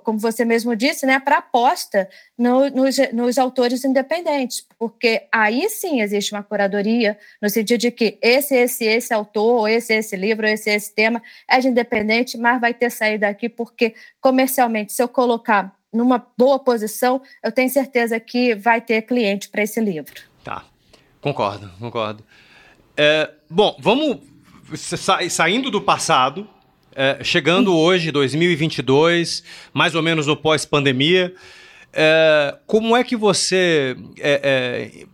como 0.04 0.20
você 0.20 0.46
mesmo 0.46 0.76
disse, 0.76 1.06
né, 1.06 1.20
para 1.20 1.38
aposta 1.38 2.10
no, 2.38 2.70
nos, 2.70 2.98
nos, 3.14 3.38
autores 3.38 3.84
independentes, 3.84 4.66
porque 4.78 5.28
aí 5.32 5.70
sim 5.70 6.02
existe 6.02 6.34
uma 6.34 6.44
curadoria, 6.44 7.18
no 7.42 7.50
sentido 7.50 7.80
de 7.80 7.92
que 7.92 8.18
esse, 8.22 8.56
esse, 8.56 8.86
esse 8.86 9.14
autor, 9.14 9.60
ou 9.60 9.68
esse, 9.68 9.94
esse 9.94 10.16
livro, 10.16 10.46
ou 10.46 10.52
esse, 10.52 10.70
esse 10.70 10.94
tema 10.94 11.22
é 11.48 11.60
de 11.60 11.68
independente, 11.68 12.38
mas 12.38 12.60
vai 12.60 12.74
ter 12.74 12.90
saída 12.90 13.28
aqui, 13.28 13.50
porque 13.50 13.96
comercialmente, 14.22 14.94
se 14.94 15.02
eu 15.02 15.08
colocar 15.08 15.76
numa 15.92 16.26
boa 16.38 16.60
posição, 16.60 17.22
eu 17.44 17.52
tenho 17.52 17.70
certeza 17.70 18.20
que 18.20 18.56
vai 18.56 18.80
ter 18.80 19.02
cliente 19.04 19.50
para 19.50 19.64
esse 19.64 19.80
livro. 19.80 20.14
Tá, 20.44 20.64
concordo, 21.20 21.70
concordo. 21.80 22.24
É, 22.96 23.32
bom, 23.50 23.76
vamos 23.80 24.20
sa 24.76 25.28
saindo 25.30 25.72
do 25.72 25.82
passado, 25.82 26.48
é, 27.00 27.24
chegando 27.24 27.74
hoje, 27.74 28.12
2022, 28.12 29.42
mais 29.74 29.96
ou 29.96 30.04
menos 30.04 30.28
no 30.28 30.36
pós-pandemia, 30.36 31.34
é, 31.94 32.58
como 32.68 32.94
é 32.94 33.06
que 33.06 33.16
você 33.16 33.96
é, 34.20 34.42
é, 34.44 35.06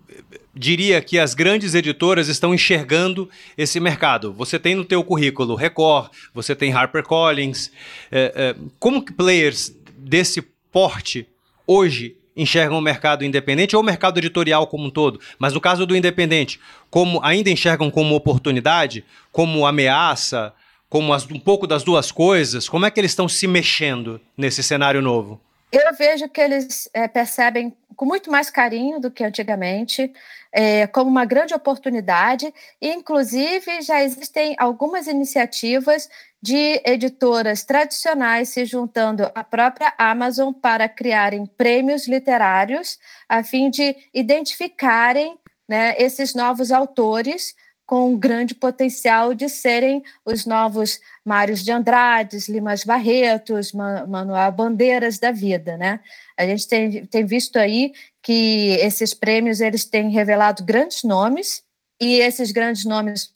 diria 0.51 0.99
que 0.99 1.19
as 1.19 1.35
grandes 1.35 1.75
editoras 1.75 2.27
estão 2.27 2.55
enxergando 2.55 3.29
esse 3.55 3.79
mercado? 3.79 4.33
Você 4.33 4.57
tem 4.57 4.73
no 4.73 4.83
teu 4.83 5.03
currículo 5.03 5.53
Record, 5.53 6.09
você 6.33 6.55
tem 6.55 6.73
HarperCollins, 6.73 7.69
é, 8.11 8.33
é, 8.35 8.55
como 8.79 9.05
que 9.05 9.13
players 9.13 9.71
desse 9.95 10.41
porte 10.71 11.27
hoje 11.67 12.15
enxergam 12.35 12.79
o 12.79 12.81
mercado 12.81 13.23
independente 13.23 13.75
ou 13.75 13.83
o 13.83 13.85
mercado 13.85 14.17
editorial 14.17 14.65
como 14.65 14.87
um 14.87 14.89
todo, 14.89 15.19
mas 15.37 15.53
no 15.53 15.61
caso 15.61 15.85
do 15.85 15.95
independente, 15.95 16.59
como 16.89 17.23
ainda 17.23 17.51
enxergam 17.51 17.91
como 17.91 18.15
oportunidade, 18.15 19.05
como 19.31 19.67
ameaça, 19.67 20.51
como 20.95 21.13
as, 21.13 21.29
um 21.29 21.37
pouco 21.37 21.67
das 21.67 21.83
duas 21.83 22.09
coisas? 22.09 22.69
Como 22.69 22.85
é 22.85 22.89
que 22.89 22.97
eles 22.97 23.11
estão 23.11 23.27
se 23.27 23.47
mexendo 23.47 24.21
nesse 24.37 24.63
cenário 24.63 25.01
novo? 25.01 25.41
Eu 25.69 25.93
vejo 25.93 26.29
que 26.29 26.39
eles 26.39 26.87
é, 26.93 27.05
percebem 27.05 27.75
com 27.97 28.05
muito 28.05 28.31
mais 28.31 28.49
carinho 28.49 28.97
do 28.97 29.11
que 29.11 29.21
antigamente, 29.21 30.09
é, 30.53 30.87
como 30.87 31.11
uma 31.11 31.25
grande 31.25 31.53
oportunidade, 31.53 32.49
e 32.81 32.93
inclusive 32.93 33.81
já 33.81 34.01
existem 34.01 34.55
algumas 34.57 35.07
iniciativas 35.07 36.09
de 36.41 36.81
editoras 36.85 37.65
tradicionais 37.65 38.47
se 38.47 38.63
juntando 38.63 39.29
à 39.35 39.43
própria 39.43 39.93
Amazon 39.97 40.53
para 40.53 40.87
criarem 40.87 41.45
prêmios 41.45 42.07
literários, 42.07 42.97
a 43.27 43.43
fim 43.43 43.69
de 43.69 43.93
identificarem 44.13 45.37
né, 45.67 45.93
esses 45.97 46.33
novos 46.33 46.71
autores 46.71 47.53
com 47.85 48.11
um 48.11 48.17
grande 48.17 48.55
potencial 48.55 49.33
de 49.33 49.47
serem 49.47 50.03
os 50.25 50.45
novos 50.45 50.99
Mários 51.23 51.63
de 51.63 51.71
Andrades, 51.71 52.49
Limas 52.49 52.83
Barretos, 52.83 53.71
Manuel 53.71 54.51
Bandeiras 54.51 55.19
da 55.19 55.31
vida, 55.31 55.77
né? 55.77 55.99
A 56.37 56.45
gente 56.45 56.67
tem, 56.67 57.05
tem 57.05 57.25
visto 57.25 57.57
aí 57.57 57.93
que 58.23 58.77
esses 58.81 59.13
prêmios 59.13 59.61
eles 59.61 59.85
têm 59.85 60.09
revelado 60.09 60.63
grandes 60.63 61.03
nomes 61.03 61.63
e 62.01 62.15
esses 62.19 62.51
grandes 62.51 62.85
nomes 62.85 63.31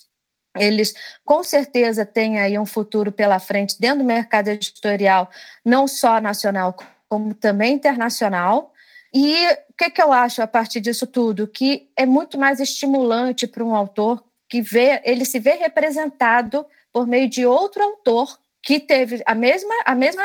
eles 0.58 0.94
com 1.24 1.44
certeza 1.44 2.06
têm 2.06 2.40
aí 2.40 2.58
um 2.58 2.66
futuro 2.66 3.12
pela 3.12 3.40
frente 3.40 3.80
dentro 3.80 4.00
do 4.00 4.04
mercado 4.06 4.48
editorial, 4.48 5.30
não 5.64 5.88
só 5.88 6.20
nacional 6.20 6.76
como 7.08 7.34
também 7.34 7.74
internacional. 7.74 8.74
E 9.14 9.48
o 9.48 9.74
que, 9.78 9.90
que 9.90 10.02
eu 10.02 10.12
acho 10.12 10.42
a 10.42 10.48
partir 10.48 10.80
disso 10.82 11.08
tudo? 11.08 11.48
Que 11.48 11.90
é 11.96 12.06
muito 12.06 12.38
mais 12.38 12.60
estimulante 12.60 13.48
para 13.48 13.64
um 13.64 13.76
autor 13.76 14.24
que 14.50 14.62
vê, 14.62 15.02
ele 15.06 15.24
se 15.24 15.40
vê 15.40 15.54
representado 15.54 16.66
por 16.92 17.06
meio 17.06 17.30
de 17.30 17.46
outro 17.46 17.84
autor 17.84 18.40
que 18.62 18.80
teve 18.80 19.22
a 19.26 19.36
mesma, 19.36 19.74
a 19.86 19.96
mesma 19.96 20.24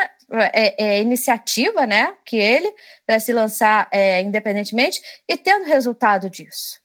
é, 0.53 0.85
é, 0.85 1.01
iniciativa 1.01 1.87
né, 1.87 2.17
que 2.25 2.37
ele 2.37 2.73
para 3.07 3.21
se 3.21 3.33
lançar 3.33 3.87
é, 3.93 4.21
independentemente 4.23 5.01
e 5.29 5.37
tendo 5.37 5.67
resultado 5.67 6.29
disso. 6.29 6.81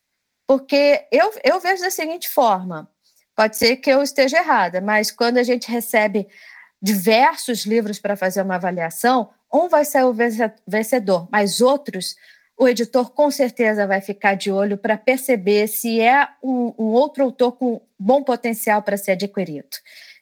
Porque 0.46 1.08
eu, 1.12 1.34
eu 1.44 1.60
vejo 1.60 1.82
da 1.82 1.90
seguinte 1.90 2.30
forma: 2.30 2.90
pode 3.36 3.58
ser 3.58 3.78
que 3.78 3.90
eu 3.90 4.04
esteja 4.04 4.40
errada, 4.40 4.82
mas 4.82 5.12
quando 5.12 5.38
a 5.38 5.44
gente 5.44 5.72
recebe 5.72 6.28
diversos 6.82 7.66
livros 7.66 8.00
para 8.00 8.16
fazer 8.16 8.42
uma 8.42 8.56
avaliação, 8.56 9.30
um 9.52 9.68
vai 9.68 9.84
ser 9.86 10.04
o 10.04 10.16
vencedor, 10.68 11.28
mas 11.32 11.62
outros 11.62 12.16
o 12.60 12.68
editor 12.68 13.12
com 13.12 13.32
certeza 13.32 13.88
vai 13.88 14.02
ficar 14.02 14.36
de 14.36 14.52
olho 14.52 14.78
para 14.78 14.98
perceber 14.98 15.66
se 15.68 16.02
é 16.02 16.28
um, 16.44 16.74
um, 16.78 16.86
outro 16.88 17.24
autor 17.24 17.54
com 17.54 17.82
bom 17.98 18.22
potencial 18.22 18.82
para 18.82 18.98
ser 18.98 19.12
adquirido. 19.14 19.70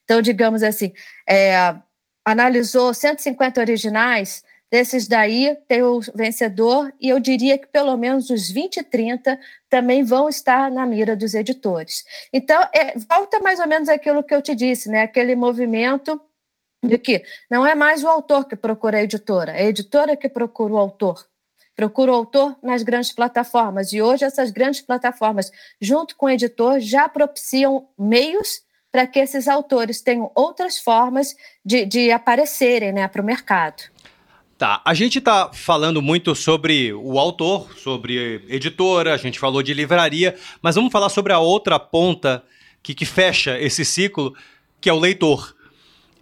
Então, 0.03 0.21
digamos 0.21 0.61
assim, 0.61 0.93
é, 1.27 1.75
analisou 2.23 2.93
150 2.93 3.59
originais, 3.59 4.43
desses 4.71 5.07
daí 5.07 5.57
tem 5.67 5.81
o 5.81 5.99
vencedor, 6.13 6.93
e 7.01 7.09
eu 7.09 7.19
diria 7.19 7.57
que 7.57 7.65
pelo 7.65 7.97
menos 7.97 8.29
os 8.29 8.51
20, 8.51 8.83
30 8.83 9.39
também 9.67 10.03
vão 10.03 10.29
estar 10.29 10.69
na 10.69 10.85
mira 10.85 11.15
dos 11.15 11.33
editores. 11.33 12.05
Então, 12.31 12.61
é, 12.71 12.93
volta 13.09 13.39
mais 13.39 13.59
ou 13.59 13.67
menos 13.67 13.89
aquilo 13.89 14.23
que 14.23 14.35
eu 14.35 14.43
te 14.43 14.53
disse, 14.53 14.89
né? 14.89 15.01
aquele 15.01 15.35
movimento 15.35 16.21
de 16.85 16.99
que 16.99 17.23
não 17.49 17.65
é 17.65 17.73
mais 17.73 18.03
o 18.03 18.07
autor 18.07 18.45
que 18.45 18.55
procura 18.55 18.99
a 18.99 19.03
editora, 19.03 19.53
é 19.53 19.63
a 19.63 19.69
editora 19.69 20.15
que 20.15 20.29
procura 20.29 20.73
o 20.73 20.77
autor 20.77 21.25
procura 21.77 22.11
o 22.11 22.15
autor 22.15 22.57
nas 22.63 22.81
grandes 22.81 23.13
plataformas. 23.13 23.93
E 23.93 24.01
hoje 24.01 24.25
essas 24.25 24.49
grandes 24.49 24.81
plataformas, 24.81 25.51
junto 25.79 26.15
com 26.15 26.25
o 26.25 26.29
editor, 26.29 26.79
já 26.79 27.07
propiciam 27.07 27.87
meios 27.97 28.61
para 28.91 29.05
que 29.05 29.19
esses 29.19 29.47
autores 29.47 30.01
tenham 30.01 30.31
outras 30.33 30.79
formas 30.79 31.35
de, 31.63 31.85
de 31.85 32.11
aparecerem 32.11 32.91
né, 32.91 33.07
para 33.07 33.21
o 33.21 33.25
mercado. 33.25 33.83
Tá, 34.57 34.81
a 34.83 34.95
gente 34.95 35.19
está 35.19 35.53
falando 35.53 36.01
muito 36.01 36.33
sobre 36.33 36.91
o 36.91 37.19
autor, 37.19 37.77
sobre 37.77 38.43
editora, 38.49 39.13
a 39.13 39.17
gente 39.17 39.37
falou 39.37 39.61
de 39.61 39.71
livraria, 39.71 40.35
mas 40.63 40.73
vamos 40.73 40.91
falar 40.91 41.09
sobre 41.09 41.31
a 41.31 41.37
outra 41.37 41.77
ponta 41.77 42.43
que, 42.81 42.95
que 42.95 43.05
fecha 43.05 43.59
esse 43.59 43.85
ciclo, 43.85 44.35
que 44.81 44.89
é 44.89 44.93
o 44.93 44.97
leitor. 44.97 45.55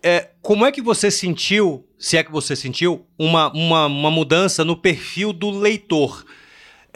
É, 0.08 0.30
como 0.40 0.68
é 0.68 0.72
que 0.72 0.84
você 0.84 1.10
sentiu, 1.10 1.84
se 1.98 2.16
é 2.16 2.24
que 2.24 2.32
você 2.32 2.56
sentiu, 2.56 3.08
uma, 3.18 3.52
uma, 3.52 3.88
uma 3.88 4.12
mudança 4.12 4.64
no 4.64 4.78
perfil 4.78 5.34
do 5.34 5.50
leitor? 5.50 6.24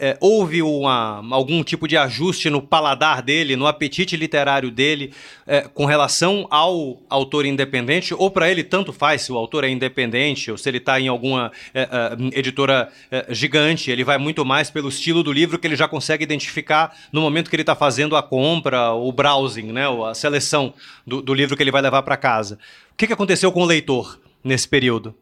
É, 0.02 0.16
houve 0.18 0.62
uma, 0.62 1.22
algum 1.30 1.62
tipo 1.62 1.86
de 1.86 1.94
ajuste 1.94 2.48
no 2.48 2.62
paladar 2.62 3.20
dele, 3.20 3.54
no 3.54 3.66
apetite 3.66 4.16
literário 4.16 4.70
dele, 4.70 5.12
é, 5.46 5.60
com 5.60 5.84
relação 5.84 6.46
ao 6.48 7.02
autor 7.10 7.44
independente? 7.44 8.14
Ou 8.14 8.30
para 8.30 8.50
ele 8.50 8.64
tanto 8.64 8.94
faz 8.94 9.20
se 9.20 9.30
o 9.30 9.36
autor 9.36 9.62
é 9.62 9.68
independente 9.68 10.50
ou 10.50 10.56
se 10.56 10.66
ele 10.70 10.78
está 10.78 10.98
em 10.98 11.08
alguma 11.08 11.52
é, 11.74 11.82
é 11.82 12.38
editora 12.38 12.90
é, 13.10 13.26
gigante? 13.28 13.90
Ele 13.90 14.02
vai 14.02 14.16
muito 14.16 14.42
mais 14.42 14.70
pelo 14.70 14.88
estilo 14.88 15.22
do 15.22 15.30
livro 15.30 15.58
que 15.58 15.66
ele 15.66 15.76
já 15.76 15.86
consegue 15.86 16.24
identificar 16.24 16.96
no 17.12 17.20
momento 17.20 17.50
que 17.50 17.56
ele 17.56 17.62
está 17.62 17.76
fazendo 17.76 18.16
a 18.16 18.22
compra, 18.22 18.92
o 18.94 19.12
browsing, 19.12 19.70
né, 19.70 19.84
a 20.08 20.14
seleção 20.14 20.72
do, 21.06 21.20
do 21.20 21.34
livro 21.34 21.54
que 21.58 21.62
ele 21.62 21.70
vai 21.70 21.82
levar 21.82 22.02
para 22.04 22.16
casa. 22.16 22.58
O 22.92 22.96
que, 22.96 23.06
que 23.06 23.12
aconteceu 23.12 23.52
com 23.52 23.60
o 23.60 23.66
leitor 23.66 24.18
nesse 24.42 24.66
período? 24.66 25.14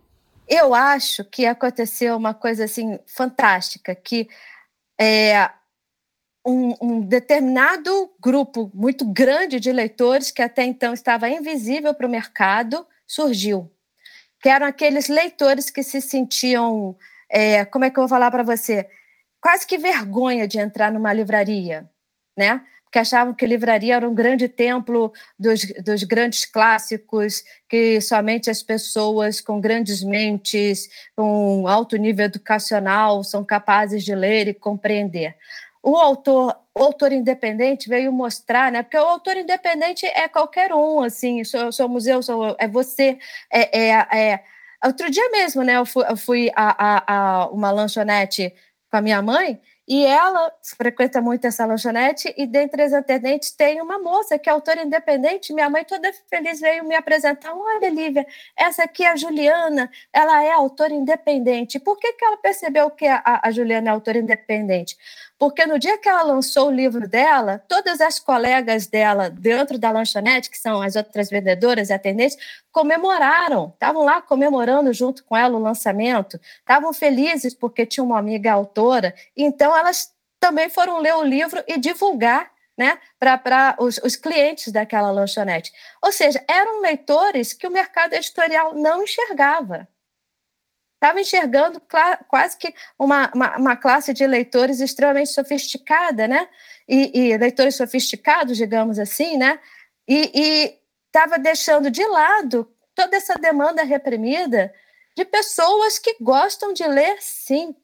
Eu 0.48 0.72
acho 0.72 1.24
que 1.24 1.44
aconteceu 1.44 2.16
uma 2.16 2.32
coisa 2.32 2.64
assim 2.64 2.98
fantástica, 3.06 3.94
que 3.94 4.28
é, 5.00 5.50
um, 6.44 6.74
um, 6.80 7.00
determinado 7.00 8.10
grupo 8.20 8.70
muito 8.74 9.04
grande 9.04 9.60
de 9.60 9.70
leitores 9.70 10.30
que 10.30 10.42
até 10.42 10.64
então 10.64 10.92
estava 10.92 11.28
invisível 11.28 11.94
para 11.94 12.06
o 12.06 12.10
mercado 12.10 12.86
surgiu, 13.06 13.70
que 14.40 14.48
eram 14.48 14.66
aqueles 14.66 15.08
leitores 15.08 15.70
que 15.70 15.82
se 15.82 16.00
sentiam, 16.00 16.96
é, 17.30 17.64
como 17.64 17.84
é 17.84 17.90
que 17.90 17.98
eu 17.98 18.02
vou 18.02 18.08
falar 18.08 18.30
para 18.30 18.42
você, 18.42 18.88
quase 19.40 19.66
que 19.66 19.78
vergonha 19.78 20.48
de 20.48 20.58
entrar 20.58 20.92
numa 20.92 21.12
livraria, 21.12 21.88
né? 22.36 22.64
Porque 22.88 22.98
achavam 22.98 23.34
que 23.34 23.46
livraria 23.46 23.96
era 23.96 24.08
um 24.08 24.14
grande 24.14 24.48
templo 24.48 25.12
dos, 25.38 25.60
dos 25.84 26.02
grandes 26.04 26.46
clássicos, 26.46 27.44
que 27.68 28.00
somente 28.00 28.48
as 28.48 28.62
pessoas 28.62 29.42
com 29.42 29.60
grandes 29.60 30.02
mentes, 30.02 30.88
com 31.14 31.68
alto 31.68 31.96
nível 31.96 32.24
educacional, 32.24 33.22
são 33.22 33.44
capazes 33.44 34.02
de 34.02 34.14
ler 34.14 34.48
e 34.48 34.54
compreender 34.54 35.36
o 35.82 35.96
autor, 35.96 36.56
o 36.74 36.82
autor 36.82 37.12
independente 37.12 37.88
veio 37.88 38.12
mostrar, 38.12 38.70
né? 38.70 38.82
Porque 38.82 38.98
o 38.98 39.06
autor 39.06 39.36
independente 39.36 40.04
é 40.06 40.28
qualquer 40.28 40.72
um, 40.74 41.02
assim, 41.02 41.44
sou, 41.44 41.72
sou 41.72 41.88
museu, 41.88 42.22
sou, 42.22 42.56
é 42.58 42.66
você, 42.66 43.18
é, 43.50 43.78
é, 43.78 44.32
é, 44.32 44.44
Outro 44.84 45.10
dia 45.10 45.28
mesmo, 45.30 45.62
né? 45.62 45.76
Eu 45.76 45.84
fui, 45.86 46.04
eu 46.08 46.16
fui 46.16 46.50
a, 46.54 46.76
a, 46.78 47.42
a 47.42 47.46
uma 47.48 47.70
lanchonete 47.70 48.54
com 48.90 48.96
a 48.96 49.02
minha 49.02 49.20
mãe 49.20 49.60
e 49.88 50.04
ela 50.04 50.52
frequenta 50.76 51.18
muito 51.22 51.46
essa 51.46 51.64
lanchonete, 51.64 52.34
e 52.36 52.46
dentre 52.46 52.82
as 52.82 52.92
atendentes 52.92 53.50
tem 53.50 53.80
uma 53.80 53.98
moça 53.98 54.38
que 54.38 54.50
é 54.50 54.52
autora 54.52 54.82
independente. 54.82 55.54
Minha 55.54 55.70
mãe, 55.70 55.82
toda 55.82 56.12
feliz, 56.28 56.60
veio 56.60 56.84
me 56.84 56.94
apresentar. 56.94 57.54
Olha, 57.54 57.88
Lívia, 57.88 58.26
essa 58.54 58.84
aqui 58.84 59.02
é 59.02 59.12
a 59.12 59.16
Juliana, 59.16 59.90
ela 60.12 60.44
é 60.44 60.52
autora 60.52 60.92
independente. 60.92 61.80
Por 61.80 61.98
que, 61.98 62.12
que 62.12 62.24
ela 62.24 62.36
percebeu 62.36 62.90
que 62.90 63.06
a, 63.06 63.40
a 63.42 63.50
Juliana 63.50 63.88
é 63.88 63.92
autora 63.92 64.18
independente? 64.18 64.94
Porque 65.38 65.64
no 65.64 65.78
dia 65.78 65.96
que 65.96 66.08
ela 66.08 66.22
lançou 66.22 66.66
o 66.68 66.70
livro 66.70 67.08
dela, 67.08 67.62
todas 67.68 68.00
as 68.00 68.18
colegas 68.18 68.88
dela 68.88 69.30
dentro 69.30 69.78
da 69.78 69.90
lanchonete, 69.90 70.50
que 70.50 70.58
são 70.58 70.82
as 70.82 70.96
outras 70.96 71.30
vendedoras 71.30 71.90
e 71.90 71.92
atendentes, 71.92 72.36
comemoraram, 72.70 73.70
estavam 73.74 74.04
lá 74.04 74.20
comemorando 74.20 74.92
junto 74.92 75.24
com 75.24 75.36
ela 75.36 75.56
o 75.56 75.62
lançamento, 75.62 76.38
estavam 76.58 76.92
felizes 76.92 77.54
porque 77.54 77.86
tinha 77.86 78.04
uma 78.04 78.18
amiga 78.18 78.52
autora, 78.52 79.14
então 79.36 79.76
elas 79.76 80.12
também 80.38 80.68
foram 80.68 80.98
ler 80.98 81.14
o 81.14 81.24
livro 81.24 81.62
e 81.66 81.78
divulgar 81.78 82.50
né, 82.76 82.98
para 83.18 83.74
os, 83.80 83.98
os 83.98 84.14
clientes 84.14 84.72
daquela 84.72 85.10
lanchonete. 85.10 85.72
Ou 86.00 86.12
seja, 86.12 86.42
eram 86.46 86.80
leitores 86.80 87.52
que 87.52 87.66
o 87.66 87.70
mercado 87.72 88.12
editorial 88.12 88.72
não 88.74 89.02
enxergava. 89.02 89.88
Estava 90.94 91.20
enxergando 91.20 91.80
quase 92.28 92.56
que 92.56 92.74
uma, 92.98 93.30
uma, 93.32 93.56
uma, 93.56 93.76
classe 93.76 94.12
de 94.12 94.26
leitores 94.26 94.80
extremamente 94.80 95.30
sofisticada, 95.30 96.26
né? 96.26 96.48
E, 96.88 97.30
e 97.32 97.36
leitores 97.36 97.76
sofisticados, 97.76 98.56
digamos 98.56 98.98
assim, 98.98 99.36
né? 99.36 99.60
E 100.08 100.77
estava 101.08 101.38
deixando 101.38 101.90
de 101.90 102.04
lado 102.06 102.70
toda 102.94 103.16
essa 103.16 103.34
demanda 103.34 103.82
reprimida 103.82 104.72
de 105.16 105.24
pessoas 105.24 105.98
que 105.98 106.16
gostam 106.20 106.72
de 106.72 106.86
ler, 106.86 107.16
sim, 107.20 107.74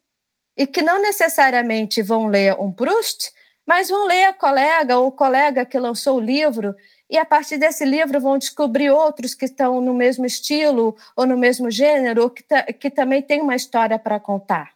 e 0.56 0.66
que 0.66 0.82
não 0.82 1.00
necessariamente 1.00 2.00
vão 2.02 2.26
ler 2.26 2.58
um 2.60 2.72
Proust, 2.72 3.32
mas 3.66 3.88
vão 3.88 4.06
ler 4.06 4.26
a 4.26 4.32
colega 4.32 4.98
ou 4.98 5.08
o 5.08 5.12
colega 5.12 5.64
que 5.64 5.78
lançou 5.78 6.18
o 6.18 6.20
livro 6.20 6.74
e 7.08 7.18
a 7.18 7.24
partir 7.24 7.58
desse 7.58 7.84
livro 7.84 8.20
vão 8.20 8.38
descobrir 8.38 8.90
outros 8.90 9.34
que 9.34 9.44
estão 9.44 9.80
no 9.80 9.94
mesmo 9.94 10.24
estilo 10.26 10.96
ou 11.16 11.26
no 11.26 11.36
mesmo 11.36 11.70
gênero, 11.70 12.22
ou 12.22 12.30
que, 12.30 12.42
que 12.74 12.90
também 12.90 13.22
tem 13.22 13.40
uma 13.40 13.54
história 13.54 13.98
para 13.98 14.18
contar. 14.18 14.72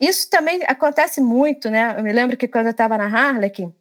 Isso 0.00 0.30
também 0.30 0.62
acontece 0.66 1.20
muito, 1.20 1.70
né? 1.70 1.94
Eu 1.98 2.02
me 2.02 2.12
lembro 2.12 2.36
que 2.36 2.46
quando 2.46 2.66
eu 2.66 2.72
estava 2.72 2.96
na 2.96 3.06
Harlequin, 3.06 3.74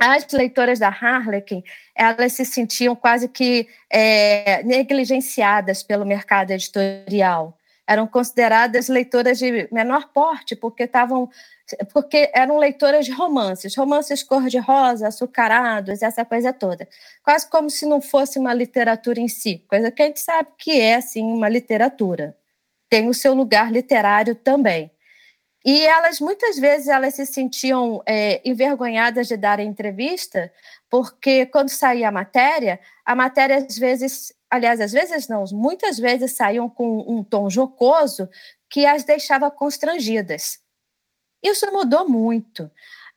as 0.00 0.26
leitoras 0.32 0.78
da 0.78 0.88
Harlequin, 0.88 1.62
elas 1.94 2.32
se 2.32 2.46
sentiam 2.46 2.96
quase 2.96 3.28
que 3.28 3.68
é, 3.90 4.62
negligenciadas 4.62 5.82
pelo 5.82 6.06
mercado 6.06 6.52
editorial. 6.52 7.54
Eram 7.86 8.06
consideradas 8.06 8.88
leitoras 8.88 9.38
de 9.38 9.68
menor 9.70 10.08
porte, 10.12 10.56
porque 10.56 10.84
estavam 10.84 11.28
porque 11.92 12.30
eram 12.34 12.58
leitoras 12.58 13.04
de 13.04 13.12
romances, 13.12 13.76
romances 13.76 14.24
cor-de-rosa, 14.24 15.06
açucarados, 15.06 16.02
essa 16.02 16.24
coisa 16.24 16.52
toda. 16.52 16.88
Quase 17.22 17.48
como 17.48 17.70
se 17.70 17.86
não 17.86 18.00
fosse 18.00 18.40
uma 18.40 18.52
literatura 18.52 19.20
em 19.20 19.28
si, 19.28 19.64
coisa 19.68 19.90
que 19.90 20.02
a 20.02 20.06
gente 20.06 20.18
sabe 20.18 20.48
que 20.58 20.80
é, 20.80 21.00
sim, 21.00 21.22
uma 21.22 21.48
literatura. 21.48 22.36
Tem 22.88 23.08
o 23.08 23.14
seu 23.14 23.34
lugar 23.34 23.70
literário 23.70 24.34
também. 24.34 24.90
E 25.64 25.86
elas, 25.86 26.20
muitas 26.20 26.58
vezes, 26.58 26.88
elas 26.88 27.14
se 27.14 27.26
sentiam 27.26 28.02
é, 28.06 28.40
envergonhadas 28.48 29.28
de 29.28 29.36
dar 29.36 29.60
entrevista, 29.60 30.50
porque 30.88 31.46
quando 31.46 31.68
saía 31.68 32.08
a 32.08 32.12
matéria, 32.12 32.80
a 33.04 33.14
matéria, 33.14 33.58
às 33.58 33.76
vezes, 33.76 34.34
aliás, 34.48 34.80
às 34.80 34.92
vezes 34.92 35.28
não, 35.28 35.44
muitas 35.52 35.98
vezes 35.98 36.32
saíam 36.32 36.68
com 36.68 37.00
um 37.06 37.22
tom 37.22 37.50
jocoso 37.50 38.28
que 38.70 38.86
as 38.86 39.04
deixava 39.04 39.50
constrangidas. 39.50 40.58
Isso 41.42 41.70
mudou 41.72 42.08
muito. 42.08 42.70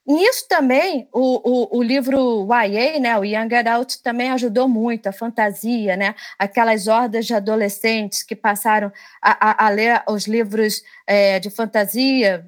Nisso 0.06 0.46
também, 0.50 1.08
o, 1.14 1.40
o, 1.50 1.78
o, 1.78 1.82
livro 1.82 2.46
YA, 2.46 3.00
né, 3.00 3.18
o 3.18 3.24
Young 3.24 3.56
Adult, 3.56 4.02
também 4.04 4.30
ajudou 4.32 4.68
muito, 4.68 5.08
a 5.08 5.14
fantasia, 5.14 5.96
né, 5.96 6.14
aquelas 6.38 6.88
hordas 6.88 7.26
de 7.26 7.34
adolescentes 7.34 8.22
que 8.22 8.36
passaram 8.36 8.92
a, 9.22 9.66
a, 9.66 9.68
a 9.68 9.70
ler 9.70 10.04
os 10.10 10.28
livros 10.28 10.84
é, 11.08 11.40
de 11.40 11.50
fantasia, 11.50 12.46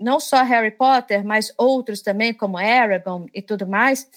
não 0.00 0.18
só 0.18 0.42
Harry 0.42 0.70
Potter, 0.70 1.22
mas 1.22 1.52
outros 1.58 2.00
também, 2.00 2.32
como 2.32 2.56
Aragon 2.56 3.26
e 3.34 3.42
tudo 3.42 3.66
mais, 3.66 4.08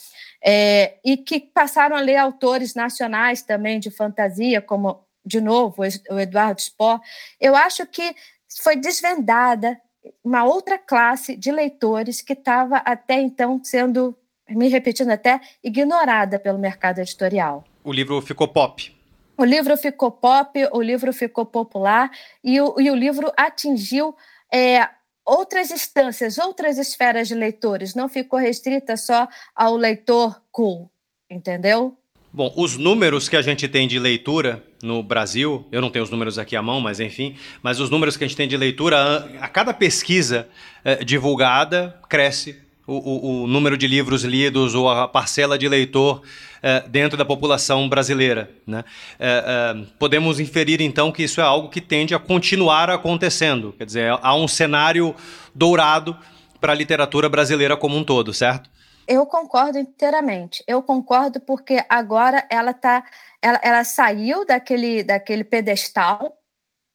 é, 0.42 0.98
e 1.04 1.18
que 1.18 1.42
passaram 1.42 1.96
a 1.96 2.02
ler 2.02 2.16
autores 2.16 2.74
nacionais 2.74 3.42
também 3.42 3.82
de 3.82 3.92
fantasia, 3.92 4.62
como, 4.62 5.04
de 5.26 5.42
novo, 5.42 5.84
o 6.10 6.20
Eduardo 6.20 6.62
Spohr. 6.62 7.02
Eu 7.40 7.54
acho 7.54 7.86
que 7.86 8.16
foi 8.64 8.78
desvendada 8.78 9.78
uma 10.24 10.43
outra 10.43 10.78
classe 10.78 11.36
de 11.36 11.51
leitores 11.51 12.22
que 12.22 12.34
estava 12.34 12.78
até 12.78 13.22
então 13.22 13.60
sendo, 13.64 14.18
me 14.49 14.68
repetindo 14.68 15.10
até, 15.10 15.39
ignorada 15.64 16.39
pelo 16.39 16.58
mercado 16.58 16.99
editorial. 16.99 17.64
O 17.84 17.91
livro 17.91 18.22
ficou 18.22 18.47
pop. 18.47 18.95
O 19.38 19.45
livro 19.45 19.78
ficou 19.78 20.12
pop, 20.12 20.68
o 20.72 20.82
livro 20.82 21.14
ficou 21.14 21.45
popular 21.45 22.12
e 22.43 22.60
o, 22.60 22.80
e 22.80 22.89
o 22.89 22.95
livro 22.95 23.32
atingiu 23.38 24.16
é, 24.51 24.88
outras 25.24 25.70
instâncias, 25.70 26.38
outras 26.38 26.78
esferas 26.78 27.28
de 27.28 27.36
leitores, 27.36 27.93
não 27.93 28.08
ficou 28.10 28.39
restrita 28.39 28.97
só 28.97 29.28
ao 29.53 29.76
leitor 29.76 30.41
cool, 30.51 30.89
entendeu? 31.30 31.97
Bom, 32.32 32.53
os 32.55 32.78
números 32.78 33.30
que 33.30 33.38
a 33.38 33.41
gente 33.41 33.67
tem 33.67 33.88
de 33.88 33.97
leitura 33.97 34.63
no 34.84 35.01
Brasil, 35.01 35.65
eu 35.71 35.82
não 35.82 35.89
tenho 35.89 36.03
os 36.03 36.11
números 36.11 36.38
aqui 36.38 36.55
à 36.55 36.61
mão, 36.61 36.82
mas 36.82 36.99
enfim, 36.99 37.36
mas 37.63 37.80
os 37.80 37.89
números 37.89 38.17
que 38.17 38.23
a 38.23 38.28
gente 38.28 38.36
tem 38.36 38.47
de 38.47 38.57
leitura, 38.57 39.30
a, 39.39 39.47
cada 39.47 39.73
pesquisa 39.73 40.47
é, 40.84 41.03
divulgada 41.03 41.97
cresce 42.09 42.57
o, 42.86 42.93
o, 42.93 43.43
o, 43.43 43.47
número 43.47 43.78
de 43.78 43.88
livros 43.88 44.23
lidos 44.23 44.75
ou 44.75 44.89
a 44.89 45.07
parcela 45.07 45.57
de 45.57 45.67
leitor 45.67 46.21
é, 46.61 46.82
dentro 46.88 47.17
da 47.17 47.25
população 47.25 47.88
brasileira. 47.88 48.51
Né? 48.67 48.84
É, 49.19 49.75
podemos 49.97 50.39
inferir 50.39 50.82
então 50.82 51.11
que 51.11 51.23
isso 51.23 51.39
é 51.41 51.43
algo 51.43 51.69
que 51.69 51.82
tende 51.82 52.13
a 52.13 52.19
continuar 52.19 52.89
acontecendo, 52.89 53.73
quer 53.78 53.86
dizer, 53.86 54.17
há 54.21 54.36
um 54.36 54.47
cenário 54.47 55.15
dourado 55.55 56.15
para 56.59 56.73
a 56.73 56.75
literatura 56.75 57.30
brasileira 57.30 57.78
como 57.78 57.97
um 57.97 58.03
todo, 58.03 58.34
certo? 58.34 58.69
Eu 59.08 59.26
concordo 59.26 59.80
inteiramente. 59.80 60.64
Eu 60.68 60.84
concordo 60.84 61.39
porque 61.39 61.84
agora 61.88 62.45
ela 62.49 62.74
tá, 62.74 63.05
ela, 63.41 63.60
ela 63.64 63.84
saiu 63.84 64.45
daquele, 64.45 65.03
daquele 65.03 65.43
pedestal 65.43 66.38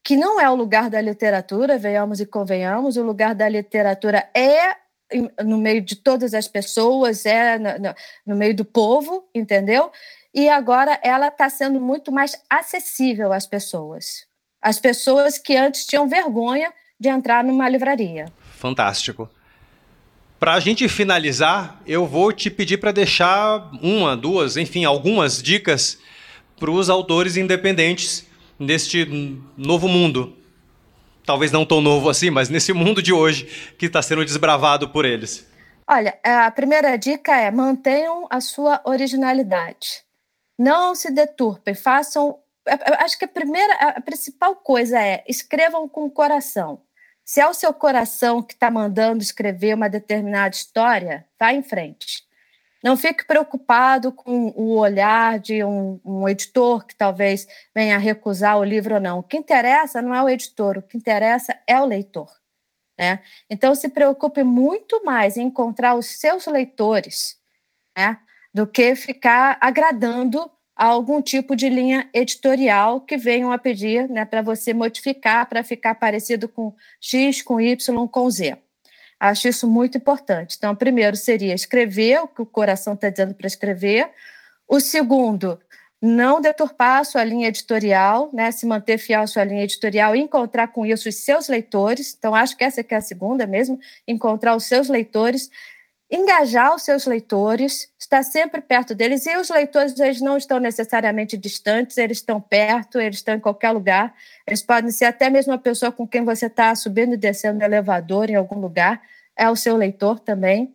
que 0.04 0.16
não 0.16 0.40
é 0.40 0.50
o 0.50 0.54
lugar 0.54 0.90
da 0.90 1.00
literatura, 1.00 1.78
venhamos 1.78 2.20
e 2.20 2.26
convenhamos. 2.26 2.96
O 2.96 3.02
lugar 3.02 3.34
da 3.34 3.48
literatura 3.48 4.28
é 4.34 4.76
no 5.44 5.58
meio 5.58 5.80
de 5.80 5.96
todas 5.96 6.34
as 6.34 6.48
pessoas, 6.48 7.24
é 7.24 7.58
no, 7.58 7.78
no, 7.78 7.94
no 8.26 8.36
meio 8.36 8.54
do 8.54 8.64
povo, 8.64 9.28
entendeu? 9.34 9.90
E 10.34 10.48
agora 10.48 10.98
ela 11.02 11.28
está 11.28 11.48
sendo 11.48 11.80
muito 11.80 12.10
mais 12.10 12.40
acessível 12.48 13.32
às 13.32 13.46
pessoas. 13.46 14.26
As 14.60 14.80
pessoas 14.80 15.38
que 15.38 15.56
antes 15.56 15.84
tinham 15.84 16.08
vergonha 16.08 16.72
de 16.98 17.08
entrar 17.08 17.44
numa 17.44 17.68
livraria. 17.68 18.26
Fantástico. 18.56 19.28
Para 20.42 20.54
a 20.54 20.58
gente 20.58 20.88
finalizar, 20.88 21.80
eu 21.86 22.04
vou 22.04 22.32
te 22.32 22.50
pedir 22.50 22.78
para 22.78 22.90
deixar 22.90 23.70
uma, 23.80 24.16
duas, 24.16 24.56
enfim, 24.56 24.84
algumas 24.84 25.40
dicas 25.40 26.00
para 26.58 26.68
os 26.68 26.90
autores 26.90 27.36
independentes 27.36 28.26
neste 28.58 29.04
novo 29.56 29.86
mundo. 29.86 30.36
Talvez 31.24 31.52
não 31.52 31.64
tão 31.64 31.80
novo 31.80 32.10
assim, 32.10 32.28
mas 32.28 32.48
nesse 32.48 32.72
mundo 32.72 33.00
de 33.00 33.12
hoje 33.12 33.72
que 33.78 33.86
está 33.86 34.02
sendo 34.02 34.24
desbravado 34.24 34.88
por 34.88 35.04
eles. 35.04 35.48
Olha, 35.88 36.18
a 36.24 36.50
primeira 36.50 36.96
dica 36.96 37.36
é 37.36 37.48
mantenham 37.48 38.26
a 38.28 38.40
sua 38.40 38.82
originalidade. 38.84 40.02
Não 40.58 40.92
se 40.96 41.12
deturpem, 41.12 41.76
façam. 41.76 42.36
Acho 42.98 43.16
que 43.16 43.26
a 43.26 43.28
primeira, 43.28 43.74
a 43.74 44.00
principal 44.00 44.56
coisa 44.56 45.00
é 45.00 45.22
escrevam 45.28 45.88
com 45.88 46.04
o 46.04 46.10
coração. 46.10 46.80
Se 47.24 47.40
é 47.40 47.48
o 47.48 47.54
seu 47.54 47.72
coração 47.72 48.42
que 48.42 48.54
está 48.54 48.70
mandando 48.70 49.22
escrever 49.22 49.74
uma 49.74 49.88
determinada 49.88 50.54
história, 50.54 51.26
vá 51.38 51.52
em 51.52 51.62
frente. 51.62 52.24
Não 52.82 52.96
fique 52.96 53.24
preocupado 53.24 54.10
com 54.10 54.48
o 54.56 54.76
olhar 54.76 55.38
de 55.38 55.62
um, 55.62 56.00
um, 56.04 56.28
editor 56.28 56.84
que 56.84 56.96
talvez 56.96 57.46
venha 57.72 57.96
recusar 57.96 58.58
o 58.58 58.64
livro 58.64 58.94
ou 58.94 59.00
não. 59.00 59.20
O 59.20 59.22
que 59.22 59.36
interessa 59.36 60.02
não 60.02 60.12
é 60.12 60.20
o 60.20 60.28
editor, 60.28 60.78
o 60.78 60.82
que 60.82 60.96
interessa 60.96 61.56
é 61.64 61.80
o 61.80 61.84
leitor. 61.84 62.28
Né? 62.98 63.20
Então, 63.48 63.74
se 63.74 63.88
preocupe 63.88 64.42
muito 64.42 65.04
mais 65.04 65.36
em 65.36 65.46
encontrar 65.46 65.94
os 65.94 66.06
seus 66.18 66.46
leitores 66.46 67.38
né? 67.96 68.18
do 68.52 68.66
que 68.66 68.96
ficar 68.96 69.58
agradando 69.60 70.50
algum 70.86 71.22
tipo 71.22 71.54
de 71.54 71.68
linha 71.68 72.08
editorial 72.12 73.00
que 73.00 73.16
venham 73.16 73.52
a 73.52 73.58
pedir 73.58 74.08
né, 74.08 74.24
para 74.24 74.42
você 74.42 74.74
modificar 74.74 75.48
para 75.48 75.62
ficar 75.62 75.94
parecido 75.94 76.48
com 76.48 76.74
X, 77.00 77.40
com 77.40 77.60
Y, 77.60 78.08
com 78.08 78.30
Z. 78.30 78.58
Acho 79.20 79.46
isso 79.46 79.68
muito 79.68 79.96
importante. 79.96 80.56
Então, 80.58 80.72
o 80.72 80.76
primeiro 80.76 81.16
seria 81.16 81.54
escrever 81.54 82.22
o 82.22 82.26
que 82.26 82.42
o 82.42 82.46
coração 82.46 82.94
está 82.94 83.08
dizendo 83.08 83.34
para 83.34 83.46
escrever. 83.46 84.10
O 84.66 84.80
segundo, 84.80 85.60
não 86.02 86.40
deturpar 86.40 86.98
a 86.98 87.04
sua 87.04 87.22
linha 87.22 87.46
editorial, 87.46 88.28
né, 88.32 88.50
se 88.50 88.66
manter 88.66 88.98
fiel 88.98 89.20
à 89.20 89.26
sua 89.28 89.44
linha 89.44 89.62
editorial 89.62 90.16
e 90.16 90.20
encontrar 90.20 90.66
com 90.66 90.84
isso 90.84 91.08
os 91.08 91.14
seus 91.14 91.46
leitores. 91.46 92.16
Então, 92.18 92.34
acho 92.34 92.56
que 92.56 92.64
essa 92.64 92.80
é 92.80 92.94
a 92.96 93.00
segunda 93.00 93.46
mesmo, 93.46 93.78
encontrar 94.08 94.56
os 94.56 94.64
seus 94.64 94.88
leitores 94.88 95.48
engajar 96.12 96.74
os 96.74 96.82
seus 96.82 97.06
leitores, 97.06 97.90
estar 97.98 98.22
sempre 98.22 98.60
perto 98.60 98.94
deles, 98.94 99.24
e 99.24 99.34
os 99.34 99.48
leitores 99.48 99.98
eles 99.98 100.20
não 100.20 100.36
estão 100.36 100.60
necessariamente 100.60 101.38
distantes, 101.38 101.96
eles 101.96 102.18
estão 102.18 102.38
perto, 102.38 103.00
eles 103.00 103.16
estão 103.16 103.34
em 103.34 103.40
qualquer 103.40 103.70
lugar, 103.70 104.14
eles 104.46 104.62
podem 104.62 104.90
ser 104.90 105.06
até 105.06 105.30
mesmo 105.30 105.54
a 105.54 105.58
pessoa 105.58 105.90
com 105.90 106.06
quem 106.06 106.22
você 106.22 106.46
está 106.46 106.74
subindo 106.74 107.14
e 107.14 107.16
descendo 107.16 107.60
no 107.60 107.64
elevador 107.64 108.28
em 108.28 108.34
algum 108.34 108.60
lugar, 108.60 109.00
é 109.34 109.48
o 109.48 109.56
seu 109.56 109.74
leitor 109.74 110.20
também. 110.20 110.74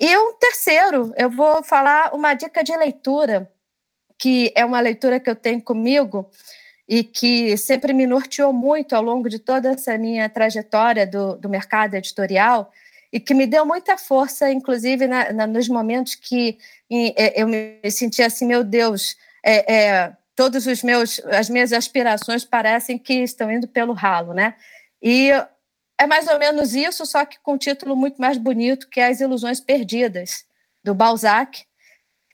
E 0.00 0.16
um 0.16 0.32
terceiro, 0.38 1.12
eu 1.18 1.28
vou 1.28 1.62
falar 1.62 2.14
uma 2.14 2.32
dica 2.32 2.64
de 2.64 2.74
leitura, 2.74 3.52
que 4.18 4.50
é 4.56 4.64
uma 4.64 4.80
leitura 4.80 5.20
que 5.20 5.28
eu 5.28 5.36
tenho 5.36 5.60
comigo 5.60 6.30
e 6.88 7.04
que 7.04 7.58
sempre 7.58 7.92
me 7.92 8.06
norteou 8.06 8.54
muito 8.54 8.96
ao 8.96 9.02
longo 9.02 9.28
de 9.28 9.38
toda 9.38 9.72
essa 9.72 9.98
minha 9.98 10.30
trajetória 10.30 11.06
do, 11.06 11.36
do 11.36 11.48
mercado 11.48 11.94
editorial 11.94 12.72
e 13.12 13.20
que 13.20 13.34
me 13.34 13.46
deu 13.46 13.66
muita 13.66 13.98
força, 13.98 14.50
inclusive 14.50 15.06
na, 15.06 15.32
na, 15.32 15.46
nos 15.46 15.68
momentos 15.68 16.14
que 16.14 16.58
é, 16.90 17.40
eu 17.40 17.46
me 17.46 17.78
sentia 17.90 18.26
assim, 18.26 18.46
meu 18.46 18.64
Deus, 18.64 19.16
é, 19.44 19.74
é, 19.74 20.16
todos 20.34 20.66
os 20.66 20.82
meus, 20.82 21.20
as 21.26 21.50
minhas 21.50 21.72
aspirações 21.72 22.44
parecem 22.44 22.98
que 22.98 23.14
estão 23.14 23.50
indo 23.50 23.68
pelo 23.68 23.92
ralo, 23.92 24.32
né? 24.32 24.54
E 25.02 25.30
é 25.98 26.06
mais 26.06 26.26
ou 26.26 26.38
menos 26.38 26.74
isso, 26.74 27.04
só 27.04 27.24
que 27.24 27.38
com 27.40 27.54
um 27.54 27.58
título 27.58 27.94
muito 27.94 28.20
mais 28.20 28.38
bonito, 28.38 28.88
que 28.88 28.98
é 28.98 29.08
As 29.08 29.20
Ilusões 29.20 29.60
Perdidas, 29.60 30.44
do 30.82 30.94
Balzac. 30.94 31.64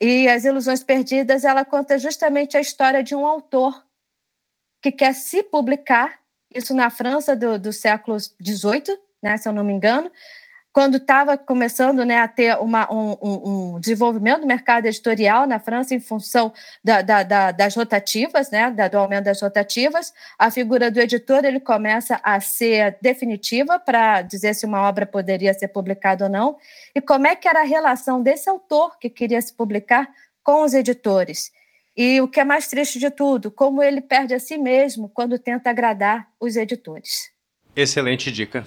E 0.01 0.29
As 0.29 0.45
Ilusões 0.45 0.81
Perdidas, 0.81 1.43
ela 1.43 1.65
conta 1.65 1.99
justamente 1.99 2.55
a 2.55 2.61
história 2.61 3.03
de 3.03 3.13
um 3.13 3.25
autor 3.25 3.83
que 4.81 4.91
quer 4.91 5.13
se 5.13 5.43
publicar, 5.43 6.19
isso 6.55 6.73
na 6.73 6.89
França 6.89 7.35
do, 7.35 7.59
do 7.59 7.73
século 7.73 8.17
XVIII, 8.17 8.97
né, 9.21 9.35
se 9.35 9.47
eu 9.47 9.53
não 9.53 9.63
me 9.63 9.73
engano, 9.73 10.09
quando 10.71 10.97
estava 10.97 11.37
começando 11.37 12.05
né, 12.05 12.19
a 12.19 12.27
ter 12.27 12.55
uma, 12.59 12.91
um, 12.93 13.17
um, 13.21 13.79
desenvolvimento 13.79 14.41
do 14.41 14.47
mercado 14.47 14.85
editorial 14.85 15.47
na 15.47 15.59
França 15.59 15.95
em 15.95 15.99
função 15.99 16.53
da, 16.83 17.01
da, 17.01 17.23
da, 17.23 17.51
das 17.51 17.75
rotativas, 17.75 18.51
né, 18.51 18.69
do 18.71 18.97
aumento 18.97 19.25
das 19.25 19.41
rotativas, 19.41 20.13
a 20.37 20.51
figura 20.51 20.91
do 20.91 20.99
editor 20.99 21.43
ele 21.43 21.59
começa 21.59 22.19
a 22.23 22.39
ser 22.39 22.97
definitiva 23.01 23.79
para 23.79 24.21
dizer 24.21 24.53
se 24.53 24.65
uma 24.65 24.87
obra 24.87 25.05
poderia 25.05 25.53
ser 25.53 25.69
publicada 25.69 26.25
ou 26.25 26.29
não, 26.29 26.57
e 26.93 27.01
como 27.01 27.25
é 27.25 27.35
que 27.35 27.47
era 27.47 27.61
a 27.61 27.65
relação 27.65 28.21
desse 28.21 28.49
autor 28.49 28.97
que 28.99 29.09
queria 29.09 29.41
se 29.41 29.53
publicar 29.53 30.09
com 30.43 30.63
os 30.63 30.73
editores. 30.73 31.51
E 31.97 32.21
o 32.21 32.27
que 32.27 32.39
é 32.39 32.45
mais 32.45 32.67
triste 32.67 32.99
de 32.99 33.09
tudo, 33.09 33.51
como 33.51 33.83
ele 33.83 33.99
perde 33.99 34.33
a 34.33 34.39
si 34.39 34.57
mesmo 34.57 35.09
quando 35.09 35.37
tenta 35.37 35.69
agradar 35.69 36.29
os 36.39 36.55
editores. 36.55 37.31
Excelente 37.75 38.31
dica. 38.31 38.65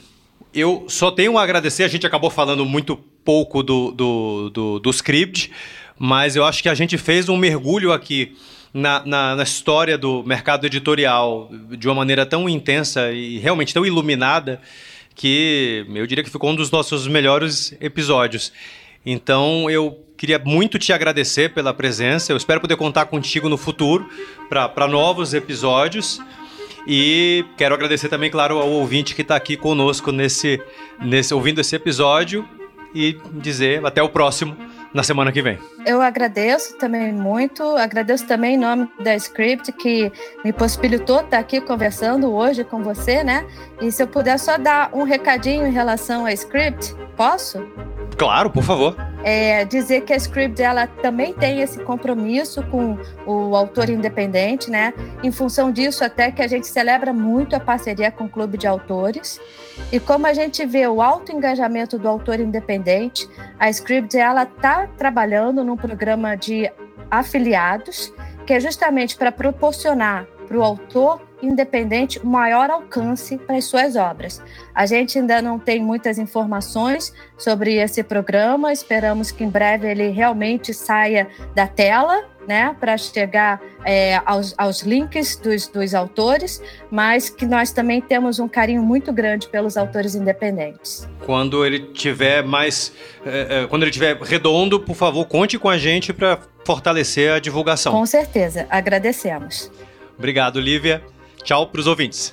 Eu 0.55 0.85
só 0.89 1.11
tenho 1.11 1.39
a 1.39 1.43
agradecer, 1.43 1.83
a 1.83 1.89
gente 1.89 2.07
acabou 2.07 2.29
falando 2.29 2.65
muito 2.67 2.97
pouco 3.25 3.63
do, 3.63 3.91
do, 3.91 4.51
do, 4.51 4.79
do 4.81 4.91
script, 4.91 5.51
mas 5.99 6.37
eu 6.37 6.45
acho 6.45 6.63
que 6.63 6.69
a 6.69 6.75
gente 6.75 6.99
fez 6.99 7.29
um 7.29 7.37
mergulho 7.37 7.93
aqui 7.93 8.37
na, 8.73 9.05
na, 9.05 9.37
na, 9.37 9.43
história 9.43 9.97
do 9.97 10.23
mercado 10.25 10.67
editorial 10.67 11.51
de 11.71 11.89
uma 11.89 11.95
maneira 11.95 12.27
tão 12.27 12.49
intensa 12.49 13.13
e 13.13 13.39
realmente 13.39 13.73
tão 13.73 13.87
iluminada 13.87 14.61
que 15.15 15.87
eu 15.95 16.07
diria 16.07 16.25
que 16.25 16.31
ficou 16.31 16.51
um 16.51 16.55
dos 16.55 16.71
nossos 16.71 17.07
melhores 17.07 17.75
episódios. 17.81 18.53
Então 19.05 19.71
eu 19.71 19.99
queria 20.17 20.39
muito 20.39 20.79
te 20.79 20.93
agradecer 20.93 21.53
pela 21.53 21.75
presença. 21.75 22.33
Eu 22.33 22.37
espero 22.37 22.61
poder 22.61 22.77
contar 22.77 23.07
contigo 23.07 23.49
no 23.49 23.57
futuro 23.57 24.09
para 24.49 24.87
novos 24.87 25.35
episódios. 25.35 26.21
E 26.87 27.45
quero 27.57 27.75
agradecer 27.75 28.09
também, 28.09 28.31
claro, 28.31 28.59
ao 28.59 28.69
ouvinte 28.69 29.15
que 29.15 29.23
está 29.23 29.37
aqui 29.37 29.57
conosco 29.57 30.11
nesse, 30.11 30.61
nesse 31.01 31.33
ouvindo 31.33 31.61
esse 31.61 31.77
episódio 31.77 32.49
e 32.95 33.17
dizer 33.35 33.85
até 33.85 34.03
o 34.03 34.09
próximo 34.09 34.57
na 34.93 35.03
semana 35.03 35.33
que 35.33 35.41
vem. 35.41 35.59
Eu 35.85 36.01
agradeço 36.01 36.77
também 36.79 37.13
muito, 37.13 37.63
agradeço 37.77 38.27
também 38.27 38.55
em 38.55 38.59
nome 38.59 38.89
da 39.01 39.17
Script 39.17 39.73
que 39.73 40.13
me 40.45 40.53
possibilitou 40.53 41.21
estar 41.21 41.39
aqui 41.39 41.61
conversando 41.61 42.33
hoje 42.33 42.63
com 42.63 42.83
você, 42.83 43.25
né? 43.25 43.47
E 43.81 43.91
se 43.91 44.03
eu 44.03 44.07
puder 44.07 44.39
só 44.39 44.57
dar 44.59 44.91
um 44.95 45.03
recadinho 45.03 45.67
em 45.67 45.73
relação 45.73 46.25
à 46.25 46.33
Script, 46.33 46.95
posso? 47.17 47.67
Claro, 48.17 48.51
por 48.51 48.63
favor. 48.63 48.97
É, 49.25 49.65
dizer 49.65 50.03
que 50.03 50.13
a 50.13 50.17
Script 50.17 50.61
ela 50.61 50.87
também 50.87 51.33
tem 51.33 51.61
esse 51.61 51.83
compromisso 51.83 52.63
com 52.65 52.99
o 53.27 53.57
autor 53.57 53.89
independente, 53.89 54.71
né? 54.71 54.93
Em 55.23 55.31
função 55.31 55.73
disso, 55.73 56.05
até 56.05 56.31
que 56.31 56.43
a 56.43 56.47
gente 56.47 56.67
celebra 56.67 57.13
muito 57.13 57.57
a 57.57 57.61
parceria 57.61 58.11
com 58.11 58.25
o 58.25 58.29
Clube 58.29 58.59
de 58.59 58.67
Autores. 58.67 59.41
E 59.91 59.99
como 59.99 60.27
a 60.27 60.33
gente 60.35 60.65
vê 60.67 60.87
o 60.87 61.01
alto 61.01 61.33
engajamento 61.33 61.99
do 61.99 62.09
autor 62.09 62.41
independente, 62.41 63.29
a 63.59 63.71
Script 63.71 64.17
ela 64.17 64.43
está 64.43 64.87
trabalhando 64.99 65.65
num 65.73 65.77
programa 65.77 66.37
de 66.37 66.71
afiliados, 67.11 68.13
que 68.47 68.53
é 68.53 68.61
justamente 68.61 69.17
para 69.17 69.33
proporcionar 69.33 70.27
para 70.53 70.59
o 70.59 70.63
autor 70.63 71.23
independente 71.43 72.25
maior 72.25 72.71
alcance 72.71 73.39
para 73.39 73.57
as 73.57 73.65
suas 73.65 73.97
obras. 73.97 74.43
A 74.75 74.85
gente 74.85 75.19
ainda 75.19 75.41
não 75.41 75.59
tem 75.59 75.83
muitas 75.83 76.19
informações 76.19 77.13
sobre 77.39 77.77
esse 77.77 78.03
programa, 78.03 78.71
esperamos 78.71 79.33
que 79.33 79.43
em 79.43 79.49
breve 79.49 79.91
ele 79.91 80.11
realmente 80.11 80.75
saia 80.75 81.27
da 81.55 81.67
tela, 81.67 82.25
né, 82.47 82.77
para 82.79 82.99
chegar 82.99 83.61
é, 83.85 84.21
aos, 84.27 84.53
aos, 84.59 84.83
links 84.83 85.37
dos, 85.37 85.69
dos 85.69 85.95
autores, 85.95 86.61
mas 86.91 87.31
que 87.31 87.47
nós 87.47 87.71
também 87.71 88.01
temos 88.01 88.41
um 88.41 88.49
carinho 88.49 88.83
muito 88.83 89.13
grande 89.13 89.49
pelos 89.49 89.77
autores 89.77 90.17
independentes. 90.17 91.09
Quando 91.25 91.65
ele 91.65 91.79
tiver 91.93 92.43
mais, 92.43 92.93
é, 93.25 93.63
é, 93.63 93.67
quando 93.69 93.83
ele 93.83 93.93
tiver 93.93 94.17
redondo, 94.21 94.81
por 94.81 94.97
favor, 94.97 95.25
conte 95.27 95.57
com 95.57 95.69
a 95.69 95.79
gente 95.79 96.13
para 96.13 96.41
fortalecer 96.65 97.33
a 97.33 97.39
divulgação. 97.39 97.93
Com 97.93 98.07
certeza, 98.07 98.67
agradecemos. 98.69 99.71
Obrigado, 100.23 100.61
Lívia. 100.61 101.03
Tchau 101.43 101.67
para 101.67 101.81
os 101.81 101.89
ouvintes. 101.89 102.33